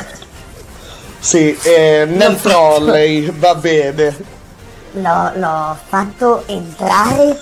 [1.17, 4.15] Sì, eh, nel trolley, va bene.
[4.91, 7.39] L'ho, l'ho fatto entrare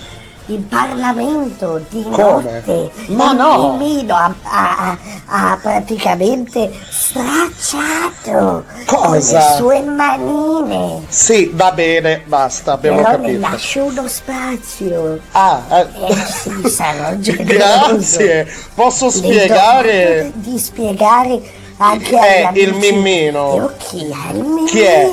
[0.47, 2.41] in Parlamento di Come?
[2.43, 2.91] notte.
[3.07, 3.77] Ma Il no!
[3.77, 9.37] Mimino ha, ha- ha praticamente stracciato Cosa?
[9.37, 11.03] le sue manine.
[11.09, 13.39] Sì, va bene, basta, abbiamo Però capito.
[13.39, 15.19] lascio uno spazio.
[15.31, 17.09] Ah, eh, Eh sì, sarò
[17.43, 18.47] grazie.
[18.73, 20.31] Posso spiegare?
[20.35, 21.41] di spiegare
[21.77, 22.73] anche Eh, il.
[22.73, 23.55] Mimmino.
[23.55, 24.65] Io chi è il Mimmino?
[24.65, 25.11] Chi è?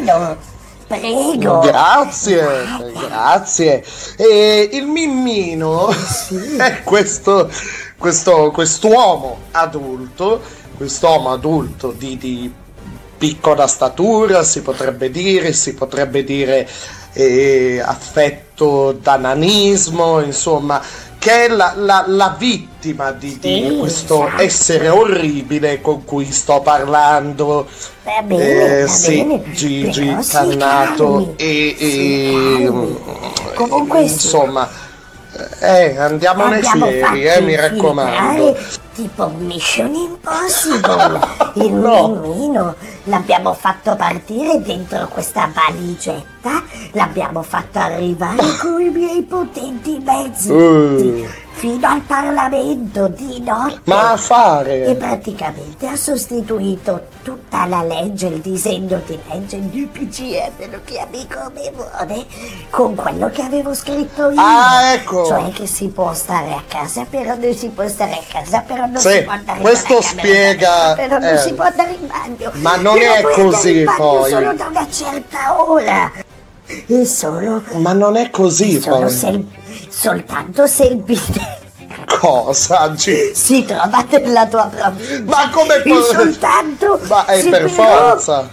[0.99, 1.59] Prego.
[1.61, 2.45] Grazie,
[2.93, 3.85] grazie.
[4.17, 5.89] E il Mimmino
[6.59, 7.51] è questo,
[7.97, 10.41] questo, quest'uomo adulto,
[10.77, 12.53] quest'uomo adulto di, di
[13.17, 16.69] piccola statura, si potrebbe dire, si potrebbe dire
[17.15, 20.83] eh, affetto da nanismo, insomma,
[21.25, 24.43] che è la, la- la vittima di, di Sì, questo esatto.
[24.43, 27.67] essere orribile con cui sto parlando.
[28.03, 29.43] Va bene, Eh, va sì, bene.
[29.53, 32.99] Gigi Cannato e, e- calmi.
[33.55, 34.69] Comunque insomma
[35.61, 38.57] eh, andiamo nei fieri eh, mi raccomando
[38.95, 41.21] tipo Mission Impossible
[41.65, 42.09] il No.
[42.23, 46.63] Mimmino l'abbiamo fatto partire dentro questa valigetta
[46.93, 51.44] l'abbiamo fatto arrivare con i miei potenti mezzi Eh.
[51.55, 58.27] Fino al Parlamento di notte ma a e fare praticamente ha sostituito tutta la legge,
[58.27, 62.27] il disegno di legge, il PCM, lo chiami come vuole,
[62.71, 64.41] con quello che avevo scritto io.
[64.41, 65.25] Ah, ecco.
[65.25, 68.85] Cioè che si può stare a casa, però non si può stare a casa, però
[68.87, 71.39] non Sì, si può andare questo nella camera spiega, però non eh.
[71.39, 72.51] si può andare in bagno.
[72.55, 74.31] Ma non Però è così, in bagno poi.
[74.31, 76.13] solo da una certa ora.
[76.67, 79.11] E solo, ma non è così poi
[79.95, 81.63] soltanto se il bidet
[82.19, 85.23] cosa si trova nella tua provincia.
[85.25, 88.49] ma come può soltanto ma è per forza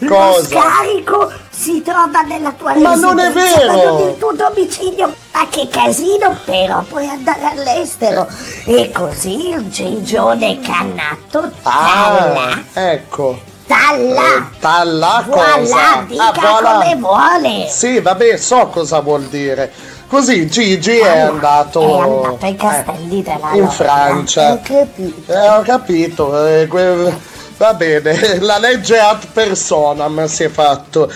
[0.00, 3.66] Lo cosa scarico si trova nella tua Ma non è vero!
[3.72, 5.14] ma non nel tuo domicilio.
[5.32, 8.26] Ma che casino, però puoi andare all'estero.
[8.64, 14.48] E così il gigione cannato talla, ah ecco talla.
[14.58, 16.72] talla Voilà, cosa dica Ah, voilà.
[16.72, 17.68] come vuole.
[17.70, 19.72] sì vabbè so cosa vuol dire
[20.12, 24.52] così Gigi è andato È andato ai castelli della in Francia.
[24.52, 25.32] Ho capito.
[25.32, 31.10] Eh, ho capito, eh, que- va bene, la legge ad personam si è fatto.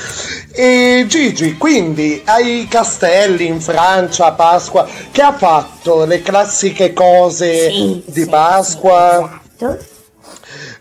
[0.51, 6.07] E Gigi, quindi ai castelli in Francia a Pasqua, che ha fatto?
[6.07, 9.41] Le classiche cose Sì, di sì, Pasqua?
[9.57, 9.95] sì, esatto.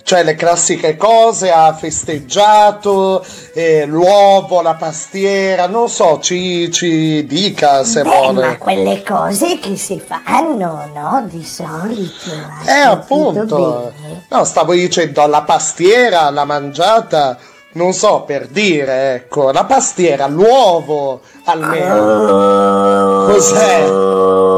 [0.08, 3.26] Cioè le classiche cose, ha festeggiato,
[3.56, 8.46] eh, l'uovo, la pastiera, non so, ci, ci dica se Beh, vuole.
[8.46, 11.26] ma quelle cose che si fanno, no?
[11.28, 12.30] Di solito.
[12.68, 13.94] Eh, appunto.
[14.00, 14.26] bene?
[14.30, 17.36] No, stavo dicendo la pastiera, la mangiata,
[17.72, 23.26] non so per dire, ecco, la pastiera, l'uovo almeno.
[23.26, 23.90] Cos'è?
[23.90, 24.54] Oh,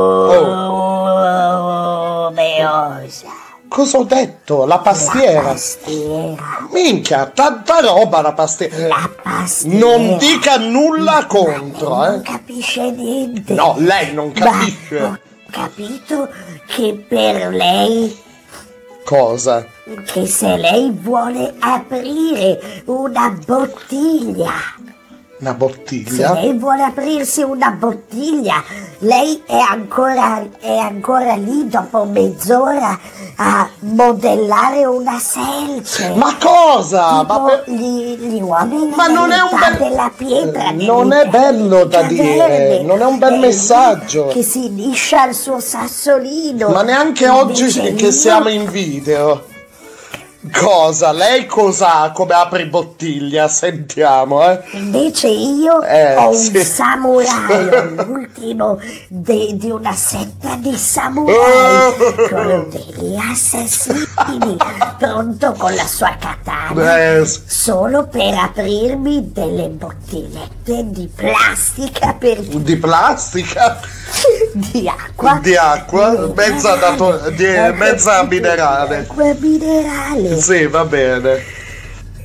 [0.99, 3.36] Oh, beosa.
[3.68, 4.65] Cosa ho detto?
[4.65, 5.41] La pastiera.
[5.41, 6.68] Pastiera.
[6.72, 8.88] Minchia, tanta roba la pastiera.
[8.88, 9.77] La pastiera.
[9.77, 12.22] Non dica nulla contro, Non eh.
[12.22, 13.53] capisce niente.
[13.53, 15.02] No, lei non Ma capisce.
[15.02, 15.18] ho
[15.52, 16.30] capito
[16.65, 18.26] che per lei,
[19.06, 19.65] Cosa?
[20.06, 24.52] che se lei vuole aprire una bottiglia
[25.39, 26.34] Una Se bottiglia?
[26.34, 28.64] lei vuole aprirsi una bottiglia,
[28.99, 32.97] lei è ancora, è ancora lì dopo mezz'ora
[33.35, 36.14] a modellare una selce.
[36.15, 37.19] Ma cosa?
[37.19, 40.72] Tipo Ma per- gli, gli uomini Ma non è un bel- della pietra.
[40.72, 44.27] Non è bello da dire, non è un bel messaggio.
[44.27, 46.69] Che si liscia il suo sassolino.
[46.69, 49.45] Ma neanche oggi che siamo in video.
[50.53, 51.11] Cosa?
[51.11, 52.11] Lei cosa?
[52.14, 53.47] Come apri bottiglia?
[53.47, 54.61] Sentiamo, eh.
[54.73, 56.64] Invece io Eh, ho un sì.
[56.64, 61.93] samurai, ho l'ultimo de- di una setta di samurai
[62.30, 64.57] con degli assassini,
[64.97, 72.76] pronto con la sua katana, Eh, solo per aprirmi delle bottigliette di plastica per di
[72.77, 73.80] plastica?
[74.53, 75.39] di acqua.
[75.41, 76.31] Di acqua?
[76.35, 78.99] Mezza, dato- di- mezza minerale.
[78.99, 81.55] Acqua minerale, Sì, va bene.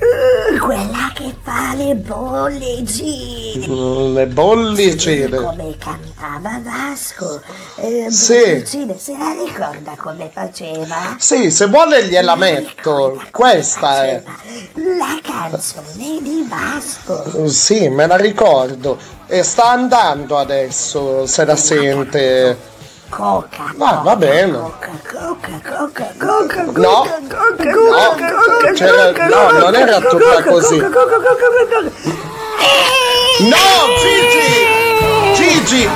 [0.02, 3.66] Uh, quella che fa le bollicine.
[3.68, 5.36] Mm, Le bollicine.
[5.36, 7.40] Come cantava Vasco.
[7.76, 8.34] Eh, Sì.
[8.34, 11.16] bollicine, se la ricorda come faceva?
[11.18, 13.22] Sì, se vuole gliela metto.
[13.30, 14.22] Questa è.
[14.74, 17.46] La canzone di Vasco.
[17.48, 18.98] Sì, me la ricordo.
[19.28, 22.70] E sta andando adesso, se la sente.
[23.12, 23.74] Coca.
[23.78, 24.52] Ah, va bene.
[24.52, 27.04] Coca, coca, coca, coca, No.
[27.04, 30.78] coca, coca, coca, coca, C'era- coca, no, non era tutta così.
[30.80, 31.90] coca, coca, coca, coca.
[33.40, 33.56] No,
[34.00, 35.34] Gigi!
[35.34, 35.88] Gigi,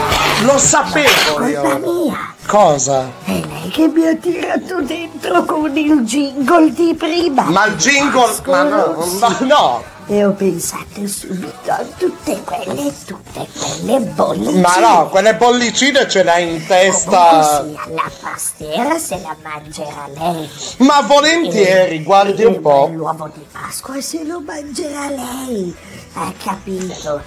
[0.45, 1.79] lo sapevo Colpa io.
[2.05, 2.35] mia.
[2.47, 3.07] Cosa?
[3.25, 7.43] È lei che mi ha tirato dentro con il jingle di prima.
[7.45, 8.35] Ma il jingle.
[8.45, 9.83] Ma no, ma no.
[10.09, 14.61] E ho pensato subito a tutte quelle, tutte quelle bollicine.
[14.61, 17.59] Ma no, quelle bollicine ce l'hai in testa.
[17.59, 20.49] Comunque sia, la pastiera se la mangerà lei.
[20.79, 22.89] Ma volentieri, guardi un po'.
[22.93, 25.75] L'uovo di Pasqua se lo mangerà lei.
[26.15, 27.21] Ha capito?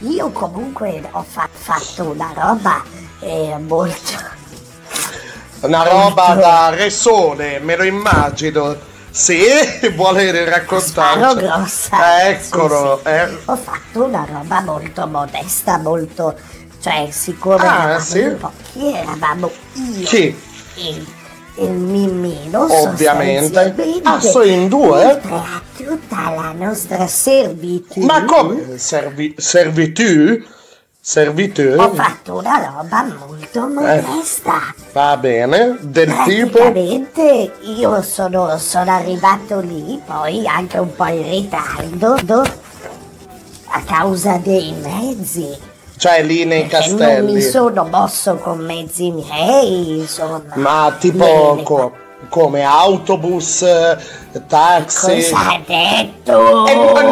[0.00, 2.84] Io comunque ho fa- fatto una roba
[3.20, 4.34] eh, molto...
[5.60, 8.76] Una roba da resone, me lo immagino.
[9.16, 9.38] Sì,
[9.96, 11.36] vuole raccontarci.
[11.36, 12.28] grossa.
[12.28, 13.02] Eccolo.
[13.04, 13.38] eh.
[13.46, 16.36] Ho fatto una roba molto modesta, molto...
[16.82, 18.22] Cioè, siccome Ah, eravamo sì?
[18.38, 20.38] pochi, eravamo io Chi?
[20.74, 21.06] il,
[21.56, 23.74] il Mimmino Ovviamente.
[24.04, 25.02] Ah, sono in due?
[25.22, 28.76] a tutta la nostra servitù Ma come?
[28.78, 30.44] Servi- servitù?
[31.08, 31.62] Servitù?
[31.78, 36.58] ho fatto una roba molto modesta Va bene, del tipo.
[36.58, 42.42] praticamente io sono, sono arrivato lì poi anche un po' in ritardo do-
[43.68, 45.46] a causa dei mezzi
[45.96, 47.40] Cioè lì nei E non mi castelli.
[47.40, 51.92] sono mosso con mezzi miei insomma Ma tipo co-
[52.28, 53.96] come autobus, eh,
[54.48, 55.06] taxi.
[55.30, 57.02] cosa ha detto Eh, ma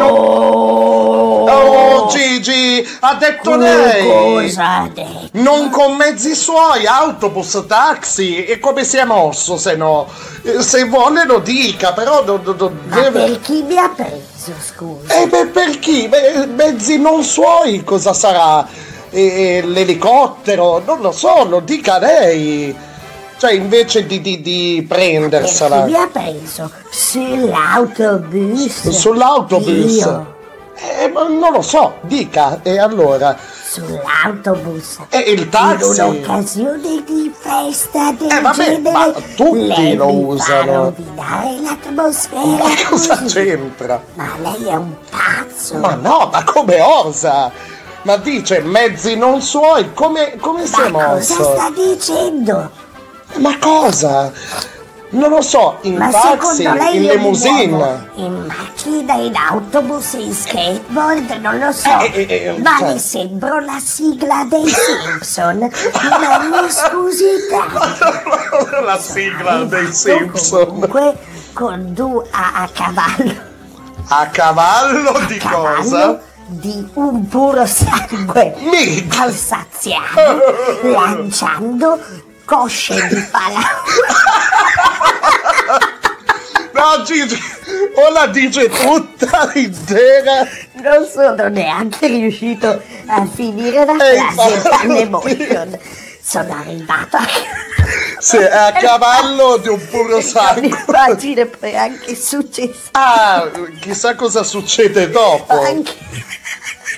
[1.51, 4.47] Oh Gigi, ha detto lei!
[4.47, 9.75] cosa ha detto Non con mezzi suoi, autobus, taxi, e come si è mosso se
[9.75, 10.07] no?
[10.43, 13.23] Eh, Se vuole lo dica, però do- do- do- ma deve...
[13.25, 16.07] per chi mi ha preso scusa E beh, per chi?
[16.07, 18.65] Beh, mezzi non suoi, cosa sarà?
[19.09, 20.81] E- e l'elicottero?
[20.85, 22.75] Non lo so, lo dica lei.
[23.37, 29.95] Cioè, invece di, di, di prendersela mi ha preso sull'autobus sull'autobus.
[29.97, 30.34] io
[30.77, 32.59] Eh, ma non lo so, dica.
[32.63, 33.37] E allora?
[33.67, 35.99] sull'autobus E il in taxi?
[36.01, 40.73] un'occasione di festa del Eh, vabbè, genere ma tutti lo usano.
[40.83, 43.33] rovinare l'atmosfera Ma cosa così.
[43.33, 44.01] c'entra?
[44.13, 47.51] ma lei è un pazzo Ma no, ma come osa?
[48.03, 51.53] Ma dice mezzi non suoi, come, come si è ma cosa mosso?
[51.55, 52.69] sta dicendo?
[53.37, 54.31] Ma cosa?
[55.11, 58.09] Non lo so, in Ma taxi, in limousine.
[58.15, 61.99] in macchina, in autobus, in skateboard, non lo so.
[61.99, 65.59] Eh, eh, eh, ma cioè- mi sembra la sigla dei Simpson.
[66.49, 68.81] ma mi scusi tanto.
[68.81, 70.65] La sigla dei Simpson.
[70.65, 71.17] Comunque
[71.53, 73.53] con due a, a cavallo.
[74.07, 76.21] A cavallo di cavallo cosa?
[76.47, 78.53] di un puro sangue
[79.17, 80.37] alsaziano
[80.83, 81.99] lanciando
[82.45, 83.59] cosce di pala.
[86.75, 87.39] No, Gigi,
[87.95, 90.45] o la dice tutta intera.
[90.73, 95.79] Non sono neanche riuscito a finire la frase dall'emotion.
[96.21, 97.25] Sono arrivato a...
[98.19, 100.67] Sì, è a cavallo di un puro sangue.
[100.85, 102.89] Immagine poi anche successo.
[102.91, 103.49] Ah,
[103.79, 105.57] chissà cosa succede dopo.
[105.57, 105.93] Anche...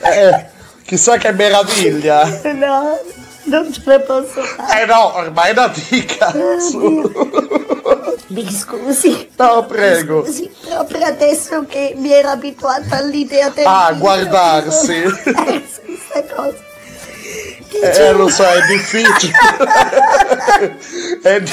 [0.02, 0.46] Eh,
[0.86, 2.26] chissà che meraviglia.
[2.54, 3.00] No,
[3.52, 4.82] Non ce la posso fare.
[4.82, 7.12] Eh no, ormai da di cazzo.
[8.28, 9.30] Mi scusi.
[9.38, 10.26] No, prego.
[10.26, 15.02] Scusi, proprio adesso che mi ero abituata all'idea del Ah, guardarsi.
[15.02, 16.66] dico, eh, Questa cosa.
[17.80, 19.32] Eh, lo so, è difficile.
[21.22, 21.52] È di-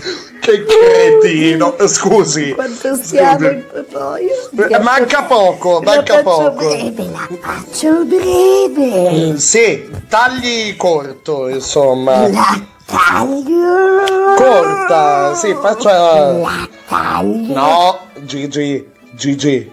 [0.40, 1.76] Che cretino.
[1.86, 2.52] Scusi.
[2.54, 4.28] Quanto siamo in poi?
[4.70, 6.50] Eh, Manca poco, manca poco.
[6.52, 9.10] breve, la faccio breve.
[9.10, 12.28] Mm, Sì, tagli corto, insomma.
[12.28, 14.34] La taglio.
[14.36, 16.32] Corta, sì, faccia.
[16.32, 17.52] La taglio.
[17.54, 19.70] No, Gigi, Gigi.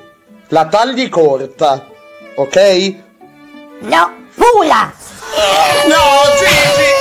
[0.49, 1.85] La tagli corta,
[2.35, 2.95] ok?
[3.80, 4.91] No, pula.
[5.88, 6.03] No,
[6.38, 6.93] Gigi!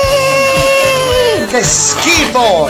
[1.51, 2.69] Che schifo!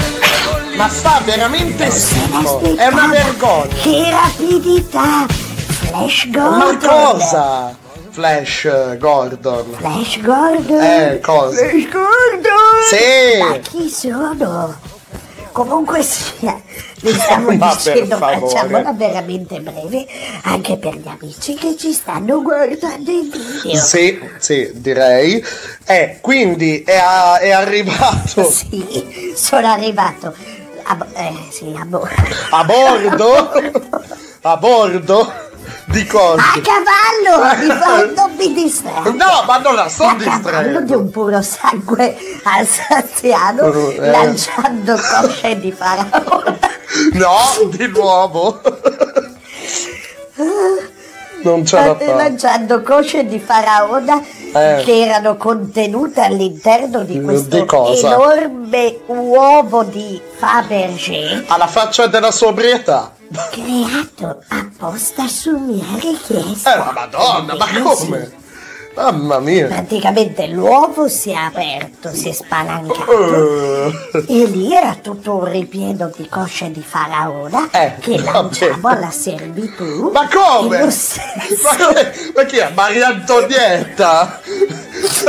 [0.76, 2.60] Ma fa veramente schifo!
[2.76, 3.74] È una vergogna!
[3.80, 5.26] Che rapidità.
[5.28, 6.58] Flash Gordon.
[6.58, 6.76] Ma
[7.12, 7.76] cosa?
[8.10, 9.64] Flash eh, Gordon.
[9.76, 10.82] Flash Gordon.
[10.82, 11.56] Eh, cosa?
[11.56, 12.82] Flash Gordon.
[12.88, 13.38] Sì.
[13.40, 14.92] Ma chi sono?
[15.52, 16.60] Comunque sia,
[17.00, 20.04] vi stavo Ma dicendo, facciamola veramente breve
[20.42, 23.80] anche per gli amici che ci stanno guardando in video.
[23.80, 25.40] Sì, sì, direi.
[25.84, 30.34] Eh, quindi è, a- è arrivato Sì, sono arrivato.
[30.86, 32.14] A, eh, sì, a bordo.
[32.50, 33.52] a bordo?
[34.46, 35.32] A bordo?
[35.86, 36.42] Di cosa?
[36.42, 37.56] A cavallo!
[37.64, 39.10] Mi fa, non mi distrarre.
[39.12, 40.80] No, ma non la sto A cavallo distraendo.
[40.82, 44.10] di un puro sangue alsaziano Eh.
[44.10, 46.72] lanciando cosce di faraone.
[47.14, 47.36] No,
[47.70, 48.60] di nuovo.
[51.44, 52.14] Non ce la State fa.
[52.14, 54.20] lanciando cosce di faraona
[54.54, 54.82] Eh.
[54.84, 63.12] che erano contenute all'interno di questo Di enorme uovo di Fabergé Alla faccia della sobrietà.
[63.50, 66.74] creato apposta su mia richiesta.
[66.74, 68.32] Eh, ma madonna, ma come?
[68.94, 69.66] Mamma mia.
[69.66, 76.10] Praticamente l'uovo si è aperto, si è spalancato Eh, e lì era tutto un ripieno
[76.16, 78.30] di cosce di faraona Eh, che vabbè.
[78.32, 80.10] lanciavo alla servitù.
[80.12, 80.78] Ma come?
[80.84, 80.88] Ma,
[82.34, 82.70] ma chi è?
[82.72, 84.40] Maria Antonietta?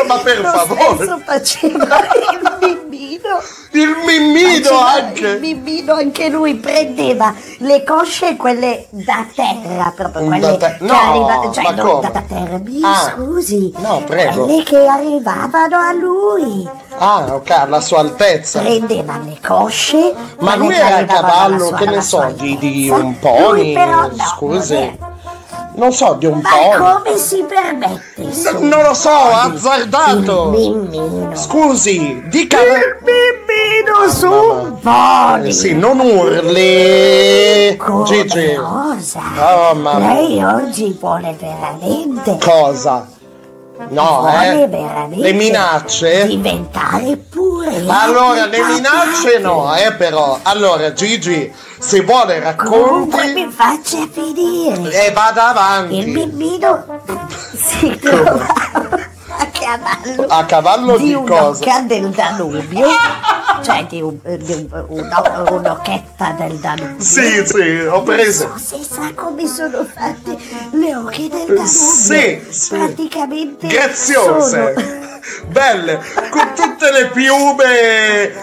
[0.07, 1.21] Ma per lo favore.
[1.25, 1.97] faceva
[2.61, 3.39] il mimmino.
[3.71, 5.27] Il mimmino anche.
[5.27, 10.83] Il mimmino anche lui prendeva le cosce quelle da terra, proprio Da quelle te- che
[10.85, 12.11] no, arrivavano, cioè non come?
[12.11, 14.45] da terra, mi Ah, scusi, no, prego.
[14.45, 16.69] quelle che arrivavano a lui.
[16.97, 18.59] Ah, ok, alla sua altezza.
[18.59, 23.17] Prendeva le cosce, Ma lui che era a cavallo, che ne so, di, di un
[23.19, 23.43] pony?
[23.49, 25.13] Lui però no, Scusi.
[25.75, 26.77] Non so, di un Ma pony.
[27.03, 28.21] come si permette?
[28.21, 30.53] insomma, Non lo so, azzardato.
[31.33, 32.57] Scusi, dica.
[32.61, 35.51] Il mimmino su un pony.
[35.51, 37.75] Sì, non urli.
[37.77, 38.55] Come Gigi.
[38.55, 39.21] cosa?
[39.69, 40.13] Oh, mamma.
[40.13, 43.07] Lei oggi vuole veramente Cosa?
[43.89, 44.67] No, vuole eh.
[44.67, 46.25] veramente Le minacce?
[46.27, 47.44] diventare pure
[47.87, 50.39] Allora, le minacce no, eh, però.
[50.43, 55.05] Allora, Gigi, se vuole Comunque racconti mi faccia finire.
[55.07, 56.05] e vada Il avanti.
[56.05, 56.85] mimmino
[57.55, 58.45] si trovava
[59.37, 61.79] a cavallo A cavallo di di cosa?
[61.81, 62.87] del Danubio,
[63.63, 67.03] cioè di, un, di un- uno- un'occhetta del Danubio.
[67.03, 68.47] Sì, sì, ho preso.
[68.47, 70.37] Non so se sa come sono fatte
[70.71, 71.65] le ocche del Danubio.
[71.65, 72.69] Sì, sì.
[72.75, 74.73] Praticamente Graziose.
[74.73, 75.14] sono,
[75.47, 75.99] Belle,
[76.29, 78.33] con tutte le piume eh,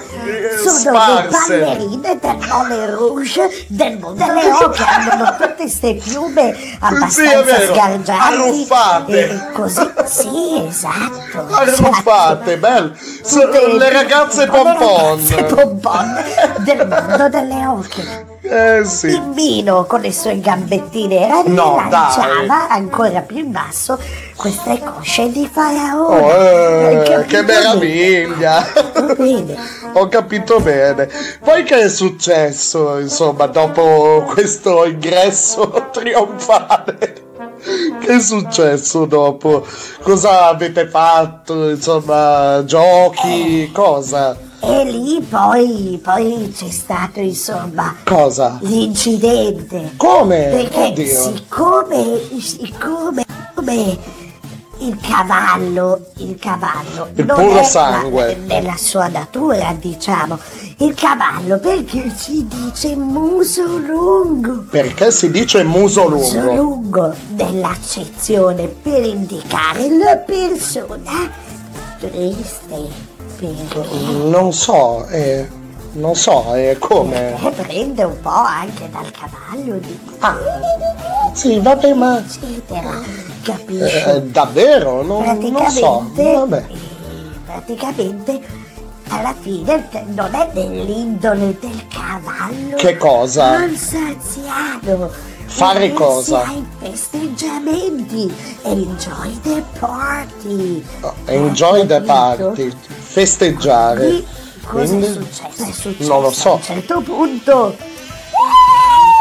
[0.63, 1.59] sono le sparse.
[1.59, 8.11] ballerine del Moulin Rouge del delle ocche, hanno tutte queste piume abbastanza vero, sgargianti.
[8.11, 9.29] arruffate.
[9.31, 11.47] E così, sì, esatto.
[11.51, 12.93] Arruffate, belle.
[13.23, 15.47] So- le ragazze le ragazze pompon.
[15.55, 16.25] pompon
[16.59, 18.32] del mondo delle ocche.
[18.55, 19.07] Eh sì.
[19.07, 23.99] Il Mino con le sue gambettine No, lanciava ancora più in basso
[24.37, 26.21] queste cosce di faraone.
[26.21, 28.63] Oh, eh, che meraviglia!
[29.95, 31.09] Ho capito bene.
[31.43, 37.22] Poi che è successo, insomma, dopo questo ingresso trionfale?
[38.05, 39.65] Che è successo dopo?
[40.03, 41.69] Cosa avete fatto?
[41.71, 44.37] Insomma, giochi, cosa?
[44.61, 48.59] E lì poi, poi c'è stato insomma Cosa?
[48.63, 49.93] l'incidente.
[49.97, 50.49] Come?
[50.51, 51.05] Perché Oddio.
[51.07, 53.99] siccome, siccome, siccome
[54.79, 58.37] il cavallo, il cavallo Il non puro è sangue.
[58.47, 60.39] la- nella sua natura, diciamo,
[60.85, 64.65] il cavallo perché si dice muso lungo.
[64.71, 66.55] Perché si dice muso Muso lungo?
[66.55, 71.31] lungo nell'accezione per indicare la persona
[71.99, 73.11] triste.
[73.39, 73.87] Per
[74.25, 75.49] Non so, eh,
[75.95, 77.35] non so, eh, come?
[77.45, 79.99] e prende un po' anche dal cavallo di
[81.33, 83.01] Sì, vabbè, ma eccetera,
[83.43, 83.97] capisci?
[83.97, 85.03] eh, davvero?
[85.03, 86.65] Non, non so, vabbè.
[86.69, 86.77] eh,
[87.47, 88.41] praticamente
[89.13, 93.59] alla fine non è dell'indole del cavallo Che cosa?
[93.59, 95.11] alsaziano.
[95.45, 96.45] Fare Unirsi cosa?
[96.47, 98.35] ai festeggiamenti.
[98.63, 100.83] Enjoy the party.
[101.27, 104.09] Enjoy the party, festeggiare.
[104.09, 104.27] Lì
[104.65, 105.63] Cosa è Quindi- successo?
[105.65, 106.51] È successo Non lo so.
[106.53, 107.77] A un certo punto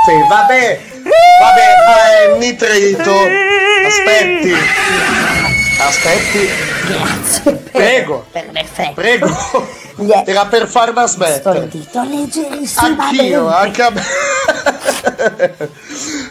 [0.06, 0.82] Sì, vabbè,
[1.42, 3.12] vabbè, eh, nitrito.
[3.86, 4.54] Aspetti.
[5.86, 6.48] Aspetti.
[6.88, 8.26] Grazie per, Prego.
[8.32, 8.94] per l'effetto.
[8.94, 9.28] Prego.
[9.98, 11.40] È Era per farmi smettere.
[11.40, 13.20] stordito leggerissimamente.
[13.22, 14.02] Anch'io, anche a me.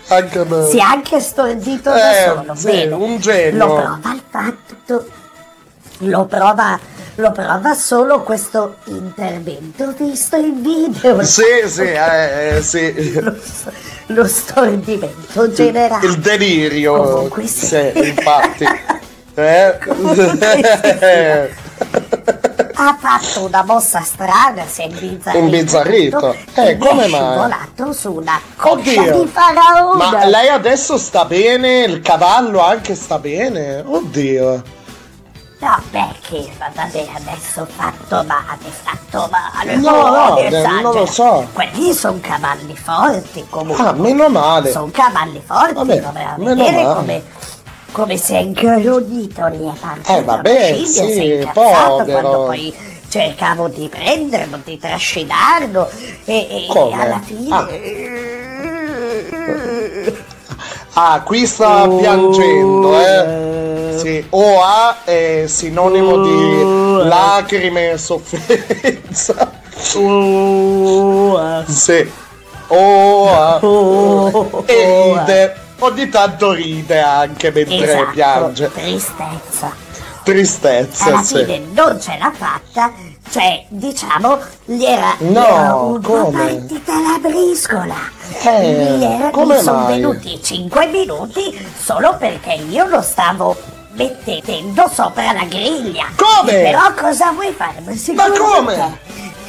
[0.08, 0.66] anche a me.
[0.68, 2.54] Si è anche stordito da Eh, solo.
[2.54, 2.94] sì, Bene.
[2.94, 3.66] un genio.
[3.66, 5.08] Lo prova il fatto.
[6.04, 6.78] Lo prova,
[7.16, 11.22] lo prova solo questo intervento visto in video.
[11.22, 13.20] Sì, sì, eh, eh, sì.
[14.06, 16.06] Lo stordimento generale.
[16.06, 16.96] Il delirio.
[17.02, 17.66] Comunque sì.
[17.66, 18.64] Sì, infatti.
[19.42, 19.78] Eh?
[22.72, 25.44] Ha fatto una mossa strana, si è imbizzarrito.
[25.44, 26.34] Imbizzarrito?
[26.54, 27.20] Eh, come è mai?
[27.20, 29.22] scivolato su una coscia Oddio.
[29.22, 30.10] di faraona.
[30.10, 31.82] Ma lei adesso sta bene?
[31.82, 33.82] Il cavallo anche sta bene?
[33.84, 34.62] Oddio.
[35.60, 39.76] No, perché vabbè, adesso fatto male, fatto male.
[39.76, 41.46] No, no, non eh, non lo so.
[41.52, 43.84] Quelli sono cavalli forti comunque.
[43.84, 44.70] Ah, meno male.
[44.70, 46.94] Sono cavalli forti, Vabbè, doveva meno male.
[46.94, 47.22] come,
[47.92, 51.00] come si è incarodito lì a parte Eh, vabbè, scimmia, si
[51.30, 52.04] è sì, povero.
[52.04, 52.74] quando poi
[53.08, 55.88] cercavo di prenderlo, di trascinarlo
[56.24, 57.54] e, e alla fine...
[57.54, 57.68] Ah.
[60.94, 63.94] Ah, qui sta piangendo, eh.
[63.96, 69.52] Sì, OA è sinonimo di lacrime e sofferenza.
[71.66, 72.10] Sì.
[72.68, 73.60] OA.
[74.66, 75.54] E ride.
[75.82, 78.70] Ogni tanto ride anche mentre Esatto, piange.
[78.72, 79.88] tristezza.
[80.22, 81.36] Tristezza, alla sì.
[81.38, 82.92] fine non ce l'ha fatta,
[83.30, 86.44] cioè diciamo gli era, No, era un come?
[86.44, 87.94] partita la briscola.
[88.42, 93.56] Eh, Gli era- come mi sono venuti 5 minuti solo perché io lo stavo
[93.92, 96.04] mettendo sopra la griglia.
[96.14, 96.52] Come?
[96.52, 97.80] Però cosa vuoi fare?
[98.14, 98.98] Ma, come?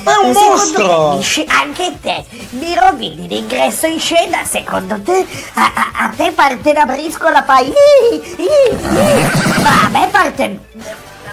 [0.04, 1.22] Ma è un ma secondo mostro!
[1.22, 6.74] sci- anche te mi rovini l'ingresso in scena secondo te a, a- a te parte
[6.74, 9.62] la briscola fai "Ih, ih, ih".
[9.62, 10.60] ma a me parte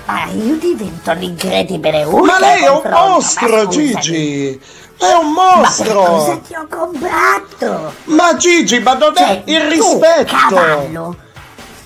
[0.04, 3.66] ma io divento l'incredibile Hulk Ma lei è un ma mostro.
[3.68, 4.60] Gigi!
[4.98, 6.02] È un ma mostro!
[6.02, 7.92] cosa ti ho comprato?
[8.04, 10.34] Ma Gigi, ma non è Cioè, il tu, rispetto!
[10.54, 11.16] cavallo,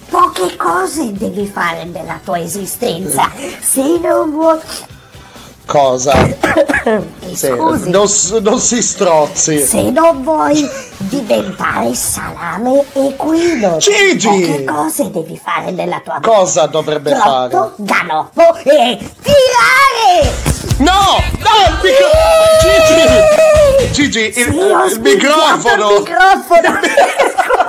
[0.09, 3.29] poche cose devi fare nella tua esistenza
[3.61, 4.59] se non vuoi
[5.73, 6.13] Cosa?
[7.33, 8.07] Scusi non,
[8.43, 9.59] non si strozzi.
[9.59, 10.69] Se non vuoi
[10.99, 14.29] diventare salame equino, Gigi!
[14.29, 16.29] poche cose devi fare nella tua vita.
[16.31, 17.49] Cosa dovrebbe fare?
[17.49, 20.31] Trotto, galoppo e tirare!
[20.77, 20.91] No!
[21.39, 22.61] No, il microfono!
[23.89, 23.93] Gigi!
[23.93, 25.91] Gigi, il, Sì, il microfono!
[25.91, 26.81] Il microfono!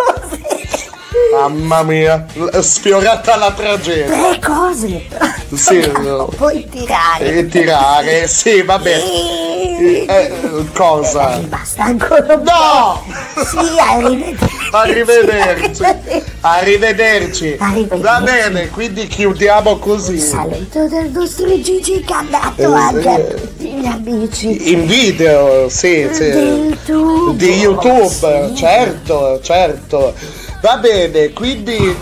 [1.38, 2.26] Mamma mia,
[2.62, 4.06] sfiorata la tragedia.
[4.06, 5.08] Tre cose!
[5.56, 7.26] Sì, Non puoi tirare!
[7.38, 9.02] E tirare, sì, vabbè.
[10.06, 10.32] Eh,
[10.76, 11.40] cosa?
[11.48, 13.04] Basta ancora un No!
[13.34, 13.44] po'!
[13.46, 14.54] Sì, arrivederci!
[14.72, 15.84] Arrivederci.
[16.42, 17.56] Arrivederci.
[17.60, 18.02] Arrivederci.
[18.02, 20.20] Va bene, quindi chiudiamo così.
[20.20, 23.42] Saluto del nostro Gigi che ha dato Eh, anche sì.
[23.42, 26.30] tutti gli amici In video, sì, sì.
[26.32, 27.36] di YouTube.
[27.38, 30.14] Di YouTube, certo, certo.
[30.64, 31.94] Va bene, quindi.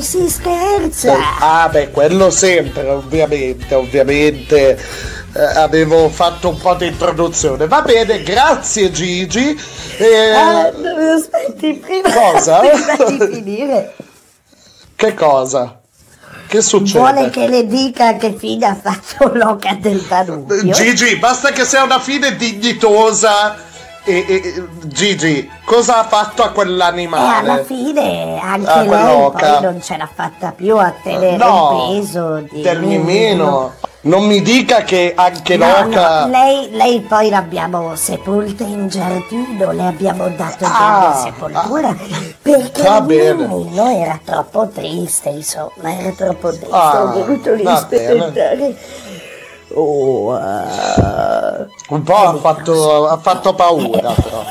[0.00, 1.14] Si scherza!
[1.40, 4.78] Ah, beh, quello sempre, ovviamente, ovviamente.
[5.34, 7.66] eh, avevo fatto un po' di introduzione.
[7.66, 9.54] Va bene, grazie Gigi.
[9.98, 10.70] Eh, Ah,
[11.14, 12.60] aspetti prima, Cosa?
[12.96, 13.94] prima di finire.
[14.96, 15.78] che cosa?
[16.46, 16.98] Che succede?
[16.98, 20.72] Vuole che le dica che fine ha fatto l'oca del Danubio?
[20.72, 23.66] Gigi, basta che sia una fine dignitosa.
[24.04, 27.64] E, e- Gigi, cosa ha fatto a E alla quell'animale?
[27.64, 32.40] fine anche Ah, lei poi non ce l'ha fatta più a tenere No, il peso
[32.50, 33.02] di Del Mimino.
[33.04, 33.72] mimino.
[34.00, 36.24] Non mi dica che anche No, l'oca.
[36.24, 41.94] no, lei, lei poi l'abbiamo sepolta in giardino, le abbiamo dato Ah, sepoltura
[42.40, 43.98] perché va il bene.
[44.00, 48.76] Era troppo triste, insomma, era troppo triste, Ah, ho voluto rispettare.
[49.74, 51.66] Oh, ah.
[51.90, 54.42] Un po' ha fatto, ha fatto paura, però.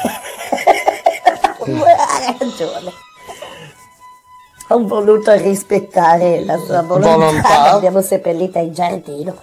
[1.88, 2.92] ha ragione.
[4.70, 7.72] Ho voluto rispettare la sua volontà, Volontà?
[7.72, 9.36] l'abbiamo seppellita in giardino.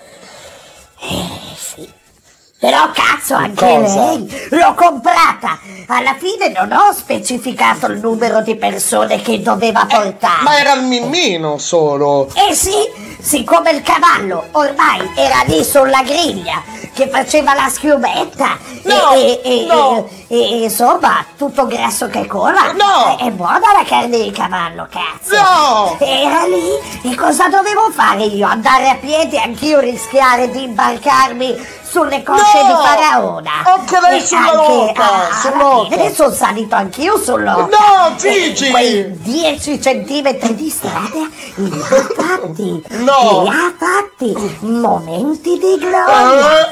[2.64, 2.70] Eh.
[2.70, 4.04] Però cazzo anche Cosa?
[4.06, 5.58] lei l'ho comprata.
[5.86, 10.42] Alla fine non ho specificato il numero di persone che doveva portare.
[10.42, 12.28] Ma era il mimmino solo.
[12.48, 12.72] Eh sì,
[13.20, 16.62] siccome il cavallo ormai era lì sulla griglia
[16.94, 20.08] che faceva la schiumetta No, e, e- e- no.
[20.28, 22.72] e- e- insomma tutto grasso che cola.
[22.72, 23.16] No.
[23.18, 25.34] È, è buona la carne di cavallo, cazzo.
[25.36, 25.96] No.
[26.00, 28.46] Era lì e cosa dovevo fare io?
[28.46, 32.66] Andare a piedi anch'io rischiare di imbarcarmi sulle cosce No.
[32.66, 33.50] di Faraona.
[33.64, 35.90] Anche lei E sulla alla sull'oca.
[35.96, 37.62] fine sono salito anch'io sull'oca.
[37.66, 38.66] No, Gigi!
[38.66, 42.84] E Quei 10 centimetri di strada li ha fatti.
[42.88, 43.42] No.
[43.42, 44.56] Li ha fatti.
[44.60, 46.68] Momenti di gloria.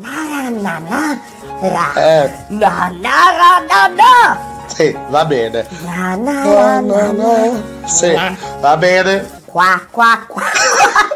[0.00, 1.20] Na, na, na,
[1.60, 1.92] ra.
[1.94, 4.38] eh, Na, na, ra, na, na.
[4.74, 5.66] sì, va bene.
[5.84, 7.02] Na, na, na, na.
[7.12, 7.62] no.
[7.84, 8.14] Sì,
[8.60, 9.34] va bene.
[9.44, 10.42] Qua, qua, qua.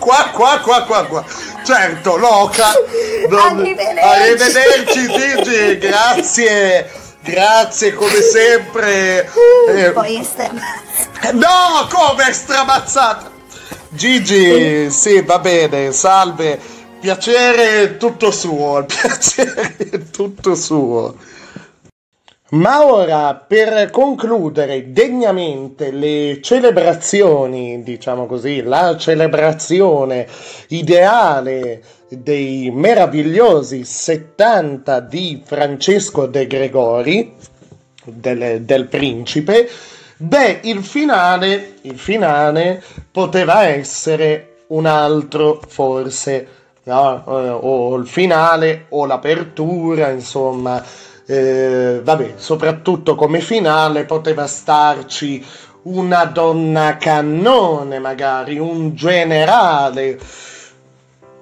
[0.00, 1.24] Qua, qua, qua, qua, qua.
[1.64, 2.72] Certo, loca.
[3.28, 3.58] Non-
[4.02, 5.06] Arrivederci.
[5.12, 5.78] Gigi.
[5.78, 6.90] Grazie.
[7.22, 9.30] Grazie come sempre.
[9.68, 10.26] Eh, Poi.
[11.32, 13.30] No, come stramazzata.
[13.90, 16.58] Gigi, sì, va bene, salve.
[17.00, 21.14] Piacere tutto suo, piacere tutto suo.
[22.50, 30.26] Ma ora, per concludere degnamente le celebrazioni, diciamo così, la celebrazione
[30.68, 37.34] ideale dei meravigliosi 70 di Francesco De Gregori,
[38.02, 39.68] del, del principe,
[40.16, 42.82] beh, il finale, il finale
[43.12, 46.48] poteva essere un altro, forse,
[46.82, 47.24] no?
[47.28, 50.82] Eh, o il finale o l'apertura, insomma,
[51.30, 55.44] eh, vabbè, soprattutto come finale poteva starci
[55.82, 60.18] una donna cannone, magari un generale.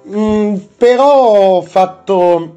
[0.08, 2.56] Mm, però ho fatto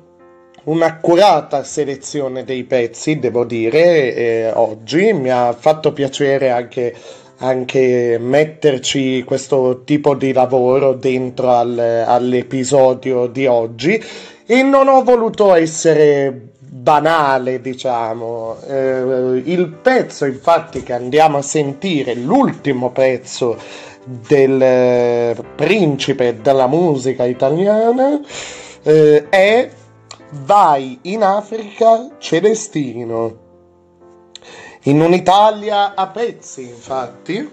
[0.66, 5.14] un'accurata selezione dei pezzi, devo dire, eh, oggi.
[5.14, 6.94] Mi ha fatto piacere anche,
[7.38, 14.04] anche metterci questo tipo di lavoro dentro al- all'episodio di oggi
[14.46, 18.56] e non ho voluto essere banale, diciamo.
[18.66, 23.58] Eh, il pezzo, infatti, che andiamo a sentire, l'ultimo pezzo
[24.06, 28.20] del eh, principe della musica italiana,
[28.84, 29.70] eh, è
[30.46, 33.50] Vai in Africa Celestino.
[34.84, 37.52] In un'Italia a pezzi, infatti,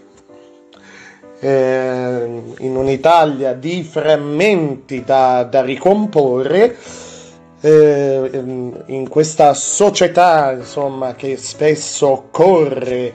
[1.40, 6.76] eh, in un'Italia di frammenti da, da ricomporre,
[7.60, 8.30] eh,
[8.86, 13.14] in questa società insomma che spesso corre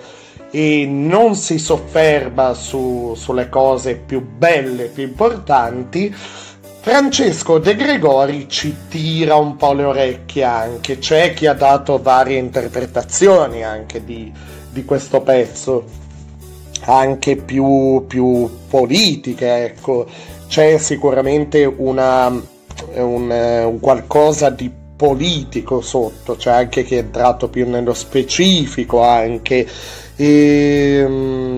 [0.52, 8.76] e non si sofferma su- sulle cose più belle, più importanti, Francesco De Gregori ci
[8.90, 14.32] tira un po' le orecchie anche, c'è chi ha dato varie interpretazioni anche di,
[14.70, 15.86] di questo pezzo,
[16.82, 20.06] anche più, più politiche, ecco,
[20.48, 22.30] c'è sicuramente una,
[22.95, 29.01] un, eh, un qualcosa di politico sotto, c'è anche chi è entrato più nello specifico
[29.01, 29.68] anche.
[30.15, 31.51] Ehm,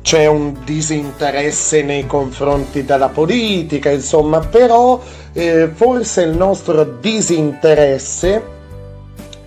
[0.00, 4.98] c'è un disinteresse nei confronti della politica, insomma, però
[5.34, 8.56] eh, forse il nostro disinteresse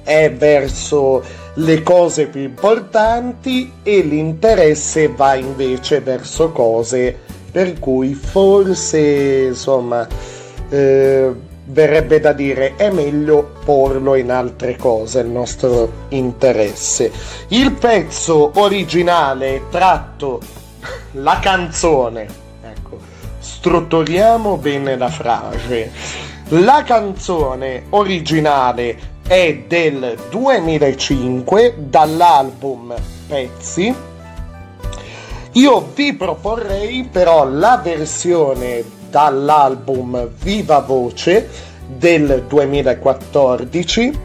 [0.03, 1.23] è verso
[1.55, 7.17] le cose più importanti e l'interesse va invece verso cose
[7.51, 10.07] per cui forse, insomma,
[10.72, 11.34] eh,
[11.65, 17.11] verrebbe da dire è meglio porlo in altre cose il nostro interesse.
[17.49, 20.39] Il pezzo originale tratto
[21.14, 22.27] la canzone,
[22.64, 22.99] ecco,
[23.38, 25.91] strutturiamo bene la frase.
[26.53, 32.93] La canzone originale è del 2005 dall'album
[33.27, 33.95] Pezzi.
[35.53, 41.47] Io vi proporrei però la versione dall'album Viva Voce
[41.85, 44.19] del 2014.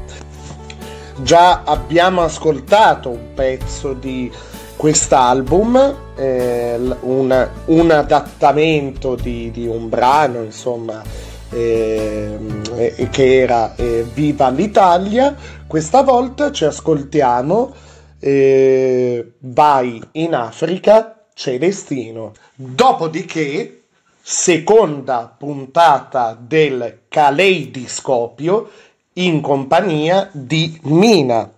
[1.18, 4.32] Già abbiamo ascoltato un pezzo di
[4.76, 11.02] quest'album, eh, un, un adattamento di, di un brano, insomma,
[11.50, 15.34] ehm, eh, che era eh, Viva l'Italia.
[15.66, 17.74] Questa volta ci ascoltiamo
[18.20, 22.32] eh, Vai in Africa Celestino.
[22.54, 23.85] Dopodiché,
[24.28, 28.68] seconda puntata del Caleidoscopio
[29.12, 31.48] in compagnia di Mina.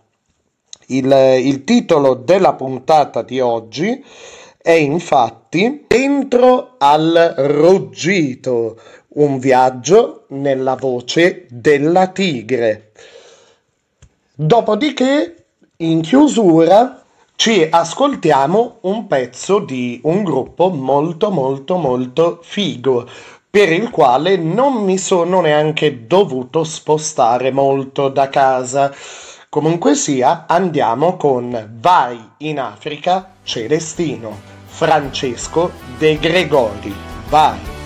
[0.88, 4.04] Il, il titolo della puntata di oggi
[4.58, 8.78] è infatti Dentro al ruggito,
[9.14, 12.92] un viaggio nella voce della tigre.
[14.34, 15.46] Dopodiché,
[15.78, 17.02] in chiusura,
[17.40, 23.08] ci ascoltiamo un pezzo di un gruppo molto molto molto figo
[23.48, 28.92] per il quale non mi sono neanche dovuto spostare molto da casa.
[29.48, 34.36] Comunque sia, andiamo con Vai in Africa Celestino,
[34.66, 36.92] Francesco De Gregori.
[37.28, 37.77] Vai.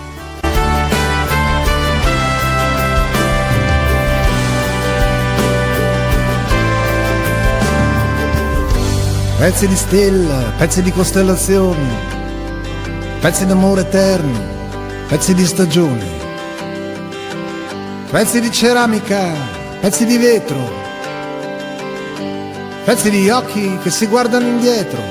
[9.37, 11.89] Pezzi di stella, pezzi di costellazioni,
[13.19, 14.39] pezzi d'amore eterno,
[15.07, 16.07] pezzi di stagioni,
[18.09, 19.33] pezzi di ceramica,
[19.81, 20.71] pezzi di vetro,
[22.85, 25.01] pezzi di occhi che si guardano indietro,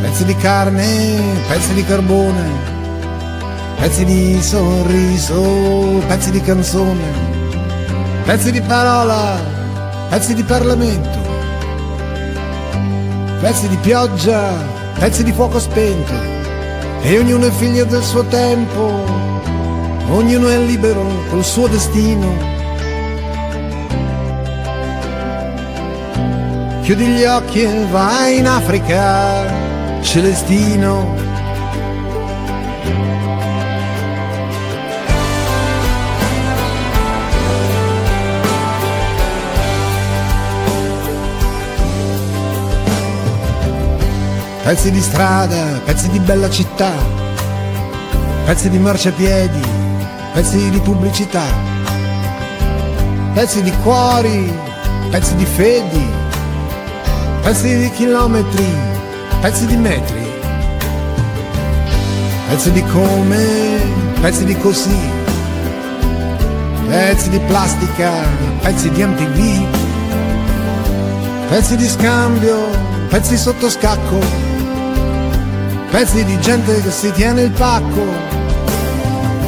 [0.00, 2.48] pezzi di carne, pezzi di carbone,
[3.78, 7.04] pezzi di sorriso, pezzi di canzone,
[8.24, 9.38] pezzi di parola,
[10.08, 11.29] pezzi di Parlamento
[13.40, 14.52] pezzi di pioggia,
[14.98, 16.12] pezzi di fuoco spento,
[17.02, 19.04] e ognuno è figlio del suo tempo,
[20.10, 22.48] ognuno è libero col suo destino.
[26.82, 31.29] Chiudi gli occhi e vai in Africa, Celestino.
[44.70, 46.92] Pezzi di strada, pezzi di bella città,
[48.44, 49.60] pezzi di marciapiedi,
[50.32, 51.42] pezzi di pubblicità,
[53.34, 54.56] pezzi di cuori,
[55.10, 56.06] pezzi di fedi,
[57.42, 58.64] pezzi di chilometri,
[59.40, 60.24] pezzi di metri,
[62.48, 63.80] pezzi di come,
[64.20, 65.00] pezzi di così,
[66.86, 68.12] pezzi di plastica,
[68.60, 69.66] pezzi di MTV,
[71.48, 72.68] pezzi di scambio,
[73.08, 74.49] pezzi sotto scacco
[75.90, 78.02] pezzi di gente che si tiene il pacco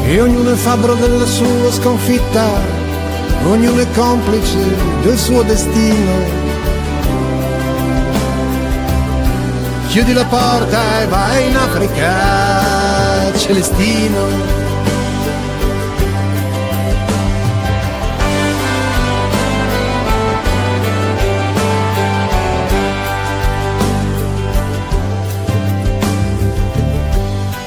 [0.05, 2.45] e ognuno è fabbro della sua sconfitta,
[3.45, 4.59] ognuno è complice
[5.03, 6.41] del suo destino.
[9.89, 14.62] Chiudi la porta e vai in Africa, Celestino.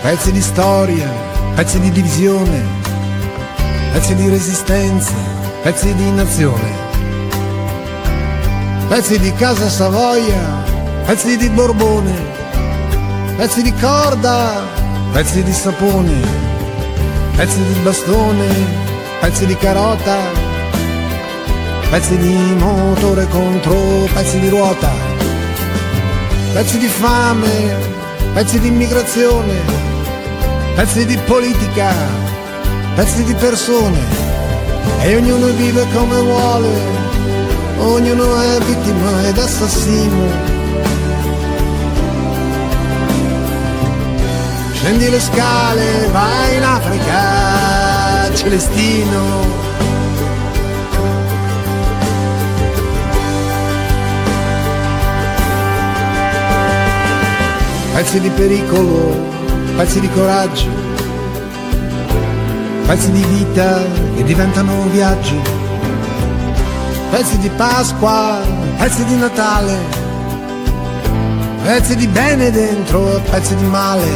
[0.05, 1.09] Pezzi di storia,
[1.55, 2.63] pezzi di divisione,
[3.91, 5.15] pezzi di resistenza,
[5.63, 6.71] pezzi di nazione,
[8.87, 10.63] pezzi di casa Savoia,
[11.07, 12.13] pezzi di Borbone,
[13.35, 14.61] pezzi di corda,
[15.11, 16.21] pezzi di sapone,
[17.35, 18.47] pezzi di bastone,
[19.21, 20.17] pezzi di carota,
[21.89, 24.91] pezzi di motore contro pezzi di ruota,
[26.53, 27.75] pezzi di fame,
[28.35, 29.84] pezzi di immigrazione,
[30.75, 31.93] pezzi di politica,
[32.95, 33.97] pezzi di persone
[35.01, 36.69] e ognuno vive come vuole,
[37.77, 40.53] ognuno è vittima ed assassino.
[44.73, 49.63] Scendi le scale, vai in Africa, Celestino.
[57.93, 59.44] Pezzi di pericolo,
[59.75, 60.69] pezzi di coraggio,
[62.87, 63.83] pezzi di vita
[64.15, 65.37] che diventano viaggi,
[67.11, 68.39] pezzi di Pasqua,
[68.77, 69.77] pezzi di Natale,
[71.63, 74.07] pezzi di bene dentro, pezzi di male,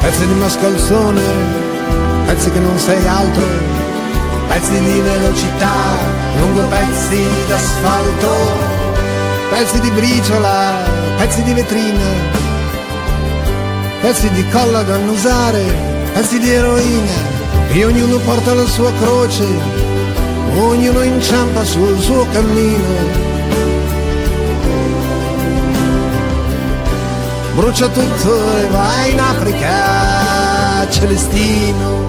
[0.00, 1.22] pezzi di mascalzone,
[2.26, 3.46] pezzi che non sei altro,
[4.48, 5.72] pezzi di velocità,
[6.38, 8.34] lungo pezzi d'asfalto,
[9.50, 10.84] pezzi di briciola,
[11.16, 12.47] pezzi di vetrina
[14.00, 15.64] pezzi di colla da annusare,
[16.12, 17.36] pezzi di eroina,
[17.70, 19.44] e ognuno porta la sua croce,
[20.56, 23.26] ognuno inciampa sul suo cammino.
[27.54, 32.07] Brucia tutto e vai in Africa, Celestino.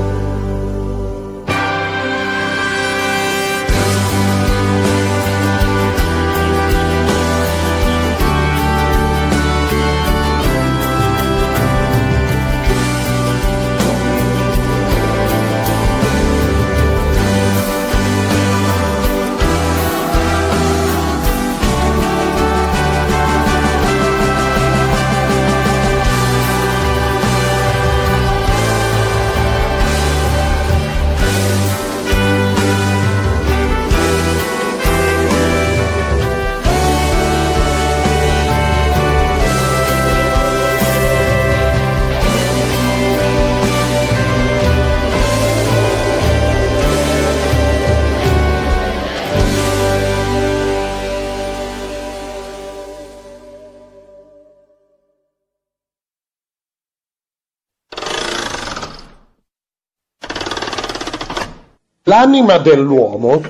[62.19, 63.41] L'anima dell'uomo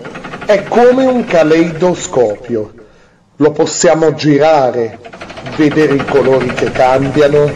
[0.45, 2.71] è come un caleidoscopio.
[3.37, 4.99] Lo possiamo girare,
[5.57, 7.51] vedere i colori che cambiano,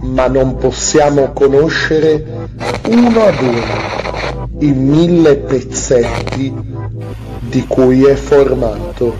[0.00, 2.50] ma non possiamo conoscere
[2.88, 3.62] uno ad uno
[4.58, 6.52] i mille pezzetti
[7.40, 9.16] di cui è formato.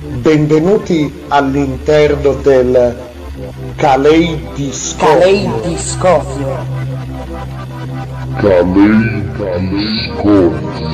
[0.00, 3.10] Benvenuti all'interno del.
[3.76, 5.06] Caleidiscopio.
[5.06, 6.81] Caleidoscopio.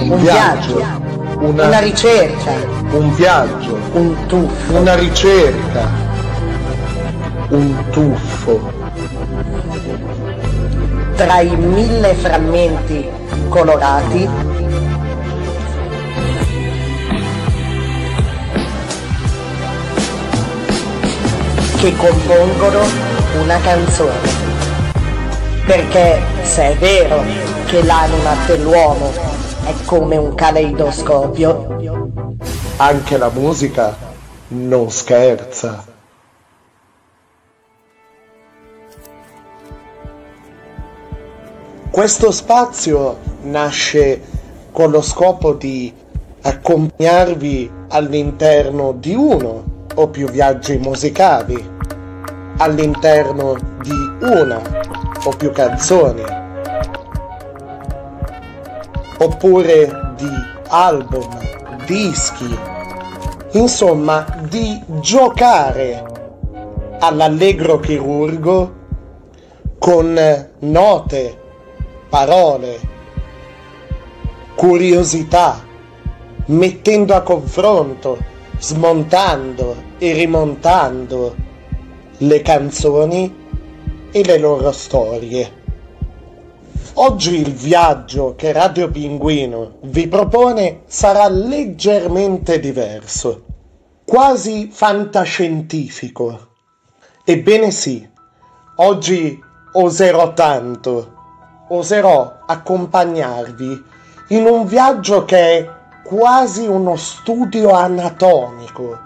[0.01, 0.82] Un viaggio,
[1.40, 2.51] una, Una ricerca.
[2.90, 4.77] un viaggio, Un tuffo.
[4.77, 5.89] una ricerca,
[7.51, 8.73] un tuffo.
[11.16, 13.09] Tra i mille frammenti
[13.48, 14.28] colorati
[21.78, 22.81] che compongono
[23.43, 24.38] una canzone.
[25.69, 27.23] Perché se è vero
[27.66, 29.11] che l'anima dell'uomo
[29.66, 31.77] è come un caleidoscopio,
[32.78, 33.95] Anche la musica
[34.49, 35.85] non scherza.
[41.90, 44.23] Questo spazio nasce
[44.73, 45.93] con lo scopo di
[46.40, 49.65] accompagnarvi all'interno di uno
[49.95, 51.62] o più viaggi musicali,
[52.57, 54.78] all'interno di una
[55.24, 56.23] o più canzoni,
[59.19, 60.31] oppure di
[60.69, 61.28] album,
[61.86, 62.59] dischi,
[63.53, 66.05] insomma di giocare
[67.01, 68.74] all'allegro chirurgo
[69.78, 71.40] con note,
[72.09, 72.81] parole,
[74.55, 75.65] curiosità,
[76.47, 78.19] mettendo a confronto,
[78.59, 81.35] smontando e rimontando
[82.19, 83.47] le canzoni
[84.10, 85.66] e le loro storie.
[86.94, 93.44] Oggi il viaggio che Radio Pinguino vi propone sarà leggermente diverso,
[94.05, 96.47] quasi fantascientifico.
[97.24, 98.09] Ebbene sì,
[98.76, 99.39] oggi
[99.72, 101.14] oserò tanto,
[101.68, 103.85] oserò accompagnarvi
[104.28, 105.70] in un viaggio che è
[106.02, 108.98] quasi uno studio anatomico,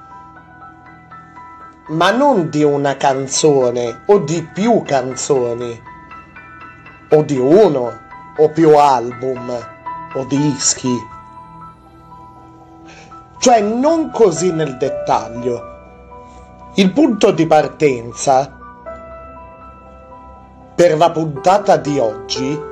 [1.88, 5.82] ma non di una canzone o di più canzoni
[7.10, 7.98] o di uno
[8.36, 9.50] o più album
[10.14, 10.94] o dischi.
[13.38, 15.70] Cioè non così nel dettaglio.
[16.74, 18.58] Il punto di partenza
[20.74, 22.70] per la puntata di oggi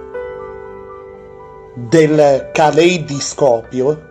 [1.75, 4.09] del caleidoscopio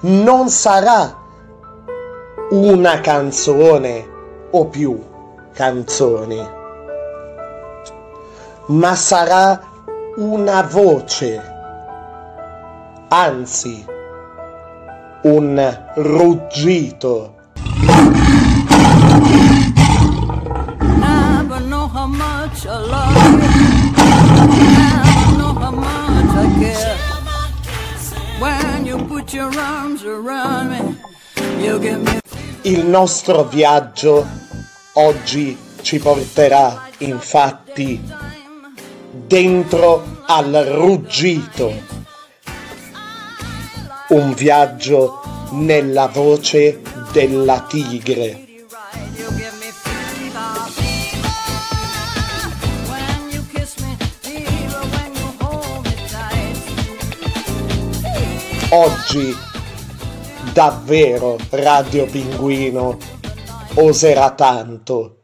[0.00, 1.22] non sarà
[2.50, 4.12] una canzone
[4.54, 4.98] o più
[5.52, 6.62] canzoni
[8.66, 9.60] ma sarà
[10.16, 11.42] una voce,
[13.08, 13.84] anzi
[15.22, 17.34] un ruggito.
[28.40, 30.96] When you put your arms around me,
[31.64, 32.33] you give me.
[32.66, 34.26] Il nostro viaggio
[34.94, 38.02] oggi ci porterà infatti
[39.10, 41.70] dentro al ruggito.
[44.08, 45.20] Un viaggio
[45.50, 46.80] nella voce
[47.12, 48.46] della tigre.
[58.70, 59.52] Oggi
[60.54, 62.96] davvero Radio Pinguino
[63.74, 65.16] oserà tanto.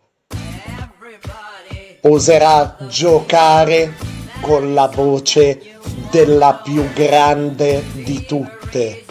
[2.03, 3.95] Oserà giocare
[4.41, 5.79] con la voce
[6.11, 9.05] della più grande di tutte,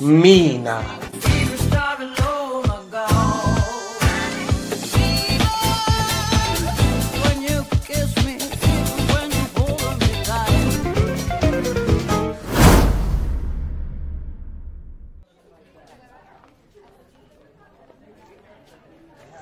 [0.00, 1.05] Mina.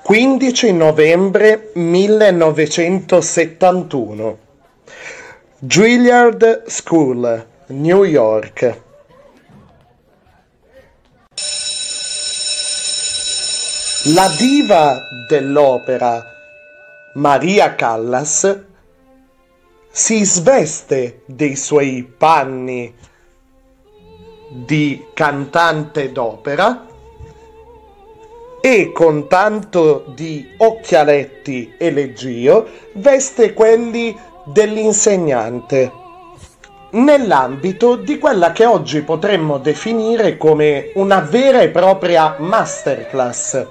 [0.07, 4.37] 15 novembre 1971
[5.57, 8.81] Juilliard School, New York.
[14.13, 16.23] La diva dell'opera
[17.15, 18.61] Maria Callas
[19.89, 22.93] si sveste dei suoi panni
[24.51, 26.93] di cantante d'opera
[28.65, 35.91] e con tanto di occhialetti e leggio veste quelli dell'insegnante
[36.93, 43.67] nell'ambito di quella che oggi potremmo definire come una vera e propria masterclass.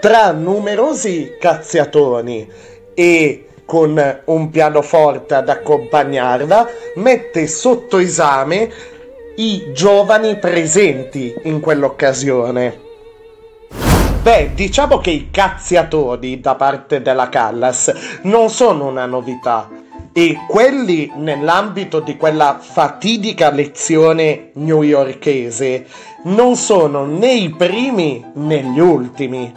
[0.00, 2.50] Tra numerosi cazziatoni
[2.94, 8.70] e con un pianoforte ad accompagnarla, mette sotto esame
[9.36, 12.91] i giovani presenti in quell'occasione.
[14.22, 19.68] Beh, diciamo che i cazziatoni da parte della Callas non sono una novità
[20.12, 25.86] e quelli nell'ambito di quella fatidica lezione newyorkese
[26.26, 29.52] non sono né i primi né gli ultimi.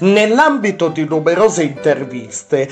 [0.00, 2.68] Nell'ambito di numerose interviste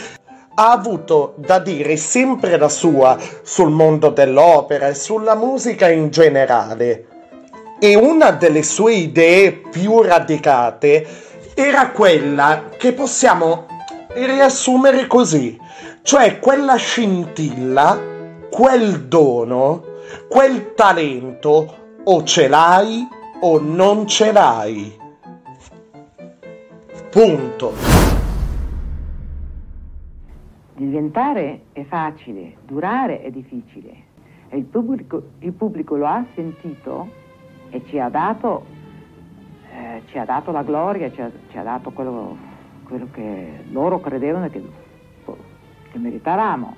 [0.55, 7.14] ha avuto da dire sempre la sua sul mondo dell'opera e sulla musica in generale.
[7.79, 11.07] E una delle sue idee più radicate
[11.55, 13.67] era quella che possiamo
[14.15, 15.59] riassumere così,
[16.03, 17.99] cioè quella scintilla,
[18.51, 19.85] quel dono,
[20.29, 23.07] quel talento o ce l'hai
[23.41, 24.97] o non ce l'hai.
[27.11, 27.73] Punto.
[30.77, 33.93] Diventare è facile, durare è difficile.
[34.49, 37.23] E il pubblico, il pubblico lo ha sentito
[37.75, 38.65] e ci ha dato,
[39.73, 42.37] eh, ci ha dato la gloria, ci ha, ci ha dato quello,
[42.85, 44.63] quello, che loro credevano che,
[45.91, 46.77] che meritavamo.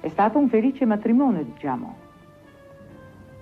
[0.00, 1.96] È stato un felice matrimonio, diciamo.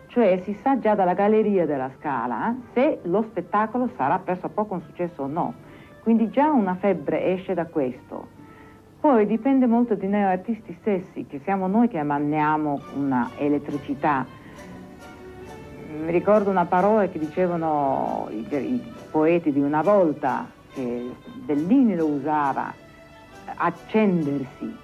[0.07, 4.51] Cioè si sa già dalla galleria della scala eh, se lo spettacolo sarà presso a
[4.51, 5.55] poco un successo o no.
[6.05, 8.29] Quindi già una febbre esce da questo.
[9.01, 14.25] Poi dipende molto dai noi artisti stessi, che siamo noi che emaniamo una elettricità.
[15.93, 22.07] Mi ricordo una parola che dicevano i, i poeti di una volta, che Bellini lo
[22.07, 22.73] usava,
[23.55, 24.77] accendersi.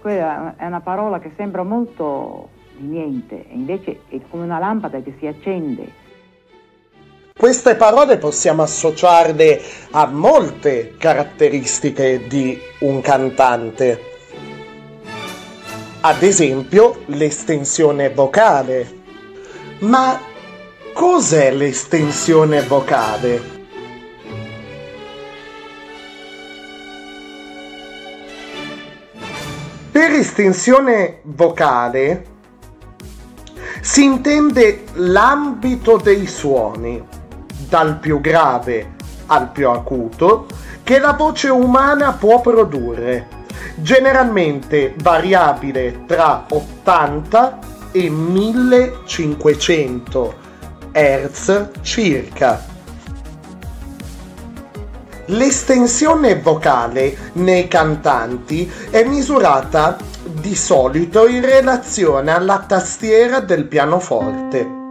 [0.00, 5.00] Quella è una parola che sembra molto di niente, e invece è come una lampada
[5.00, 6.02] che si accende
[7.36, 9.60] queste parole possiamo associarle
[9.90, 14.00] a molte caratteristiche di un cantante.
[16.00, 19.03] Ad esempio l'estensione vocale.
[19.84, 20.18] Ma
[20.94, 23.42] cos'è l'estensione vocale?
[29.90, 32.24] Per estensione vocale
[33.82, 37.06] si intende l'ambito dei suoni
[37.68, 38.94] dal più grave
[39.26, 40.46] al più acuto,
[40.82, 43.28] che la voce umana può produrre,
[43.76, 50.34] generalmente variabile tra 80 e 1500
[50.90, 52.66] Hz circa.
[55.26, 64.82] L'estensione vocale nei cantanti è misurata di solito in relazione alla tastiera del pianoforte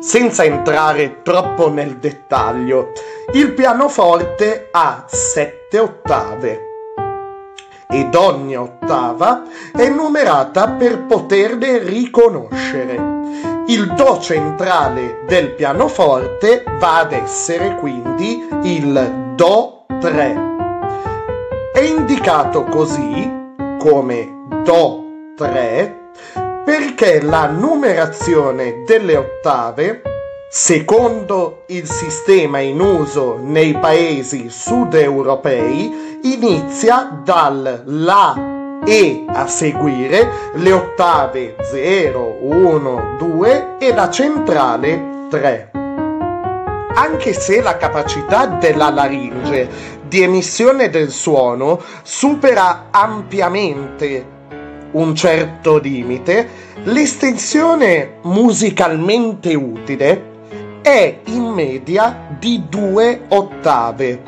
[0.00, 2.92] senza entrare troppo nel dettaglio,
[3.34, 6.67] il pianoforte ha sette ottave
[7.90, 9.44] ed ogni ottava
[9.74, 13.16] è numerata per poterle riconoscere.
[13.66, 20.46] Il Do centrale del pianoforte va ad essere quindi il Do 3.
[21.72, 23.30] È indicato così
[23.78, 25.04] come Do
[25.36, 25.98] 3
[26.68, 30.02] perché la numerazione delle ottave,
[30.50, 40.72] secondo il sistema in uso nei paesi sud-europei, inizia dal La e a seguire le
[40.72, 45.70] ottave 0, 1, 2 e la centrale 3.
[46.94, 54.36] Anche se la capacità della laringe di emissione del suono supera ampiamente
[54.92, 56.48] un certo limite,
[56.84, 60.36] l'estensione musicalmente utile
[60.82, 64.22] è in media di due ottave.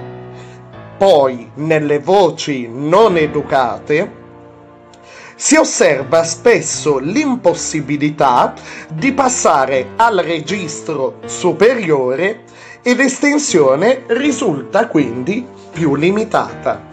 [0.97, 4.19] Poi, nelle voci non educate,
[5.35, 8.53] si osserva spesso l'impossibilità
[8.93, 12.43] di passare al registro superiore
[12.83, 16.89] e l'estensione risulta quindi più limitata.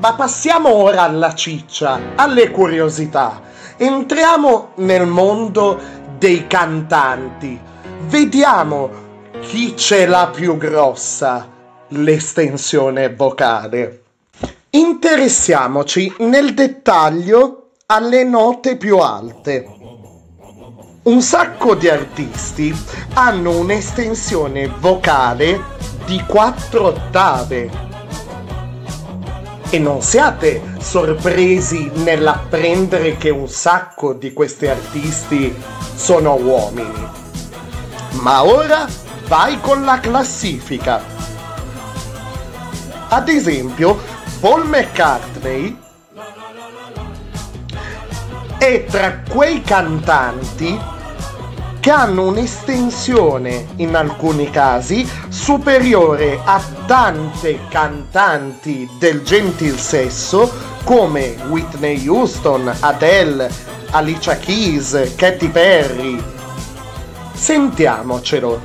[0.00, 3.40] Ma passiamo ora alla ciccia, alle curiosità.
[3.76, 5.78] Entriamo nel mondo
[6.18, 7.58] dei cantanti.
[8.06, 8.90] Vediamo
[9.40, 11.48] chi ce l'ha più grossa,
[11.88, 14.02] l'estensione vocale.
[14.70, 19.66] Interessiamoci nel dettaglio alle note più alte.
[21.04, 22.74] Un sacco di artisti
[23.14, 25.60] hanno un'estensione vocale
[26.04, 27.85] di 4 ottave
[29.68, 35.54] E non siate sorpresi nell'apprendere che un sacco di questi artisti
[35.94, 37.08] sono uomini.
[38.20, 38.86] Ma ora
[39.26, 41.02] vai con la classifica.
[43.08, 43.98] Ad esempio,
[44.40, 45.76] Paul McCartney
[48.58, 50.94] è tra quei cantanti
[51.86, 62.08] che hanno un'estensione in alcuni casi superiore a tante cantanti del gentil sesso come Whitney
[62.08, 63.48] Houston, Adele,
[63.90, 66.20] Alicia Keys, Katy Perry.
[67.34, 68.60] Sentiamocelo.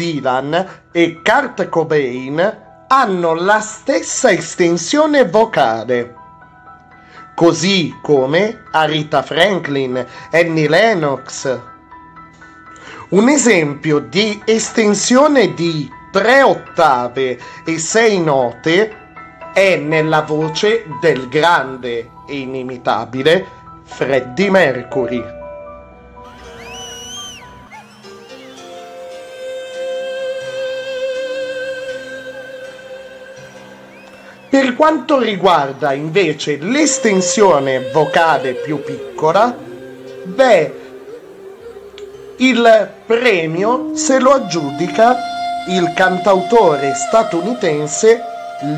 [0.00, 6.14] Dylan e Kurt Cobain hanno la stessa estensione vocale,
[7.34, 11.60] così come Aretha Franklin, Annie Lennox.
[13.10, 18.96] Un esempio di estensione di tre ottave e sei note
[19.52, 23.44] è nella voce del grande e inimitabile
[23.84, 25.39] Freddie Mercury.
[34.50, 39.56] Per quanto riguarda invece l'estensione vocale più piccola,
[40.24, 40.74] beh,
[42.38, 45.16] il premio se lo aggiudica
[45.68, 48.20] il cantautore statunitense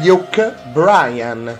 [0.02, 1.58] Luke Bryan.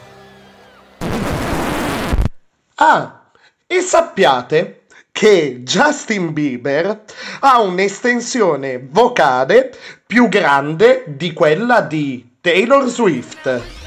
[2.75, 3.23] Ah,
[3.67, 7.05] e sappiate che Justin Bieber
[7.41, 9.75] ha un'estensione vocale
[10.07, 13.82] più grande di quella di Taylor Swift.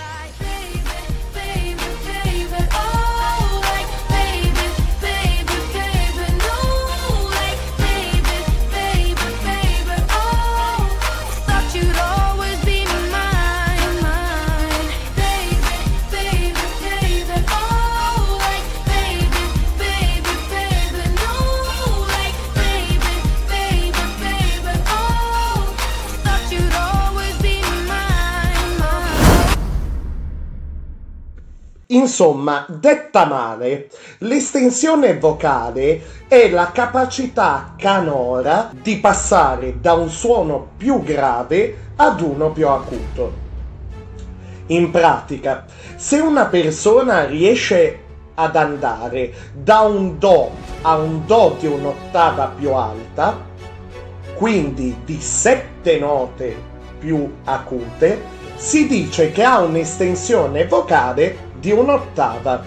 [32.05, 41.01] Insomma, detta male, l'estensione vocale è la capacità canora di passare da un suono più
[41.01, 43.33] grave ad uno più acuto.
[44.67, 48.01] In pratica, se una persona riesce
[48.35, 50.51] ad andare da un Do
[50.83, 53.35] a un Do di un'ottava più alta,
[54.35, 56.55] quindi di sette note
[56.99, 58.21] più acute,
[58.53, 62.61] si dice che ha un'estensione vocale di un'ottava.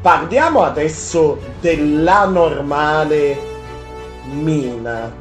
[0.00, 3.48] Parliamo adesso della normale
[4.30, 5.12] Mina,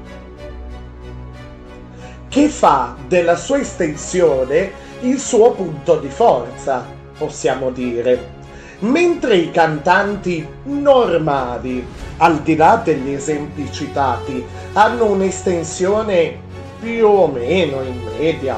[2.29, 4.71] che fa della sua estensione
[5.01, 6.85] il suo punto di forza,
[7.17, 8.37] possiamo dire.
[8.79, 11.85] Mentre i cantanti normali,
[12.17, 16.37] al di là degli esempi citati, hanno un'estensione
[16.79, 18.55] più o meno in media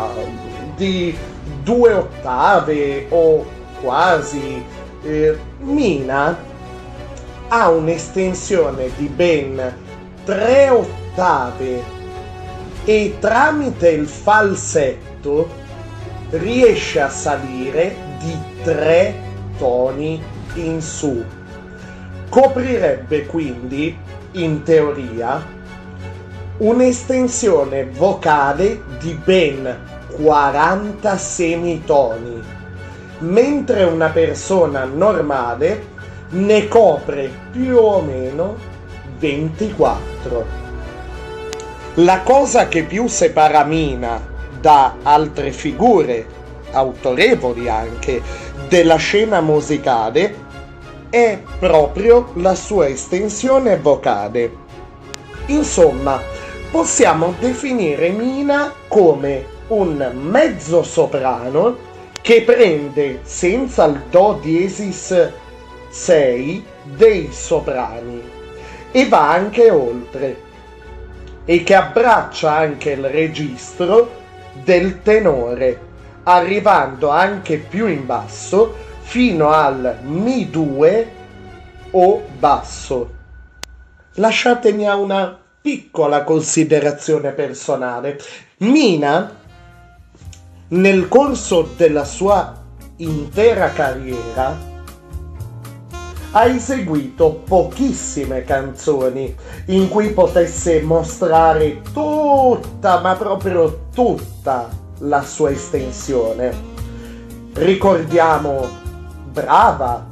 [0.76, 1.18] di
[1.64, 3.46] due ottave o
[3.82, 4.64] quasi,
[5.04, 6.38] eh, Mina
[7.48, 9.78] ha un'estensione di ben
[10.24, 11.84] tre ottave
[12.86, 15.50] e tramite il falsetto
[16.32, 19.14] riesce a salire di tre
[19.58, 20.22] toni
[20.56, 21.24] in su.
[22.30, 23.98] Coprirebbe quindi,
[24.34, 25.46] in teoria,
[26.58, 32.42] un'estensione vocale di ben 40 semitoni,
[33.20, 35.90] mentre una persona normale
[36.30, 38.56] ne copre più o meno
[39.20, 40.60] 24.
[41.96, 44.20] La cosa che più separa Mina
[44.60, 46.26] da altre figure,
[46.72, 48.22] autorevoli anche,
[48.70, 50.50] della scena musicale
[51.10, 54.50] è proprio la sua estensione vocale.
[55.48, 56.22] Insomma,
[56.72, 61.90] possiamo definire Mina come un mezzo soprano
[62.22, 65.32] che prende senza il Do diesis
[65.90, 68.22] 6 dei soprani
[68.92, 70.50] e va anche oltre
[71.46, 74.20] e che abbraccia anche il registro
[74.64, 75.80] del tenore,
[76.24, 81.06] arrivando anche più in basso fino al Mi2
[81.92, 83.14] o basso.
[84.16, 88.20] Lasciatemi a una piccola considerazione personale.
[88.58, 89.40] Mina,
[90.72, 92.64] nel corso della sua
[92.98, 94.70] intera carriera,
[96.34, 99.36] ha eseguito pochissime canzoni
[99.66, 104.70] in cui potesse mostrare tutta, ma proprio tutta
[105.00, 106.70] la sua estensione.
[107.54, 108.66] Ricordiamo
[109.30, 110.08] Brava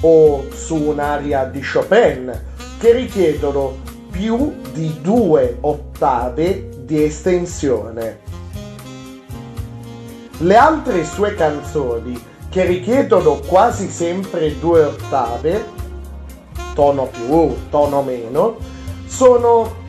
[0.00, 2.40] o su un'aria di Chopin
[2.78, 3.78] che richiedono
[4.12, 8.31] più di due ottave di estensione.
[10.38, 15.64] Le altre sue canzoni che richiedono quasi sempre due ottave,
[16.74, 18.56] tono più, tono meno,
[19.06, 19.80] sono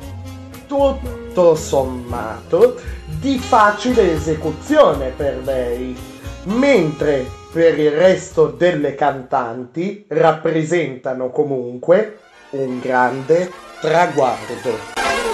[0.68, 2.80] tutto sommato
[3.20, 5.96] di facile esecuzione per lei,
[6.44, 12.20] mentre per il resto delle cantanti rappresentano comunque
[12.52, 15.33] un grande traguardo.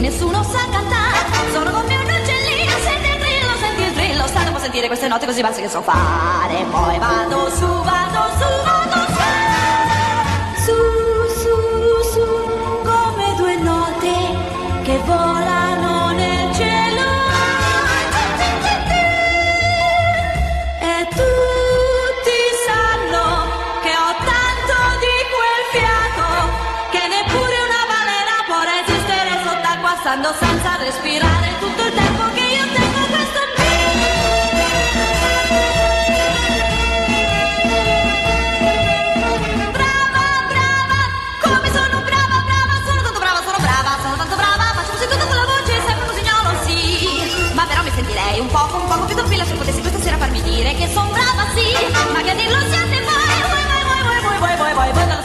[0.00, 1.52] Nessuno sa cantare.
[1.52, 4.26] Sono come un uccellino senti il trillo senti il trillo.
[4.26, 6.64] Sta dopo sentire queste note così basse che so fare.
[6.70, 8.03] Poi vado su vado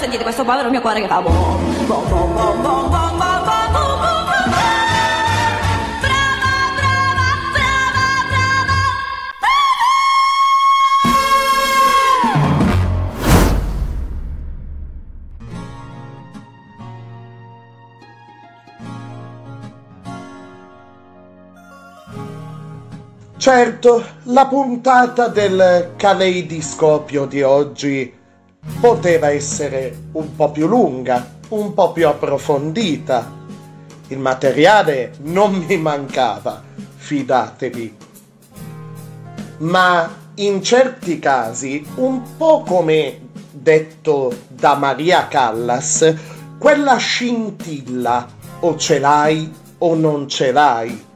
[0.10, 4.00] sentite questo povero mio cuore che fa bom, bom, bom, bom, bom, bom, bom, bom,
[4.02, 4.19] bom,
[23.40, 28.14] Certo, la puntata del caleidoscopio di oggi
[28.82, 33.32] poteva essere un po' più lunga, un po' più approfondita.
[34.10, 36.62] Il materiale non mi mancava,
[36.98, 37.98] fidatevi.
[39.60, 46.14] Ma in certi casi, un po' come detto da Maria Callas,
[46.58, 48.28] quella scintilla
[48.60, 51.08] o ce l'hai o non ce l'hai.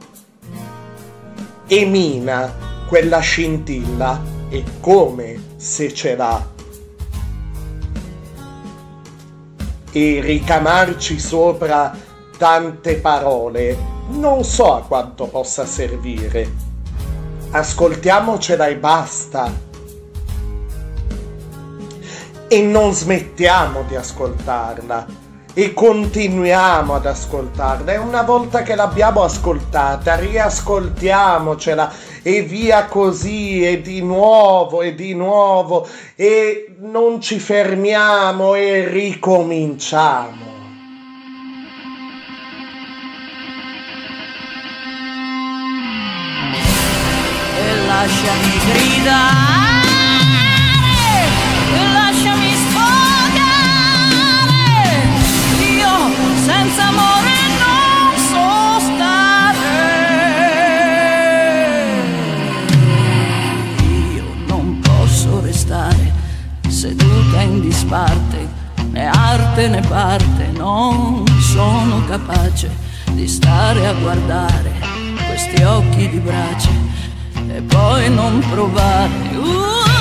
[1.66, 2.52] E Mina
[2.86, 6.52] quella scintilla e come se ce l'ha.
[9.90, 11.96] E ricamarci sopra
[12.36, 16.52] tante parole non so a quanto possa servire.
[17.50, 19.52] Ascoltiamocela e basta.
[22.46, 25.23] E non smettiamo di ascoltarla
[25.54, 27.92] e continuiamo ad ascoltarla.
[27.92, 31.92] E una volta che l'abbiamo ascoltata riascoltiamocela.
[32.22, 35.86] E via così e di nuovo e di nuovo.
[36.16, 40.52] E non ci fermiamo e ricominciamo.
[47.56, 49.73] e lasciami gridare,
[56.74, 57.30] senza amore
[57.62, 59.58] non so stare,
[64.14, 66.12] io non posso restare
[66.68, 68.48] seduta in disparte,
[68.90, 72.68] né arte né parte, non sono capace
[73.12, 74.72] di stare a guardare
[75.28, 76.70] questi occhi di brace
[77.48, 79.12] e poi non provare.
[79.32, 79.93] Un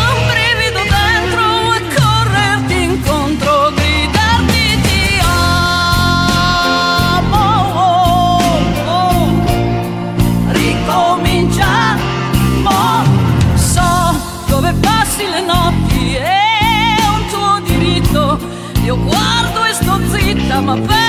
[20.54, 21.03] sto zitta,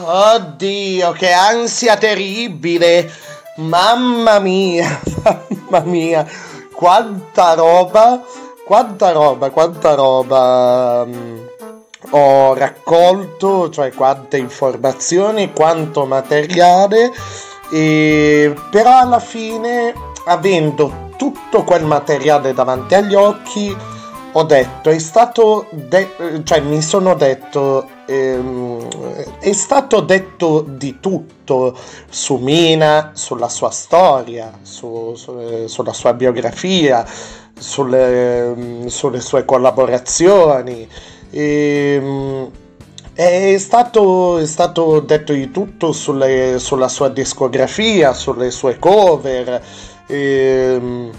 [0.00, 3.10] Oddio, che ansia terribile.
[3.56, 5.00] Mamma mia,
[5.68, 6.26] mamma mia,
[6.74, 8.22] quanta roba,
[8.64, 11.38] quanta roba, quanta roba mm,
[12.10, 17.12] ho raccolto, cioè quante informazioni, quanto materiale.
[17.70, 19.92] E, però alla fine,
[20.24, 23.76] avendo tutto quel materiale davanti agli occhi,
[24.34, 28.88] ho detto, è stato, de- cioè mi sono detto, ehm,
[29.40, 31.76] è stato detto di tutto
[32.08, 37.04] su Mina, sulla sua storia, su- su- sulla sua biografia,
[37.58, 40.88] sulle, sulle sue collaborazioni.
[41.30, 42.50] Ehm,
[43.14, 49.62] è stato, è stato detto di tutto sulle- sulla sua discografia, sulle sue cover,
[50.06, 51.10] ehm,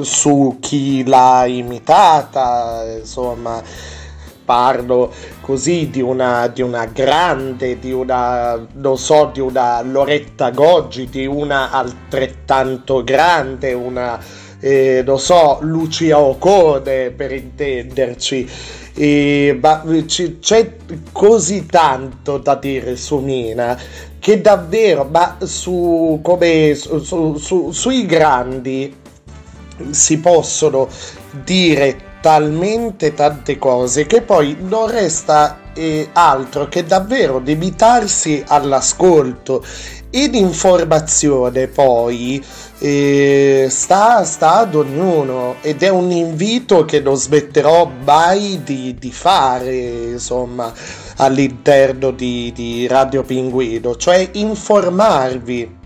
[0.00, 3.62] su chi l'ha imitata, insomma,
[4.44, 11.08] parlo così di una, di una grande, di una, non so, di una Loretta Goggi,
[11.08, 14.18] di una altrettanto grande, una,
[14.60, 18.48] eh, non so, Lucia Ocone per intenderci.
[18.98, 20.76] E, ma c- c'è
[21.12, 23.78] così tanto da dire su Mina
[24.18, 29.04] che davvero, ma su, come, su- su- su- sui grandi
[29.90, 30.88] si possono
[31.44, 39.64] dire talmente tante cose che poi non resta eh, altro che davvero limitarsi all'ascolto.
[40.10, 42.42] Ed informazione poi
[42.78, 49.12] eh, sta, sta ad ognuno ed è un invito che non smetterò mai di, di
[49.12, 50.72] fare insomma
[51.16, 55.76] all'interno di, di Radio Pinguino cioè informarvi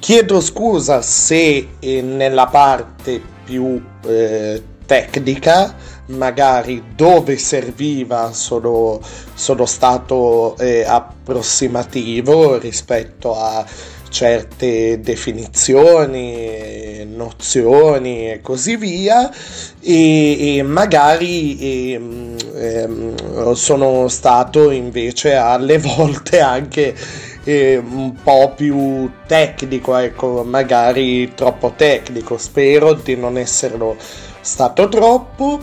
[0.00, 5.74] Chiedo scusa se eh, nella parte più eh, tecnica,
[6.06, 9.00] magari dove serviva, sono,
[9.34, 13.66] sono stato eh, approssimativo rispetto a
[14.08, 19.30] certe definizioni, nozioni e così via.
[19.80, 26.94] E, e magari ehm, ehm, sono stato invece alle volte anche
[27.48, 32.36] eh, un po' più tecnico, ecco, magari troppo tecnico.
[32.36, 33.96] Spero di non esserlo
[34.42, 35.58] stato troppo.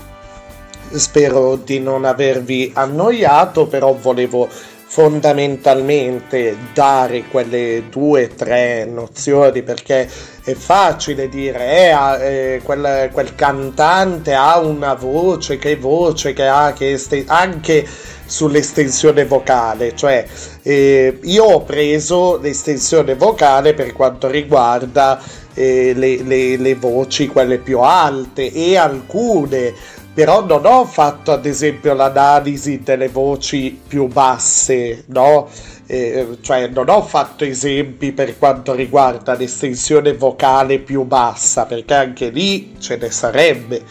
[0.91, 4.49] Spero di non avervi annoiato, però volevo
[4.95, 10.09] fondamentalmente dare quelle due o tre nozioni perché
[10.41, 16.72] è facile dire eh, eh, quel, quel, cantante ha una voce che voce che ha
[16.72, 17.85] che este- anche
[18.25, 20.25] sull'estensione vocale cioè
[20.61, 25.22] eh, io ho preso l'estensione vocale per quanto riguarda
[25.56, 29.74] eh, le, le, le voci quelle più alte e alcune
[30.16, 35.50] però non ho fatto ad esempio l'analisi delle voci più basse, no?
[35.88, 42.30] Eh, cioè non ho fatto esempi per quanto riguarda l'estensione vocale più bassa, perché anche
[42.30, 43.84] lì ce ne sarebbe.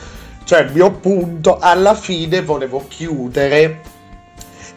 [0.45, 3.81] Cioè il mio punto alla fine volevo chiudere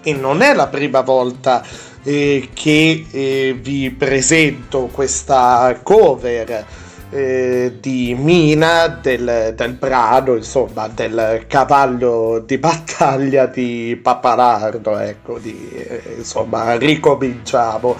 [0.03, 1.63] e non è la prima volta
[2.03, 6.65] eh, che eh, vi presento questa cover
[7.09, 15.69] eh, di Mina del, del, brano, insomma, del cavallo di battaglia di Papalardo, ecco, di,
[15.71, 17.95] eh, insomma, ricominciamo.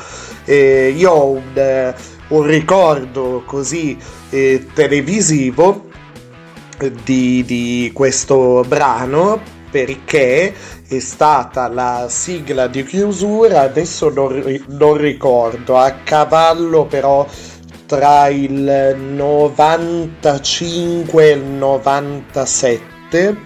[0.45, 1.93] Eh, io ho un,
[2.29, 3.97] un ricordo così
[4.29, 5.85] eh, televisivo
[7.03, 10.53] di, di questo brano perché
[10.87, 17.27] è stata la sigla di chiusura, adesso non, non ricordo, a cavallo però
[17.88, 23.38] tra il 95 e il 97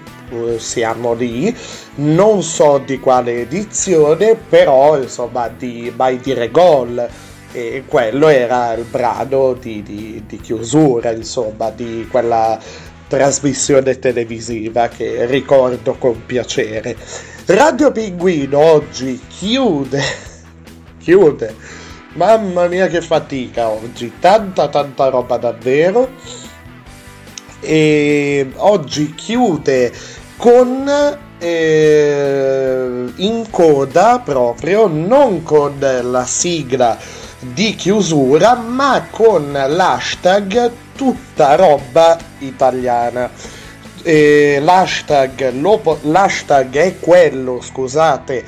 [0.58, 1.56] siamo lì.
[1.95, 7.08] Non so di quale edizione però insomma di mai dire gol.
[7.53, 12.58] E quello era il brano di, di, di chiusura insomma di quella
[13.08, 16.95] trasmissione televisiva che ricordo con piacere.
[17.45, 20.02] Radio Pinguino oggi chiude
[20.98, 21.81] chiude
[22.14, 26.09] Mamma mia che fatica oggi, tanta tanta roba davvero.
[27.61, 29.93] E oggi chiude
[30.35, 30.90] con
[31.38, 36.98] eh, in coda proprio, non con la sigla
[37.40, 43.30] di chiusura, ma con l'hashtag tutta roba italiana.
[44.03, 48.43] E l'hashtag, lo, l'hashtag è quello, scusate,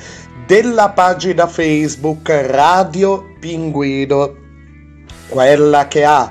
[0.46, 4.34] della pagina Facebook Radio Pinguino,
[5.28, 6.30] quella che ha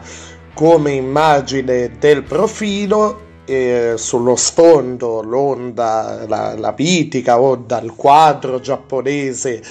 [0.53, 9.61] come immagine del profilo eh, sullo sfondo l'onda, la, la mitica onda, il quadro giapponese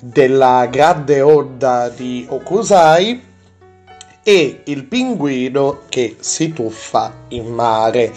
[0.00, 3.22] della grande onda di Okusai
[4.22, 8.12] e il pinguino che si tuffa in mare.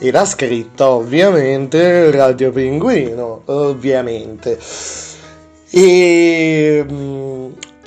[0.00, 4.58] E la scritta ovviamente Radio Pinguino, ovviamente.
[5.70, 6.84] E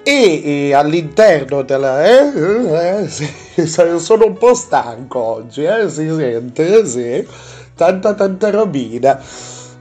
[0.03, 2.03] e, e all'interno della...
[2.03, 3.30] Eh, eh, eh, sì,
[3.68, 7.27] sono un po' stanco oggi, eh, si sente, sì,
[7.76, 9.22] tanta tanta robina.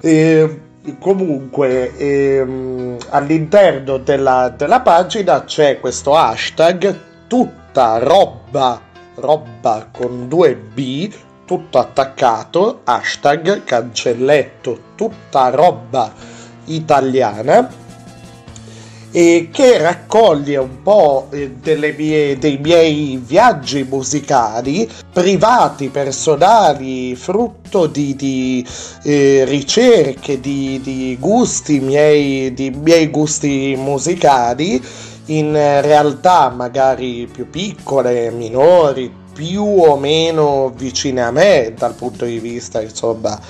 [0.00, 0.60] E,
[0.98, 8.80] comunque ehm, all'interno della, della pagina c'è questo hashtag tutta roba
[9.16, 11.12] roba con due B
[11.44, 16.10] tutto attaccato hashtag cancelletto tutta roba
[16.64, 17.68] italiana
[19.12, 21.54] e che raccoglie un po' eh,
[21.96, 28.66] mie, dei miei viaggi musicali privati, personali, frutto di, di
[29.02, 34.80] eh, ricerche, di, di, gusti miei, di miei gusti musicali
[35.26, 42.38] in realtà magari più piccole, minori, più o meno vicine a me dal punto di
[42.38, 43.40] vista insomma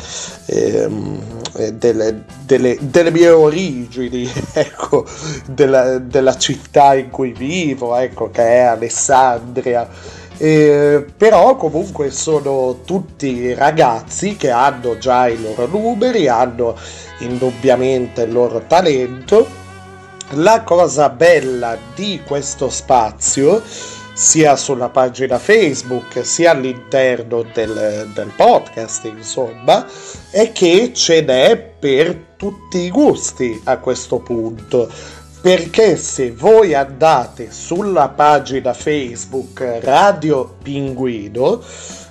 [0.47, 1.21] ehm,
[1.57, 5.05] eh, delle, delle, delle, mie origini ecco
[5.47, 9.89] della, della, città in cui vivo ecco che è Alessandria.
[10.37, 16.77] Eh, però comunque sono tutti ragazzi che hanno già i loro numeri hanno
[17.19, 19.59] indubbiamente il loro talento.
[20.35, 23.61] La cosa bella di questo spazio
[24.13, 29.87] sia sulla pagina Facebook sia all'interno del, del podcast, insomma,
[30.31, 34.89] è che ce n'è per tutti i gusti a questo punto.
[35.41, 41.63] Perché se voi andate sulla pagina Facebook Radio Pinguino,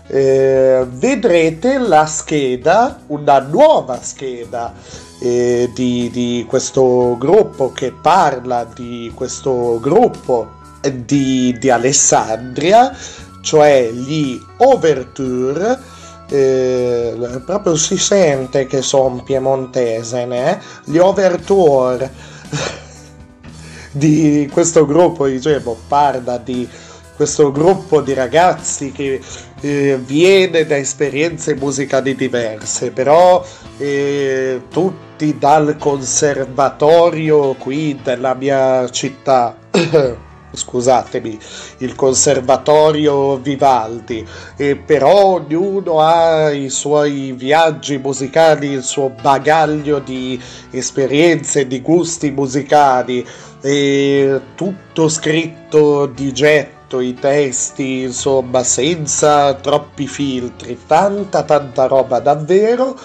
[0.07, 4.73] eh, vedrete la scheda, una nuova scheda
[5.19, 10.57] eh, di, di questo gruppo che parla di questo gruppo
[11.05, 12.95] di, di Alessandria,
[13.41, 15.97] cioè gli Overture.
[16.31, 20.61] Eh, proprio si sente che sono piemontese, né?
[20.85, 22.11] gli Overture
[23.91, 26.69] di questo gruppo, dicevo, parla di
[27.15, 29.19] questo gruppo di ragazzi che
[29.59, 33.45] eh, viene da esperienze musicali diverse, però
[33.77, 39.57] eh, tutti dal conservatorio qui della mia città.
[40.51, 41.37] scusatemi,
[41.79, 50.41] il conservatorio Vivaldi, e però ognuno ha i suoi viaggi musicali, il suo bagaglio di
[50.71, 53.25] esperienze, di gusti musicali,
[53.61, 62.97] e tutto scritto di getto, i testi, insomma, senza troppi filtri, tanta tanta roba davvero.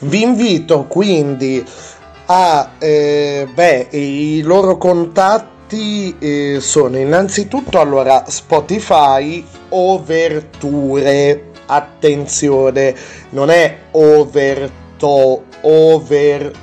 [0.00, 1.64] Vi invito quindi
[2.26, 11.44] a eh, beh, i loro contatti contatti eh, sono innanzitutto allora Spotify Overture.
[11.66, 12.94] Attenzione,
[13.30, 16.54] non è overto, overtour,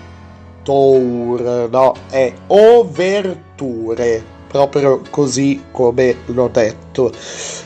[1.70, 7.12] no, è overture proprio così come l'ho detto.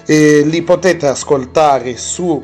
[0.05, 2.43] Eh, li potete ascoltare su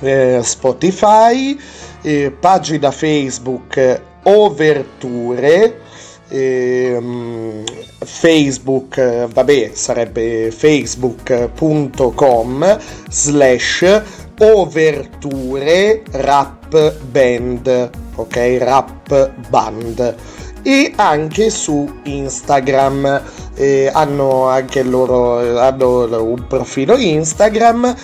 [0.00, 1.56] eh, Spotify,
[2.02, 5.88] eh, pagina Facebook Overture
[6.30, 7.64] ehm,
[7.98, 12.78] Facebook, vabbè, sarebbe facebook.com
[13.08, 14.02] slash
[14.38, 18.56] overture rap band, ok?
[18.58, 20.14] Rap band.
[20.62, 23.22] E anche su Instagram
[23.54, 27.94] eh, hanno anche loro hanno un profilo Instagram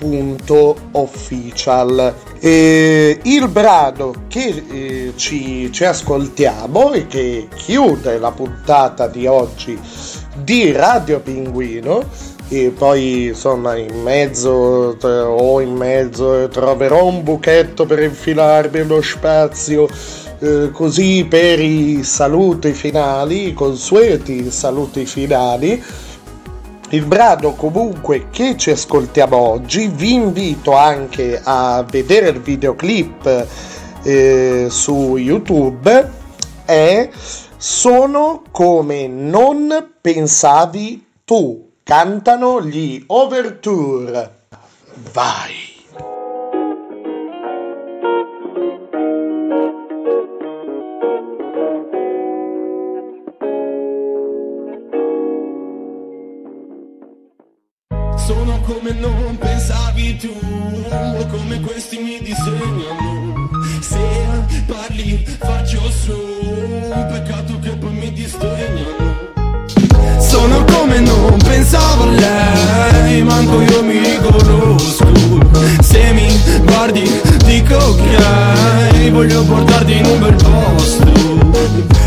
[0.00, 9.26] overture.official eh, il brano che eh, ci, ci, ascoltiamo e che chiude la puntata di
[9.26, 9.78] oggi
[10.42, 12.04] di Radio Pinguino
[12.48, 19.86] e poi insomma in mezzo o in mezzo troverò un buchetto per infilarmi lo spazio
[20.38, 25.82] eh, così per i saluti finali i consueti saluti finali
[26.90, 33.46] il brano comunque che ci ascoltiamo oggi, vi invito anche a vedere il videoclip
[34.02, 36.10] eh, su YouTube,
[36.64, 37.10] è
[37.56, 41.72] Sono come non pensavi tu.
[41.82, 44.46] Cantano gli Overture.
[45.12, 45.67] Vai!
[60.18, 60.34] Tu,
[61.30, 63.50] come questi mi disegnano.
[63.80, 63.98] Se
[64.66, 66.12] parli faccio su,
[66.90, 69.16] peccato che poi mi disegnano.
[70.18, 75.06] Sono come non pensavo a lei, manco io mi riconosco.
[75.80, 76.28] Se mi
[76.64, 77.08] guardi
[77.44, 81.16] dico ok, voglio portarti in un bel posto.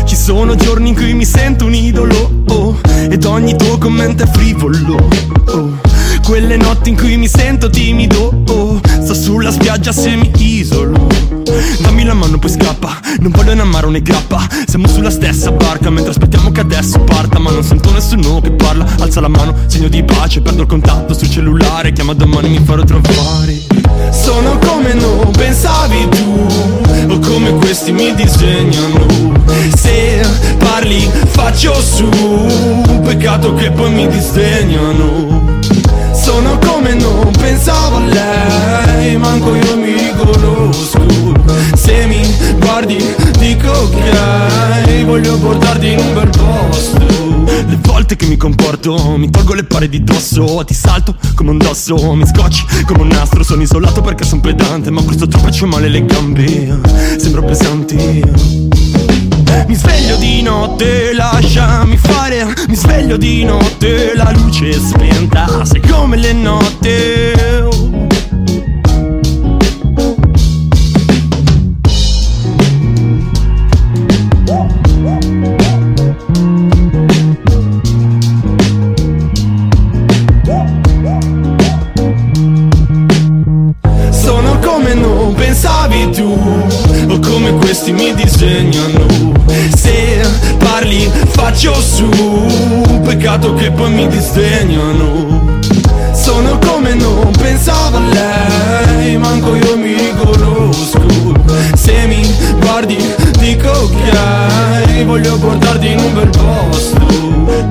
[0.04, 4.26] Ci Sono giorni in cui mi sento un idolo oh, Ed ogni tuo commento è
[4.26, 4.94] frivolo
[5.46, 5.91] oh.
[6.32, 8.32] Quelle notti in cui mi sento timido.
[8.48, 11.06] Oh, Sto sulla spiaggia se mi isolo.
[11.82, 12.98] Dammi la mano poi scappa.
[13.18, 14.40] Non voglio né amaro né grappa.
[14.64, 17.38] Siamo sulla stessa barca Mentre aspettiamo che adesso parta.
[17.38, 18.86] Ma non sento nessuno che parla.
[19.00, 20.40] Alza la mano, segno di pace.
[20.40, 21.92] Perdo il contatto sul cellulare.
[21.92, 23.54] Chiama domani mi farò trovare.
[24.10, 26.46] Sono come non pensavi tu.
[27.10, 29.34] O come questi mi disegnano.
[29.76, 32.08] Se parli faccio su.
[33.04, 35.60] Peccato che poi mi disdegnano
[36.22, 41.00] sono come non pensavo a lei Manco io mi riconosco
[41.74, 42.20] Se mi
[42.58, 42.96] guardi
[43.38, 47.00] dico ok Voglio portarti in un bel posto.
[47.66, 51.58] Le volte che mi comporto Mi tolgo le pare di dosso Ti salto come un
[51.58, 55.66] dosso Mi scocci come un nastro Sono isolato perché sono pedante Ma questo troppo c'ho
[55.66, 56.80] male le gambe
[57.18, 58.60] Sembro pesante.
[59.66, 65.80] Mi sveglio di notte, lasciami fare Mi sveglio di notte, la luce è spenta Sei
[65.80, 67.91] come le notte
[87.72, 89.32] questi mi disegnano.
[89.74, 90.20] Se
[90.58, 92.06] parli faccio su.
[93.02, 95.58] Peccato che poi mi disdegnano
[96.12, 101.00] Sono come non pensavo a lei Manco io mi riconosco.
[101.74, 102.22] Se mi
[102.60, 102.96] guardi
[103.38, 107.61] dico ok Voglio portarti in un bel posto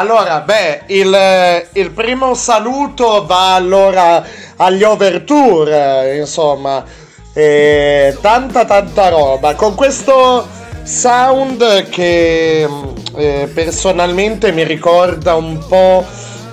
[0.00, 4.24] Allora, beh, il, il primo saluto va allora
[4.56, 6.82] agli overture, insomma,
[7.34, 9.54] e tanta tanta roba.
[9.56, 10.48] Con questo
[10.84, 12.66] sound che
[13.14, 16.02] eh, personalmente mi ricorda un po'...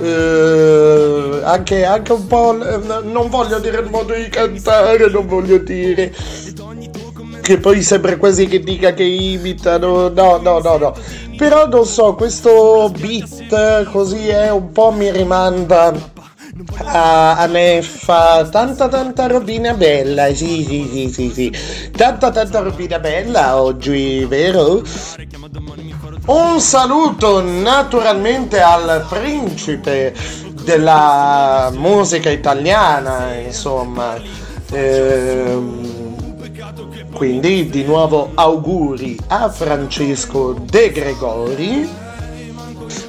[0.02, 2.54] eh, anche, anche un po'...
[2.62, 6.14] eh, non voglio dire il modo di cantare, non voglio dire
[7.42, 10.10] che poi sembra quasi che dica che imitano.
[10.10, 10.94] No, no, no, no.
[11.38, 15.94] Però non so, questo beat così è un po' mi rimanda
[16.84, 18.48] a, a Neffa.
[18.50, 20.34] Tanta tanta robina bella.
[20.34, 21.92] Sì, sì, sì, sì, sì.
[21.96, 24.82] Tanta tanta robina bella oggi, vero?
[26.26, 30.14] Un saluto naturalmente al principe
[30.64, 34.16] della musica italiana, insomma.
[34.72, 36.27] Ehm,
[37.12, 41.90] quindi di nuovo auguri a Francesco De Gregori.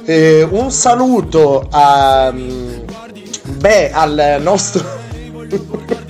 [0.05, 4.83] Eh, un saluto a, beh, al nostro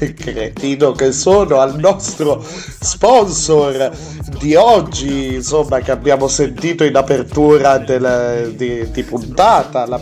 [0.00, 3.90] che cretino che sono al nostro sponsor
[4.38, 9.98] di oggi insomma che abbiamo sentito in apertura del- di, di puntata la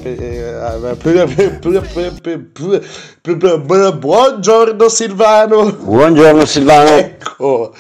[3.93, 5.73] buongiorno Silvano.
[5.73, 6.91] Buongiorno Silvano.
[6.91, 7.75] ecco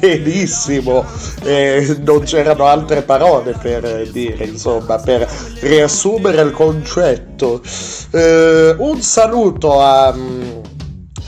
[0.00, 1.04] benissimo.
[1.44, 5.26] Eh, non c'erano altre parole per dire insomma per
[5.60, 7.62] riassumere il concetto.
[8.10, 10.14] Eh, un saluto a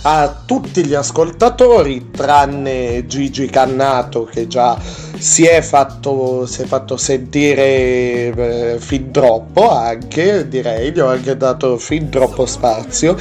[0.03, 4.77] a tutti gli ascoltatori tranne Gigi Cannato che già
[5.17, 11.37] si è fatto, si è fatto sentire eh, fin troppo anche direi gli ho anche
[11.37, 13.17] dato fin troppo spazio.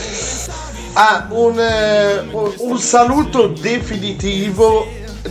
[0.93, 4.85] Ah, un, eh, un- saluto definitivo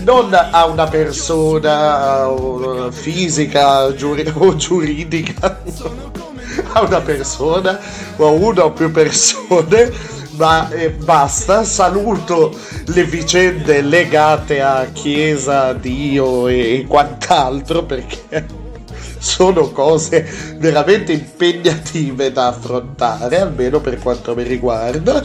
[0.05, 5.61] non a una persona eh, fisica giuri- o giuridica
[6.73, 7.79] a una persona
[8.17, 11.65] o a una o più persone ma eh, basta.
[11.65, 18.47] Saluto le vicende legate a chiesa dio e, e quant'altro perché
[19.19, 25.23] sono cose veramente impegnative da affrontare almeno per quanto mi riguarda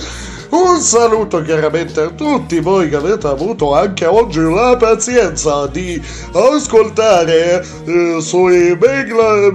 [0.55, 6.01] Un saluto chiaramente a tutti voi che avete avuto anche oggi la pazienza di
[6.31, 9.51] ascoltare eh, sui mega,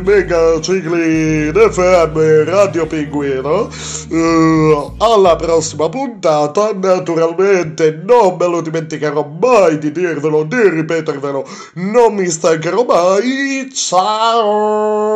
[0.00, 3.68] mega cicli FM Radio Pinguino.
[4.10, 11.44] Eh, alla prossima puntata, naturalmente non me lo dimenticherò mai di dirvelo, di ripetervelo,
[11.74, 13.68] non mi stancherò mai.
[13.74, 15.12] Ciao!